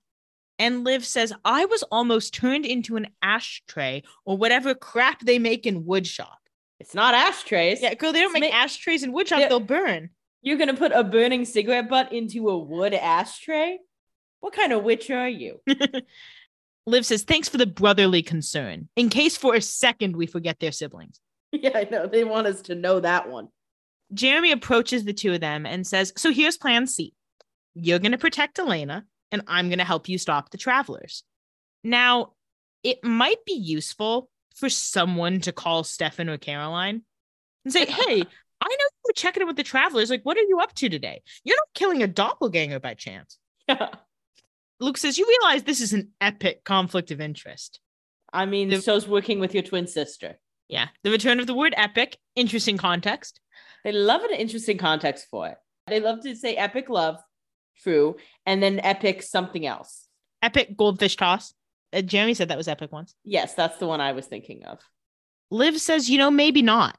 [0.59, 5.67] And Liv says, I was almost turned into an ashtray or whatever crap they make
[5.67, 6.37] in woodshop.
[6.81, 7.81] It's not ashtrays.
[7.83, 10.11] Yeah, girl, they don't It's make ma- ashtrays in woodshop, they'll burn.
[10.43, 13.79] You're gonna put a burning cigarette butt into a wood ashtray?
[14.41, 15.61] What kind of witch are you?
[16.87, 18.89] Liv says, Thanks for the brotherly concern.
[18.97, 21.21] In case for a second we forget their siblings.
[21.53, 22.07] yeah, I know.
[22.07, 23.49] They want us to know that one.
[24.15, 27.13] Jeremy approaches the two of them and says, So here's plan C.
[27.75, 31.25] You're going to protect Elena, and I'm going to help you stop the travelers.
[31.85, 32.33] Now,
[32.83, 37.03] it might be useful for someone to call Stefan or Caroline
[37.65, 38.23] and say, Hey,
[38.61, 40.09] I know you were checking in with the travelers.
[40.09, 41.23] Like, what are you up to today?
[41.45, 43.39] You're not killing a doppelganger by chance.
[43.69, 43.89] Yeah.
[44.81, 47.81] Luke says, You realize this is an epic conflict of interest.
[48.33, 50.39] I mean, The- so's working with your twin sister.
[50.69, 50.89] Yeah.
[51.05, 53.41] The return of the word epic, interesting context.
[53.85, 55.57] They love an interesting context for it.
[55.87, 57.17] They love to say epic love,
[57.79, 60.09] true, and then epic something else.
[60.43, 61.55] Epic goldfish toss.
[61.93, 63.15] Uh, Jeremy said that was epic once.
[63.25, 64.81] Yes, that's the one I was thinking of.
[65.53, 66.99] Liv says, you know, maybe not.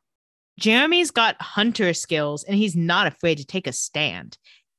[0.58, 4.38] Jeremy's got hunter skills and he's not afraid to take a stand.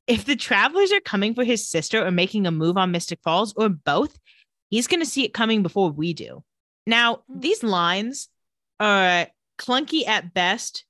[0.09, 3.53] If the travelers are coming for his sister or making a move on Mystic Falls
[3.55, 4.19] or both,
[4.71, 6.43] he's going to see it coming before we do.
[6.87, 8.27] Now, these lines
[8.79, 9.27] are
[9.59, 10.83] clunky at best.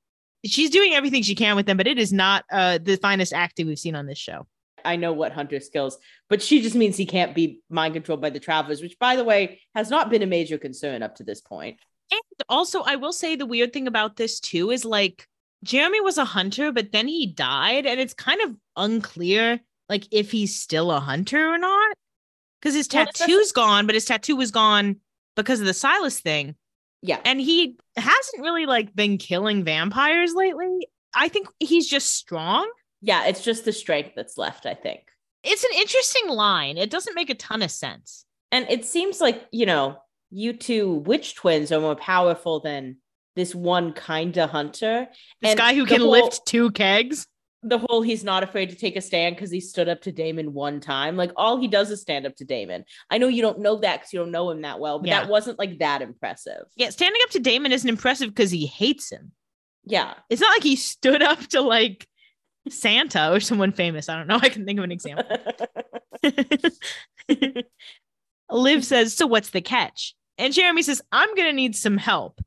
[0.46, 3.68] She's doing everything she can with them, but it is not uh, the finest acting
[3.68, 4.48] we've seen on this show.
[4.86, 5.98] I know what hunter skills,
[6.30, 9.26] but she just means he can't be mind controlled by the travelers, which, by the
[9.26, 11.78] way, has not been a major concern up to this point.
[12.10, 15.28] And also, I will say the weird thing about this too is like
[15.64, 20.32] Jeremy was a hunter, but then he died, and it's kind of unclear like if
[20.32, 21.96] he's still a hunter or not.
[22.62, 24.98] Because his tattoo's gone, but his tattoo was gone
[25.36, 26.56] because of the Silas thing.
[27.02, 27.20] Yeah.
[27.24, 30.88] And he hasn't really like been killing vampires lately.
[31.14, 32.70] I think he's just strong.
[33.02, 35.02] Yeah, it's just the strength that's left, I think.
[35.44, 36.78] It's an interesting line.
[36.78, 38.26] It doesn't make a ton of sense.
[38.52, 39.98] And it seems like, you know,
[40.30, 42.98] you two witch twins are more powerful than
[43.40, 45.08] this one kind of hunter.
[45.42, 47.26] This And guy who can whole- lift two kegs.
[47.64, 50.54] the whole he's not afraid to take a stand because he stood up to Damon
[50.54, 51.16] one time.
[51.18, 52.84] Like all he does is stand up to Damon.
[53.10, 55.22] I know you don't know that because you don't know him that well, but Yeah.
[55.22, 56.64] that wasn't like that impressive.
[56.76, 59.32] Yeah, standing up to Damon isn't impressive because he hates him.
[59.86, 60.14] Yeah.
[60.30, 62.08] It's not like he stood up to like
[62.70, 64.08] Santa or someone famous.
[64.10, 64.40] I don't know.
[64.42, 65.26] I can think of an example.
[68.52, 70.16] Liv says, So what's the catch?
[70.38, 72.40] And Jeremy says, I'm going to need some help.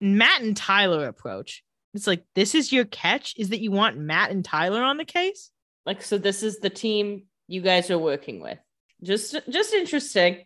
[0.00, 1.62] Matt and Tyler approach.
[1.94, 3.34] It's like, This is your catch?
[3.36, 5.50] Is that you want Matt and Tyler on the case?
[5.86, 8.58] like so this is the team you guys are working with.
[9.02, 10.44] Just just interesting.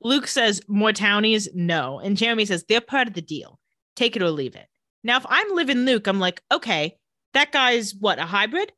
[0.00, 1.48] Luke says, More townies?
[1.54, 1.98] No.
[2.00, 3.58] And Jeremy says, They're part of the deal.
[3.96, 4.66] Take it or leave it.
[5.04, 6.96] Now, if I'm living Luke, I'm like, Okay,
[7.34, 8.72] that guy's what, a hybrid?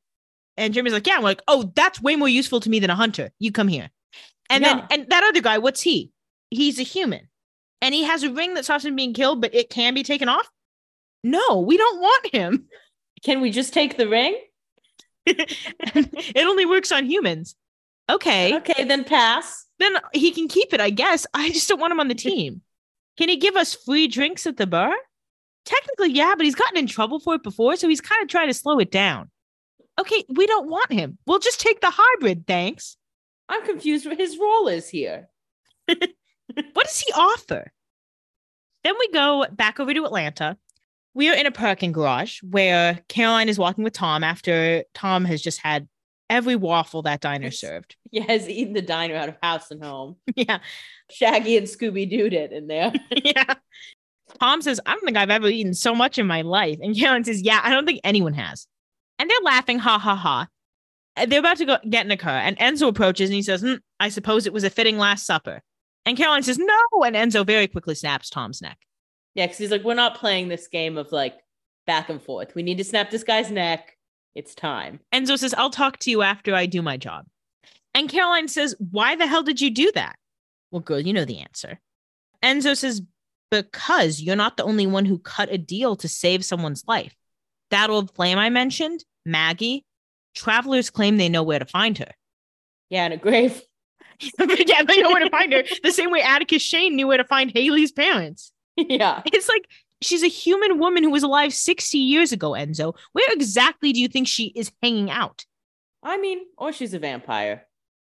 [0.57, 1.17] And Jeremy's like, Yeah.
[1.17, 3.31] I'm like, Oh, that's way more useful to me than a hunter.
[3.39, 3.91] You come here.
[4.51, 4.75] And Yeah.
[4.75, 6.13] then, and that other guy, what's he?
[6.51, 7.29] He's a human.
[7.85, 10.27] And he has a ring that stops him being killed, but it can be taken
[10.27, 10.49] off.
[11.23, 12.65] No, we don't want him.
[13.23, 14.39] Can we just take the ring?
[15.27, 17.55] it only works on humans.
[18.11, 18.57] Okay.
[18.57, 19.67] Okay, then pass.
[19.79, 21.27] Then he can keep it, I guess.
[21.33, 22.61] I just don't want him on the team.
[23.17, 24.95] Can he give us free drinks at the bar?
[25.65, 28.49] Technically, yeah, but he's gotten in trouble for it before, so he's kind of trying
[28.49, 29.31] to slow it down.
[29.99, 31.17] Okay, we don't want him.
[31.27, 32.99] We'll just take the hybrid, thanks.
[33.49, 35.29] I'm confused what his role is here.
[36.73, 37.73] What does he offer?
[38.85, 40.57] Then we go back over to Atlanta.
[41.15, 45.41] We are in a parking garage where Caroline is walking with Tom after Tom has
[45.41, 45.89] just had
[46.29, 47.97] every waffle that diner served.
[48.11, 50.15] He has eaten the diner out of house and home.
[50.37, 50.61] yeah.
[51.11, 52.93] Shaggy and Scooby Dooed it in there.
[53.25, 53.55] Yeah.
[54.41, 56.79] Tom says, I don't think I've ever eaten so much in my life.
[56.81, 58.69] And Caroline says, Yeah, I don't think anyone has.
[59.19, 60.47] And they're laughing, ha ha ha.
[61.27, 62.37] They're about to go get in a car.
[62.37, 65.63] And Enzo approaches and he says, "Hmm, I suppose it was a fitting last supper.
[66.07, 67.03] And Caroline says, No.
[67.05, 68.79] And Enzo very quickly snaps Tom's neck.
[69.35, 71.35] Yeah, because he's like, we're not playing this game of like
[71.87, 72.55] back and forth.
[72.55, 73.97] We need to snap this guy's neck.
[74.35, 75.01] It's time.
[75.13, 77.27] Enzo says, I'll talk to you after I do my job.
[77.95, 80.17] And Caroline says, Why the hell did you do that?
[80.71, 81.81] Well, girl, you know the answer.
[82.43, 83.03] Enzo says,
[83.51, 87.15] Because you're not the only one who cut a deal to save someone's life.
[87.71, 89.85] That old flame I mentioned, Maggie,
[90.35, 92.11] travelers claim they know where to find her.
[92.91, 93.63] Yeah, in a grave.
[94.67, 95.65] yeah, they know where to find her.
[95.83, 98.53] The same way Atticus Shane knew where to find Hayley's parents.
[98.77, 99.23] yeah.
[99.27, 99.69] It's like
[100.03, 102.97] she's a human woman who was alive 60 years ago, Enzo.
[103.13, 105.45] Where exactly do you think she is hanging out?
[106.03, 107.67] I mean, or she's a vampire.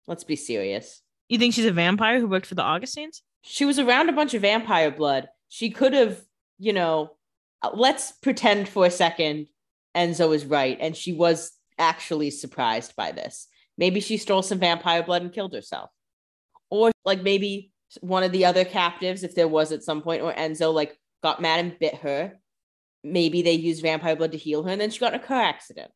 [0.08, 1.02] Let's be serious.
[1.30, 3.24] You think she's a vampire who worked for the Augustines?
[3.42, 5.30] She was around a bunch of vampire blood.
[5.50, 6.22] She could have,
[6.60, 7.12] you know,
[7.62, 9.48] uh, let's pretend for a second
[9.96, 13.48] Enzo is right and she was actually surprised by this.
[13.78, 15.90] Maybe she stole some vampire blood and killed herself.
[16.70, 17.72] Or like maybe
[18.02, 21.42] one of the other captives, if there was at some point, or Enzo like got
[21.42, 22.34] mad and bit her.
[23.04, 25.42] Maybe they used vampire blood to heal her, and then she got in a car
[25.42, 25.92] accident.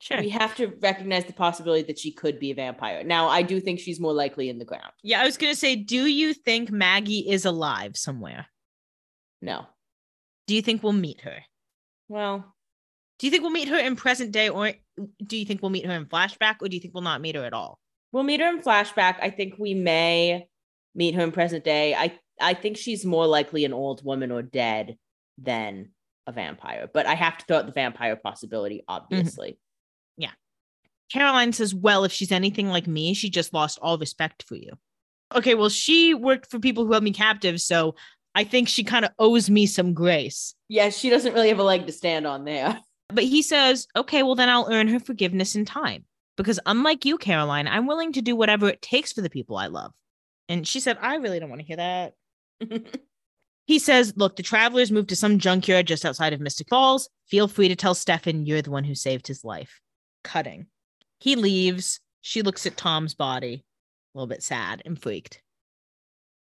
[0.00, 0.18] Sure.
[0.18, 3.04] We have to recognize the possibility that she could be a vampire.
[3.04, 4.92] Now, I do think she's more likely in the ground.
[5.02, 8.46] Yeah, I was gonna say, do you think Maggie is alive somewhere?
[9.40, 9.66] No.
[10.46, 11.38] Do you think we'll meet her?
[12.08, 12.52] Well,
[13.20, 14.72] Do you think we'll meet her in present day, or
[15.24, 17.36] do you think we'll meet her in flashback, or do you think we'll not meet
[17.36, 17.78] her at all?
[18.12, 19.16] We'll meet her in flashback.
[19.20, 20.46] I think we may
[20.94, 21.94] meet her in present day.
[21.94, 24.96] I I think she's more likely an old woman or dead
[25.38, 25.90] than
[26.26, 26.88] a vampire.
[26.92, 28.94] But I have to throw out the vampire possibility, mm-hmm.
[28.94, 29.58] obviously.
[30.16, 30.30] Yeah.
[31.12, 34.72] Caroline says, Well, if she's anything like me, she just lost all respect for you.
[35.34, 37.94] Okay, well, she worked for people who held me captive, so
[38.34, 40.54] I think she kind of owes me some grace.
[40.68, 42.78] Yeah, she doesn't really have a leg to stand on there.
[43.12, 46.04] But he says, Okay, well, then I'll earn her forgiveness in time.
[46.40, 49.66] Because unlike you, Caroline, I'm willing to do whatever it takes for the people I
[49.66, 49.92] love.
[50.48, 52.14] And she said, I really don't want to hear that.
[53.70, 57.08] He says, Look, the travelers moved to some junkyard just outside of Mystic Falls.
[57.28, 59.80] Feel free to tell Stefan you're the one who saved his life.
[60.24, 60.66] Cutting.
[61.20, 62.00] He leaves.
[62.20, 63.64] She looks at Tom's body,
[64.12, 65.40] a little bit sad and freaked.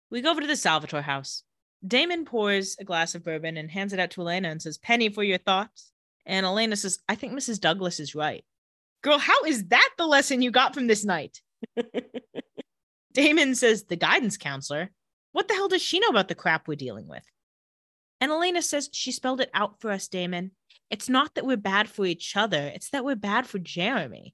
[0.10, 1.44] We go over to the Salvatore house.
[1.86, 5.10] Damon pours a glass of bourbon and hands it out to Elena and says, Penny
[5.10, 5.92] for your thoughts.
[6.26, 7.60] And Elena says, I think Mrs.
[7.60, 8.44] Douglas is right.
[9.02, 11.42] Girl, how is that the lesson you got from this night?
[13.14, 14.92] Damon says, The guidance counselor.
[15.32, 17.24] What the hell does she know about the crap we're dealing with?
[18.20, 20.52] And Elena says, She spelled it out for us, Damon.
[20.90, 24.34] It's not that we're bad for each other, it's that we're bad for Jeremy.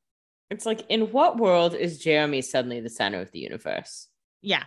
[0.50, 4.08] it's like, in what world is Jeremy suddenly the center of the universe?
[4.42, 4.64] Yeah,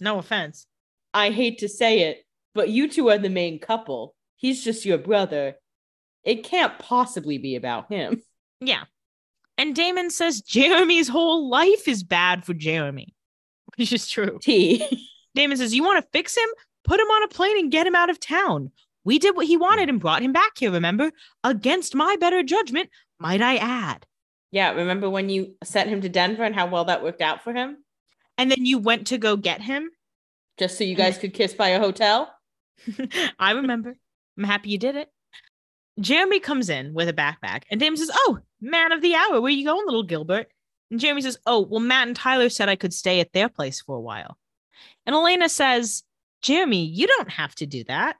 [0.00, 0.66] no offense.
[1.12, 4.14] I hate to say it, but you two are the main couple.
[4.36, 5.56] He's just your brother.
[6.22, 8.22] It can't possibly be about him.
[8.60, 8.84] Yeah.
[9.56, 13.14] And Damon says Jeremy's whole life is bad for Jeremy,
[13.76, 14.38] which is true.
[14.42, 14.84] T.
[15.34, 16.48] Damon says, You want to fix him?
[16.84, 18.70] Put him on a plane and get him out of town.
[19.04, 21.12] We did what he wanted and brought him back here, remember?
[21.42, 24.06] Against my better judgment, might I add.
[24.50, 27.52] yeah, remember when you sent him to Denver and how well that worked out for
[27.52, 27.78] him?
[28.38, 29.90] And then you went to go get him.
[30.58, 32.32] Just so you guys could kiss by a hotel?
[33.38, 33.96] I remember.
[34.36, 35.08] I'm happy you did it.
[36.00, 39.50] Jeremy comes in with a backpack, and Damon says, Oh, man of the hour, where
[39.50, 40.48] you going, little Gilbert?
[40.90, 43.80] And Jeremy says, Oh, well, Matt and Tyler said I could stay at their place
[43.80, 44.38] for a while.
[45.06, 46.02] And Elena says,
[46.42, 48.16] Jeremy, you don't have to do that.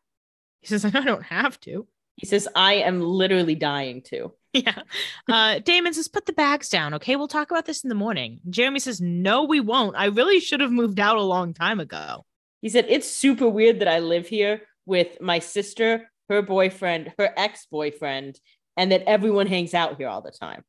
[0.61, 1.87] He says, I don't have to.
[2.17, 4.33] He says, I am literally dying to.
[4.55, 4.83] Yeah.
[5.29, 6.95] Uh, Damon says, Put the bags down.
[6.95, 7.17] Okay.
[7.17, 8.39] We'll talk about this in the morning.
[8.49, 9.97] Jeremy says, No, we won't.
[9.97, 12.25] I really should have moved out a long time ago.
[12.63, 17.35] He said, It's super weird that I live here with my sister, her boyfriend, her
[17.37, 18.39] ex boyfriend,
[18.77, 20.65] and that everyone hangs out here all the time.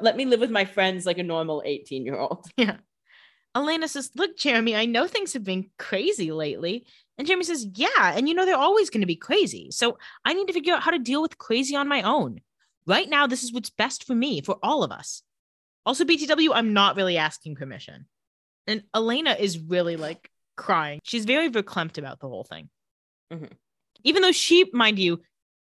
[0.00, 2.46] Let me live with my friends like a normal 18 year old.
[2.56, 2.76] Yeah.
[3.54, 6.86] Elena says, Look, Jeremy, I know things have been crazy lately.
[7.16, 8.12] And Jeremy says, Yeah.
[8.14, 9.70] And you know, they're always going to be crazy.
[9.70, 12.40] So I need to figure out how to deal with crazy on my own.
[12.86, 15.22] Right now, this is what's best for me, for all of us.
[15.86, 18.06] Also, BTW, I'm not really asking permission.
[18.66, 21.00] And Elena is really like crying.
[21.02, 22.68] She's very verklempt about the whole thing.
[23.32, 23.52] Mhm.
[24.04, 25.20] Even though she, mind you,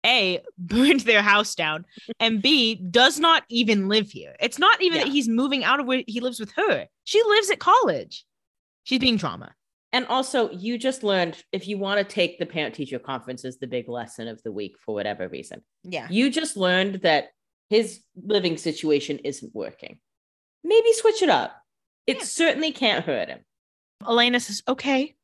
[0.06, 1.86] A, burned their house down,
[2.20, 4.36] and B, does not even live here.
[4.40, 6.86] It's not even that he's moving out of where he lives with her.
[7.04, 8.26] She lives at college.
[8.84, 9.54] She's being trauma.
[9.94, 13.58] And also, you just learned if you want to take the parent teacher conference as
[13.58, 16.08] the big lesson of the week for whatever reason, Yeah.
[16.10, 17.30] you just learned that
[17.70, 20.00] his living situation isn't working.
[20.64, 21.56] Maybe switch it up.
[22.06, 22.24] It Yeah.
[22.24, 23.40] certainly can't hurt him.
[24.08, 25.16] Elena says, okay.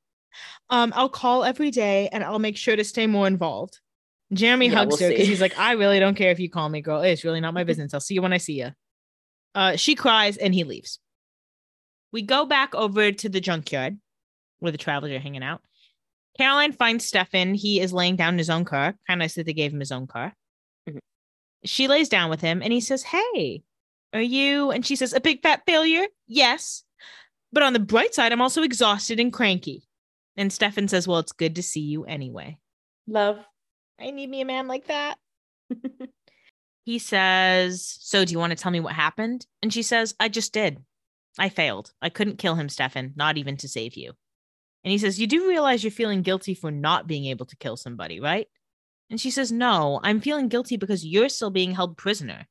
[0.70, 3.80] Um, I'll call every day and I'll make sure to stay more involved.
[4.34, 6.70] Jeremy Yeah, hugs we'll her because he's like, I really don't care if you call
[6.70, 7.02] me, girl.
[7.02, 7.94] It's really not my business.
[7.94, 8.72] I'll see you when I see you.
[9.56, 11.00] Uh, she cries and he leaves.
[12.12, 13.98] We go back over to the junkyard
[14.60, 15.62] where the travelers are hanging out.
[16.38, 17.54] Caroline finds Stefan.
[17.54, 18.96] He is laying down in his own car.
[19.08, 20.34] Kind of nice that they gave him his own car.
[20.90, 21.00] Mhm.
[21.66, 23.64] She lays down with him and he says, Hey,
[24.14, 24.72] are you?
[24.72, 26.06] And she says, A big fat failure?
[26.28, 26.84] Yes.
[27.52, 29.84] But on the bright side, I'm also exhausted and cranky.
[30.36, 32.58] And Stefan says, Well, it's good to see you anyway.
[33.08, 33.38] Love.
[34.00, 35.18] I need me a man like that.
[36.86, 39.46] he says, So do you want to tell me what happened?
[39.62, 40.84] And she says, I just did.
[41.40, 41.92] I failed.
[42.02, 44.14] I couldn't kill him, Stefan, not even to save you.
[44.84, 47.78] And he says, You do realize you're feeling guilty for not being able to kill
[47.78, 48.48] somebody, right?
[49.10, 52.48] And she says, No, I'm feeling guilty because you're still being held prisoner.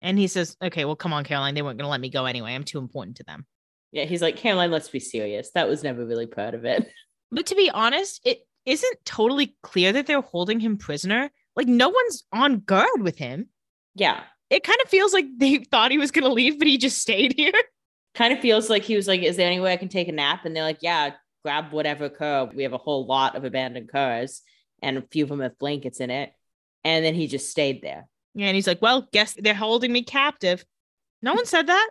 [0.00, 1.54] And he says, Okay, well, come on, Caroline.
[1.54, 2.54] They weren't going to let me go anyway.
[2.54, 3.46] I'm too important to them.
[3.92, 5.50] Yeah, he's like, Caroline, let's be serious.
[5.52, 6.88] That was never really part of it.
[7.30, 11.30] But to be honest, it isn't totally clear that they're holding him prisoner.
[11.56, 13.48] Like, no one's on guard with him.
[13.94, 14.20] Yeah.
[14.50, 16.98] It kind of feels like they thought he was going to leave, but he just
[16.98, 17.52] stayed here.
[18.14, 20.12] Kind of feels like he was like, Is there any way I can take a
[20.12, 20.44] nap?
[20.44, 21.12] And they're like, Yeah,
[21.44, 22.50] grab whatever car.
[22.52, 24.40] We have a whole lot of abandoned cars
[24.82, 26.32] and a few of them have blankets in it.
[26.84, 28.08] And then he just stayed there.
[28.34, 30.64] Yeah, and he's like, Well, guess they're holding me captive.
[31.22, 31.90] No one said that.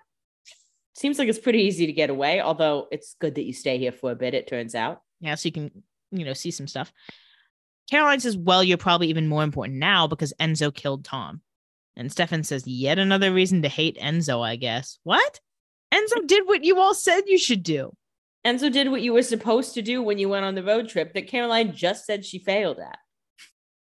[0.96, 3.92] Seems like it's pretty easy to get away, although it's good that you stay here
[3.92, 5.02] for a bit, it turns out.
[5.22, 6.92] Yeah, so you can, you know, see some stuff.
[7.90, 11.42] Caroline says, Well, you're probably even more important now because Enzo killed Tom.
[11.96, 15.00] And Stefan says, Yet another reason to hate Enzo, I guess.
[15.04, 15.40] What?
[15.94, 17.94] Enzo did what you all said you should do.
[18.46, 21.14] Enzo did what you were supposed to do when you went on the road trip
[21.14, 22.98] that Caroline just said she failed at.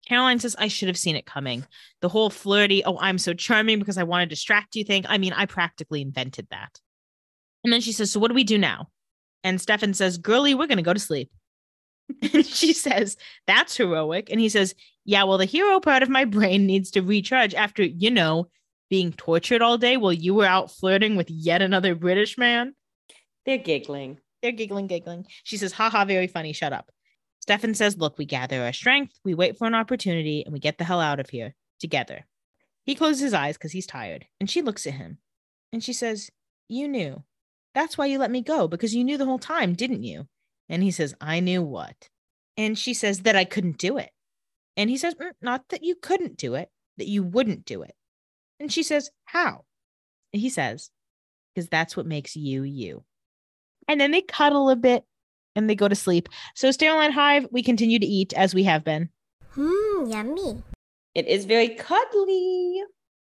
[0.06, 1.66] Caroline says, I should have seen it coming.
[2.00, 5.04] The whole flirty, oh, I'm so charming because I want to distract you thing.
[5.08, 6.80] I mean, I practically invented that.
[7.64, 8.88] And then she says, So what do we do now?
[9.42, 11.30] And Stefan says, Girlie, we're going to go to sleep.
[12.32, 13.16] and she says,
[13.46, 14.30] That's heroic.
[14.30, 14.74] And he says,
[15.04, 18.48] Yeah, well, the hero part of my brain needs to recharge after, you know,
[18.88, 22.74] being tortured all day while you were out flirting with yet another British man.
[23.44, 24.18] They're giggling.
[24.42, 25.26] They're giggling, giggling.
[25.44, 26.52] She says, haha, very funny.
[26.52, 26.90] Shut up.
[27.40, 30.78] Stefan says, look, we gather our strength, we wait for an opportunity, and we get
[30.78, 32.26] the hell out of here together.
[32.84, 35.18] He closes his eyes because he's tired, and she looks at him
[35.72, 36.30] and she says,
[36.68, 37.22] You knew.
[37.74, 40.26] That's why you let me go, because you knew the whole time, didn't you?
[40.68, 42.08] And he says, I knew what?
[42.56, 44.10] And she says, That I couldn't do it.
[44.76, 47.94] And he says, mm, Not that you couldn't do it, that you wouldn't do it.
[48.58, 49.64] And she says, How?
[50.32, 50.90] And he says,
[51.54, 53.04] Because that's what makes you you.
[53.88, 55.04] And then they cuddle a bit
[55.54, 56.28] and they go to sleep.
[56.54, 59.08] So, Sterile Hive, we continue to eat as we have been.
[59.56, 60.62] Mmm, yummy.
[61.14, 62.82] It is very cuddly.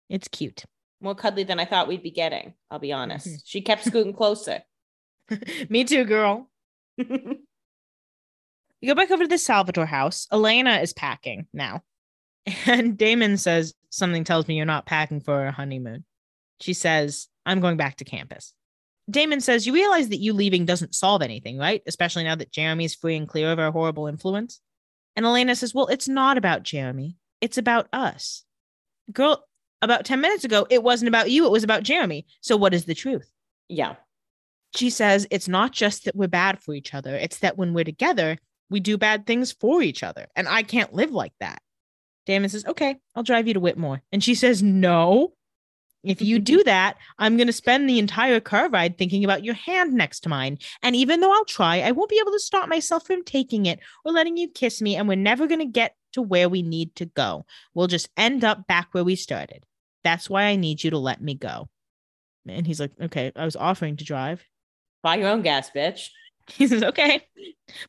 [0.10, 0.66] It's cute.
[1.02, 3.48] More cuddly than I thought we'd be getting, I'll be honest.
[3.48, 4.64] she kept scooting closer.
[5.70, 6.49] Me too, girl.
[8.82, 10.28] we go back over to the Salvatore house.
[10.32, 11.84] Elena is packing now.
[12.66, 16.06] And Damon says, Something tells me you're not packing for a honeymoon.
[16.62, 18.54] She says, I'm going back to campus.
[19.10, 21.82] Damon says, You realize that you leaving doesn't solve anything, right?
[21.88, 24.62] Especially now that Jeremy's free and clear of our horrible influence.
[25.16, 27.18] And Elena says, Well, it's not about Jeremy.
[27.42, 28.44] It's about us.
[29.12, 29.44] Girl,
[29.82, 31.46] about 10 minutes ago, it wasn't about you.
[31.46, 32.26] It was about Jeremy.
[32.42, 33.30] So what is the truth?
[33.70, 33.96] Yeah.
[34.76, 37.84] She says, It's not just that we're bad for each other, it's that when we're
[37.84, 38.38] together,
[38.70, 40.28] we do bad things for each other.
[40.36, 41.62] And I can't live like that.
[42.26, 44.02] Damon says, Okay, I'll drive you to Whitmore.
[44.12, 45.34] And she says, No.
[46.04, 49.56] If you do that, I'm going to spend the entire car ride thinking about your
[49.56, 50.60] hand next to mine.
[50.82, 53.80] And even though I'll try, I won't be able to stop myself from taking it
[54.06, 54.96] or letting you kiss me.
[54.96, 57.46] And we're never going to get to where we need to go.
[57.74, 59.66] We'll just end up back where we started.
[60.04, 61.68] That's why I need you to let me go.
[62.48, 64.46] And he's like, Okay, I was offering to drive.
[65.04, 66.10] Buy your own gas, bitch.
[66.52, 67.22] He says, Okay,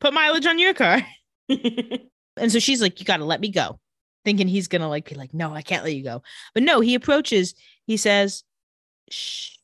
[0.00, 1.00] put mileage on your car.
[1.48, 3.80] and so she's like, You got to let me go
[4.24, 6.22] thinking he's gonna like be like, no, I can't let you go.
[6.54, 7.54] But no, he approaches,
[7.86, 8.44] he says,
[9.10, 9.56] shh,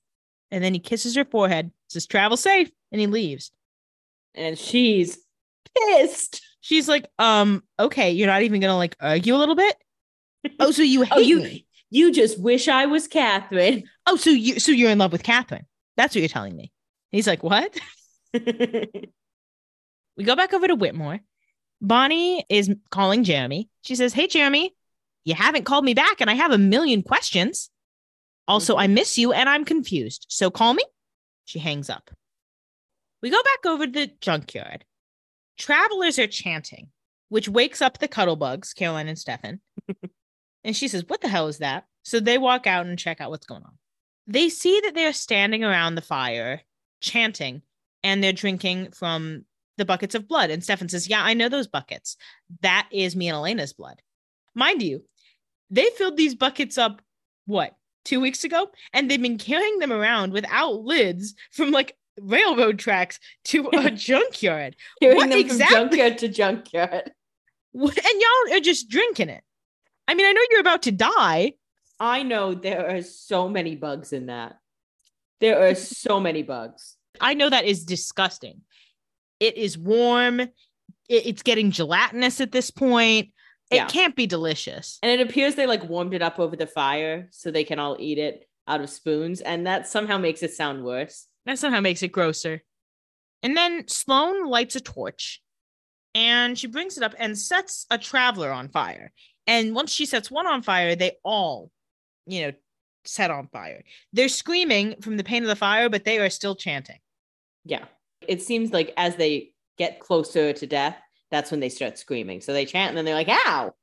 [0.51, 3.51] and then he kisses her forehead, says, travel safe, and he leaves.
[4.35, 5.19] And she's
[5.75, 6.43] pissed.
[6.61, 9.77] She's like, um, okay, you're not even gonna like argue a little bit.
[10.61, 11.67] Oh, so you hate oh, you, me?
[11.91, 13.85] You just wish I was Katherine.
[14.07, 15.67] Oh, so you so you're in love with Katherine?
[15.97, 16.73] That's what you're telling me.
[17.11, 17.77] He's like, what?
[18.33, 21.21] we go back over to Whitmore.
[21.81, 23.69] Bonnie is calling Jeremy.
[23.83, 24.75] She says, Hey, Jeremy,
[25.25, 27.71] you haven't called me back and I have a million questions.
[28.49, 30.27] Also, I miss you and I'm confused.
[30.29, 30.85] So call me.
[31.45, 32.11] She hangs up.
[33.23, 34.85] We go back over to the junkyard.
[35.59, 36.89] Travelers are chanting,
[37.29, 39.61] which wakes up the cuddlebugs, Caroline and Stefan.
[40.65, 41.85] and she says, What the hell is that?
[42.05, 43.79] So they walk out and check out what's going on.
[44.27, 46.63] They see that they're standing around the fire
[47.01, 47.63] chanting
[48.03, 49.45] and they're drinking from
[49.79, 50.51] the buckets of blood.
[50.51, 52.17] And Stefan says, Yeah, I know those buckets.
[52.63, 54.01] That is me and Elena's blood.
[54.55, 55.05] Mind you,
[55.71, 57.03] they filled these buckets up,
[57.47, 57.75] what,
[58.05, 58.71] two weeks ago?
[58.93, 64.77] And they've been carrying them around without lids from like railroad tracks to a junkyard.
[65.03, 67.13] Carrying What them exactly- from junkyard to junkyard.
[67.75, 69.43] And y'all are just drinking it.
[70.09, 71.55] I mean, I know you're about to die.
[72.01, 74.59] I know there are so many bugs in that.
[75.41, 76.97] There are so many bugs.
[77.21, 78.63] I know that is disgusting.
[79.41, 80.43] It is warm.
[81.09, 83.33] It's getting gelatinous at this point.
[83.71, 83.87] It Yeah.
[83.89, 84.99] can't be delicious.
[85.03, 87.97] And it appears they like warmed it up over the fire so they can all
[87.99, 89.41] eat it out of spoons.
[89.41, 91.27] And that somehow makes it sound worse.
[91.45, 92.63] That somehow makes it grosser.
[93.43, 95.43] And then Sloan lights a torch
[96.15, 99.13] and she brings it up and sets a traveler on fire.
[99.47, 101.71] And once she sets one on fire, they all,
[102.27, 102.53] you know,
[103.07, 103.83] set on fire.
[104.13, 106.99] They're screaming from the pain of the fire, but they are still chanting.
[107.65, 107.85] Yeah.
[108.27, 110.97] It seems like as they get closer to death,
[111.31, 112.41] that's when they start screaming.
[112.41, 113.75] So they chant and then they're like, ow.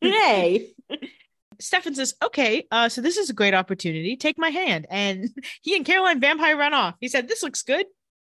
[0.00, 0.68] Hey.
[1.60, 4.16] Stefan says, okay, uh, so this is a great opportunity.
[4.16, 4.86] Take my hand.
[4.90, 5.28] And
[5.62, 6.96] he and Caroline Vampire run off.
[7.00, 7.86] He said, this looks good.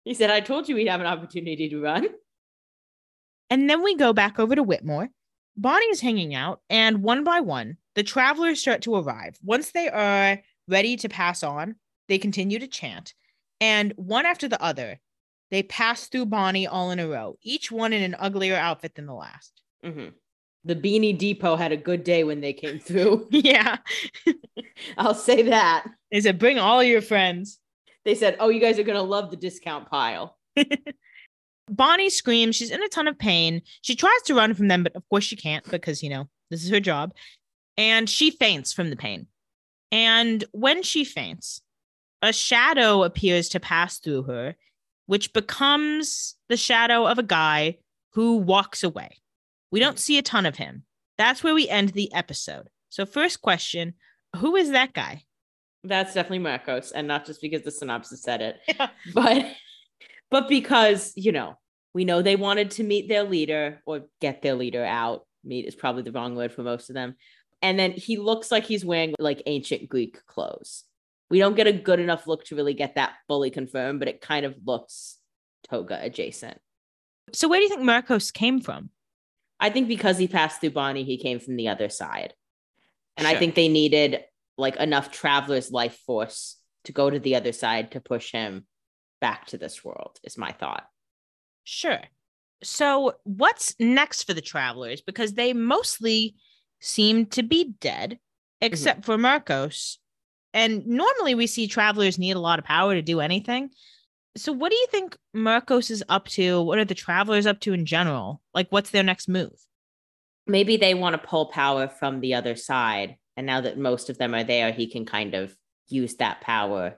[0.04, 2.08] He said, I told you we'd have an opportunity to run.
[3.50, 5.10] And then we go back over to Whitmore.
[5.58, 9.38] Bonnie is hanging out, and one by one, the travelers start to arrive.
[9.44, 11.76] Once they are ready to pass on,
[12.08, 13.14] they continue to chant.
[13.62, 15.00] And one after the other,
[15.52, 19.06] they pass through Bonnie all in a row, each one in an uglier outfit than
[19.06, 19.62] the last.
[19.84, 20.10] Mm-hmm.
[20.66, 23.28] The Beanie Depot had a good day when they came through.
[23.32, 23.78] yeah.
[24.98, 25.86] I'll say that.
[26.12, 27.60] They said, bring all your friends.
[28.04, 30.38] They said, oh, you guys are going to love the discount pile.
[31.70, 32.56] Bonnie screams.
[32.56, 33.62] She's in a ton of pain.
[33.82, 36.64] She tries to run from them, but of course she can't because, you know, this
[36.64, 37.14] is her job.
[37.78, 39.28] And she faints from the pain.
[39.92, 41.62] And when she faints,
[42.22, 44.56] a shadow appears to pass through her,
[45.06, 47.78] which becomes the shadow of a guy
[48.14, 49.18] who walks away.
[49.72, 50.84] We don't see a ton of him.
[51.18, 52.70] That's where we end the episode.
[52.90, 53.94] So, first question
[54.38, 55.24] Who is that guy?
[55.84, 58.90] That's definitely Marcos, and not just because the synopsis said it, Yeah.
[59.14, 59.46] but
[60.32, 61.58] but because you know
[61.94, 65.26] we know they wanted to meet their leader or get their leader out.
[65.44, 67.16] Meet is probably the wrong word for most of them.
[67.62, 70.84] And then he looks like he's wearing like ancient Greek clothes.
[71.30, 74.22] We don't get a good enough look to really get that fully confirmed, but it
[74.22, 75.18] kind of looks
[75.68, 76.60] toga adjacent.
[77.34, 78.92] So, where do you think Marcos came from?
[79.60, 82.34] I think because he passed through Bonnie, he came from the other side.
[83.18, 84.20] And I think they needed
[84.58, 88.66] like enough traveler's life force to go to the other side to push him
[89.22, 90.86] back to this world, is my thought.
[91.64, 92.02] Sure.
[92.64, 95.02] So, what's next for the travelers?
[95.02, 96.36] Because they mostly
[96.86, 98.66] seem to be dead, mm-hmm.
[98.66, 100.00] except for Marcos.
[100.54, 103.72] And normally we see travelers need a lot of power to do anything.
[104.38, 106.62] So, what do you think Marcos is up to?
[106.62, 108.42] What are the travelers up to in general?
[108.54, 109.54] Like, what's their next move?
[110.48, 113.16] Maybe they want to pull power from the other side.
[113.38, 115.56] And now that most of them are there, he can kind of
[115.88, 116.96] use that power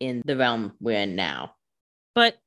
[0.00, 1.54] in the realm we're in now.
[2.14, 2.38] But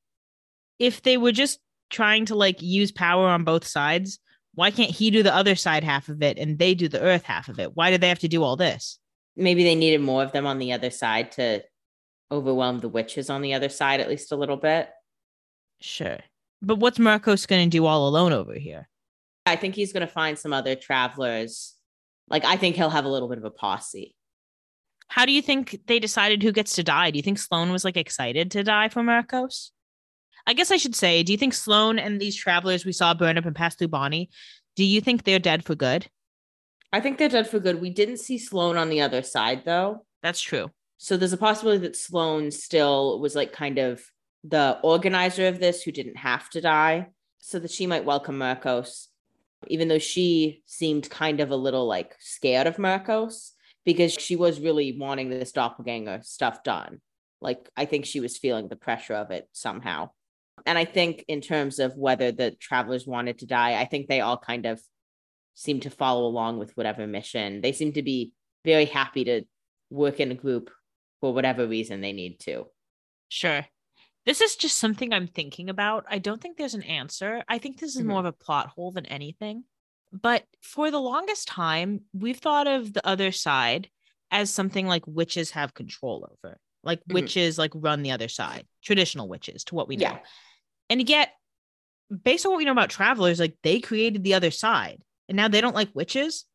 [0.80, 1.60] if they were just
[1.90, 4.20] trying to like use power on both sides,
[4.56, 7.24] why can't he do the other side half of it and they do the earth
[7.24, 7.76] half of it?
[7.76, 9.00] Why do they have to do all this?
[9.36, 11.64] Maybe they needed more of them on the other side to
[12.32, 14.90] overwhelm the witches on the other side at least a little bit.
[15.82, 16.18] Sure.
[16.62, 18.90] But what's Marcos going to do all alone over here?
[19.46, 21.76] I think he's going to find some other travelers.
[22.30, 24.16] Like, I think he'll have a little bit of a posse.
[25.08, 27.12] How do you think they decided who gets to die?
[27.12, 29.72] Do you think Sloan was like excited to die for Marcos?
[30.48, 33.38] I guess I should say, do you think Sloan and these travelers we saw burn
[33.38, 34.30] up and pass through Bonnie,
[34.76, 36.08] do you think they're dead for good?
[36.94, 37.82] I think they're dead for good.
[37.82, 40.06] We didn't see Sloan on the other side, though.
[40.22, 40.72] That's true.
[40.98, 44.02] So there's a possibility that Sloan still was like kind of
[44.44, 47.08] the organizer of this who didn't have to die,
[47.40, 49.10] so that she might welcome Marcos,
[49.68, 53.54] even though she seemed kind of a little like scared of Marcos
[53.86, 57.02] because she was really wanting this doppelganger stuff done.
[57.42, 60.10] Like, I think she was feeling the pressure of it somehow.
[60.66, 64.22] And I think, in terms of whether the travelers wanted to die, I think they
[64.22, 64.82] all kind of
[65.54, 67.62] seem to follow along with whatever mission.
[67.62, 68.34] They seem to be
[68.64, 69.44] very happy to
[69.90, 70.72] work in a group
[71.22, 72.66] for whatever reason they need to.
[73.30, 73.66] Sure.
[74.26, 76.06] This is just something I'm thinking about.
[76.10, 77.44] I don't think there's an answer.
[77.48, 78.08] I think this is Mhm.
[78.08, 79.66] more of a plot hole than anything.
[80.12, 83.90] But for the longest time, we've thought of the other side
[84.32, 86.60] as something like witches have control over.
[86.84, 87.14] Like Mhm.
[87.14, 90.10] witches like run the other side, traditional witches to what we know.
[90.10, 90.20] Yeah.
[90.90, 91.32] And yet,
[92.24, 95.48] based on what we know about travelers, like they created the other side and now
[95.48, 96.46] they don't like witches.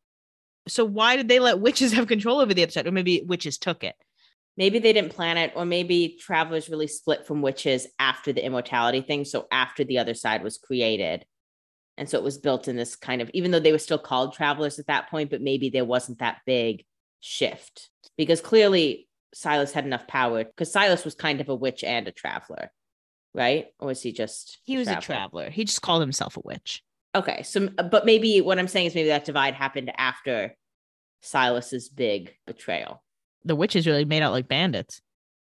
[0.67, 2.87] So why did they let witches have control over the other side?
[2.87, 3.95] Or maybe witches took it.
[4.57, 9.01] Maybe they didn't plan it, or maybe travelers really split from witches after the immortality
[9.01, 9.23] thing.
[9.23, 11.25] So after the other side was created.
[11.97, 14.33] And so it was built in this kind of, even though they were still called
[14.33, 16.83] travelers at that point, but maybe there wasn't that big
[17.21, 22.07] shift because clearly Silas had enough power because Silas was kind of a witch and
[22.07, 22.71] a traveler,
[23.33, 23.67] right?
[23.79, 25.49] Or was he just He was a traveler.
[25.49, 26.83] He just called himself a witch.
[27.13, 27.43] Okay.
[27.43, 30.55] So, but maybe what I'm saying is maybe that divide happened after
[31.21, 33.03] Silas's big betrayal.
[33.43, 35.01] The witches really made out like bandits.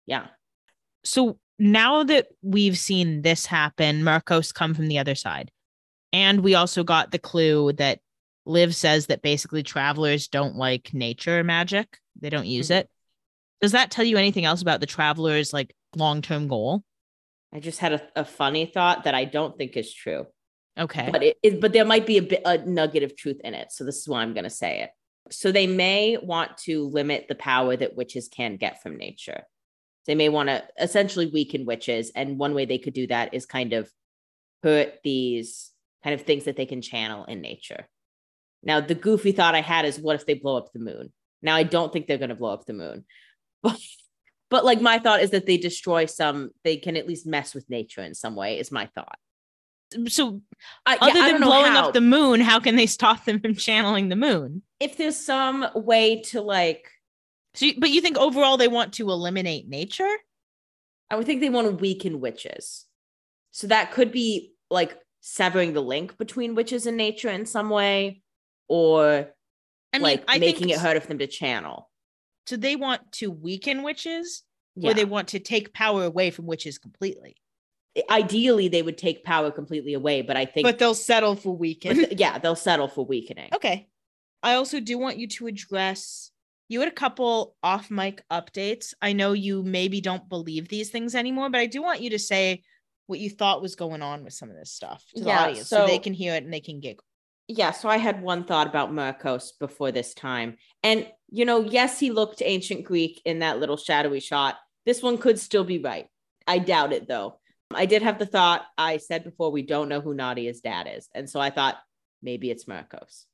[0.07, 0.27] Yeah.
[1.05, 5.51] So now that we've seen this happen, Marcos come from the other side.
[6.13, 8.01] And we also got the clue that
[8.45, 11.99] Liv says that basically travelers don't like nature magic.
[12.21, 12.77] They don't use Mhm.
[12.77, 12.91] it.
[13.61, 16.85] Does that tell you anything else about the travelers' like long-term goal?
[17.57, 20.27] I just had a, a funny thought that I don't think is true.
[20.78, 21.09] Okay.
[21.11, 23.73] but it, it but there might be a bit a nugget of truth in it
[23.73, 24.91] so this is why i'm going to say it
[25.31, 29.45] so they may want to limit the power that witches can get from nature
[30.07, 33.47] they may want to essentially weaken witches and one way they could do that is
[33.47, 33.91] kind of
[34.62, 35.70] put these
[36.05, 37.89] kind of things that they can channel in nature
[38.62, 41.12] Now, the goofy thought I had is what if they blow up the moon?
[41.43, 43.05] Now, I don't think they're going to blow up the moon.
[43.62, 43.78] But,
[44.51, 47.68] but like my thought is that they destroy some, they can at least mess with
[47.68, 49.18] nature in some way, is my thought.
[50.09, 50.40] So,
[50.85, 51.89] I, other yeah, than blowing how.
[51.89, 54.62] up the moon, how can they stop them from channeling the moon?
[54.81, 56.90] if there's some way to like,
[57.55, 60.10] So, you, but you think overall they want to eliminate nature?
[61.10, 62.85] I would think they want to weaken witches.
[63.52, 68.23] So that could be like severing the link between witches and nature in some way,
[68.68, 69.28] or
[69.93, 71.89] I mean, like I making it harder for them to channel.
[72.47, 74.43] So they want to weaken witches,
[74.74, 74.90] Yeah.
[74.90, 77.36] or they want to take power away from witches completely.
[78.10, 81.97] Ideally, they would take power completely away, but I think, But they'll settle for weakening
[81.98, 82.18] weaken.
[82.18, 83.51] yeah, they'll settle for weakening.
[83.55, 83.89] okay.
[84.43, 86.31] I also do want you to address.
[86.68, 88.93] You had a couple off mic updates.
[89.01, 92.18] I know you maybe don't believe these things anymore, but I do want you to
[92.18, 92.62] say
[93.06, 95.86] what you thought was going on with some of this stuff to the audience so,
[95.86, 97.05] they can hear it and they can giggle.
[97.48, 100.56] yeah, so I had one thought about Marcos before this time.
[100.82, 104.57] And, you know, yes, he looked ancient Greek in that little shadowy shot.
[104.85, 106.07] This one could still be right.
[106.47, 107.39] I doubt it, though.
[107.74, 111.09] I did have the thought I said before we don't know who Nadia's dad is.
[111.15, 111.77] And so I thought
[112.23, 113.27] maybe it's Marcos.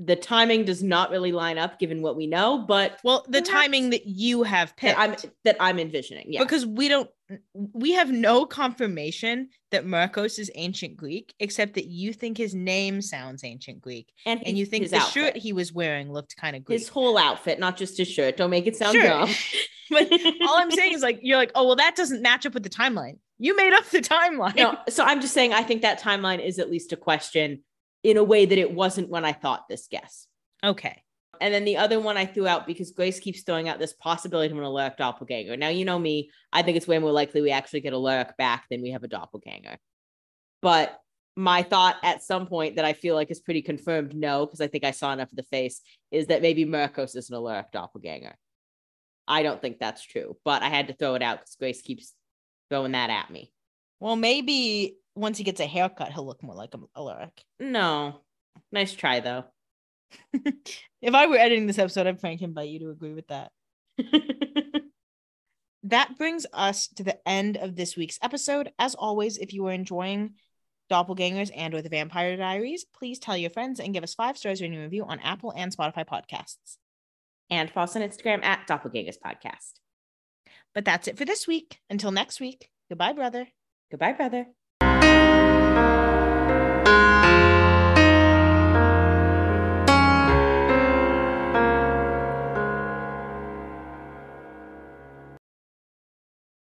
[0.00, 3.90] The timing does not really line up given what we know, but Well, the timing
[3.90, 4.96] that you have picked.
[4.98, 6.26] that I'm that I'm envisioning.
[6.32, 6.42] Yeah.
[6.42, 7.08] because we don't
[7.54, 13.00] we have no confirmation that Marcos is ancient Greek, except that you think his name
[13.02, 14.12] sounds ancient Greek.
[14.26, 16.80] and, And you think the shirt he was wearing looked kind of Greek.
[16.80, 18.36] his whole outfit, not just his shirt.
[18.36, 19.04] Don't make it sound Sure.
[19.04, 19.30] dumb.
[19.90, 20.12] but
[20.42, 22.68] all I'm saying is like you're like, oh well, that doesn't match up with the
[22.70, 23.18] timeline.
[23.38, 24.56] You made up the timeline.
[24.56, 27.62] no, so I'm just saying I think that timeline is at least a question
[28.04, 30.28] in a way that it wasn't when I thought this guess.
[30.62, 31.02] Okay.
[31.40, 34.52] And then the other one I threw out because Grace keeps throwing out this possibility
[34.52, 35.56] of an Alaric doppelganger.
[35.56, 38.66] Now, you know me, I think it's way more likely we actually get Alaric back
[38.70, 39.78] than we have a doppelganger.
[40.62, 40.96] But
[41.36, 44.68] my thought at some point that I feel like is pretty confirmed no, because I
[44.68, 45.80] think I saw enough of the face,
[46.12, 48.36] is that maybe Marcos is an Alaric doppelganger.
[49.26, 52.12] I don't think that's true, but I had to throw it out because Grace keeps
[52.70, 53.52] throwing that at me.
[53.98, 57.44] Well, maybe once he gets a haircut, he'll look more like a, lyric.
[57.60, 58.20] No.
[58.72, 59.44] Nice try though.
[61.02, 63.52] If I were editing this episode, I'd prank invite you to agree with that.
[65.82, 68.72] that brings us to the end of this week's episode.
[68.78, 70.34] As always, if you are enjoying
[70.90, 74.62] Doppelgangers and or the Vampire Diaries, please tell your friends and give us five stars
[74.62, 76.78] rating review on Apple and Spotify podcasts.
[77.50, 79.74] and follow us on Instagram at Doppelgangers Podcast.
[80.74, 81.80] But that's it for this week.
[81.90, 83.46] Until next week, goodbye, brother.
[83.90, 84.46] Goodbye, brother.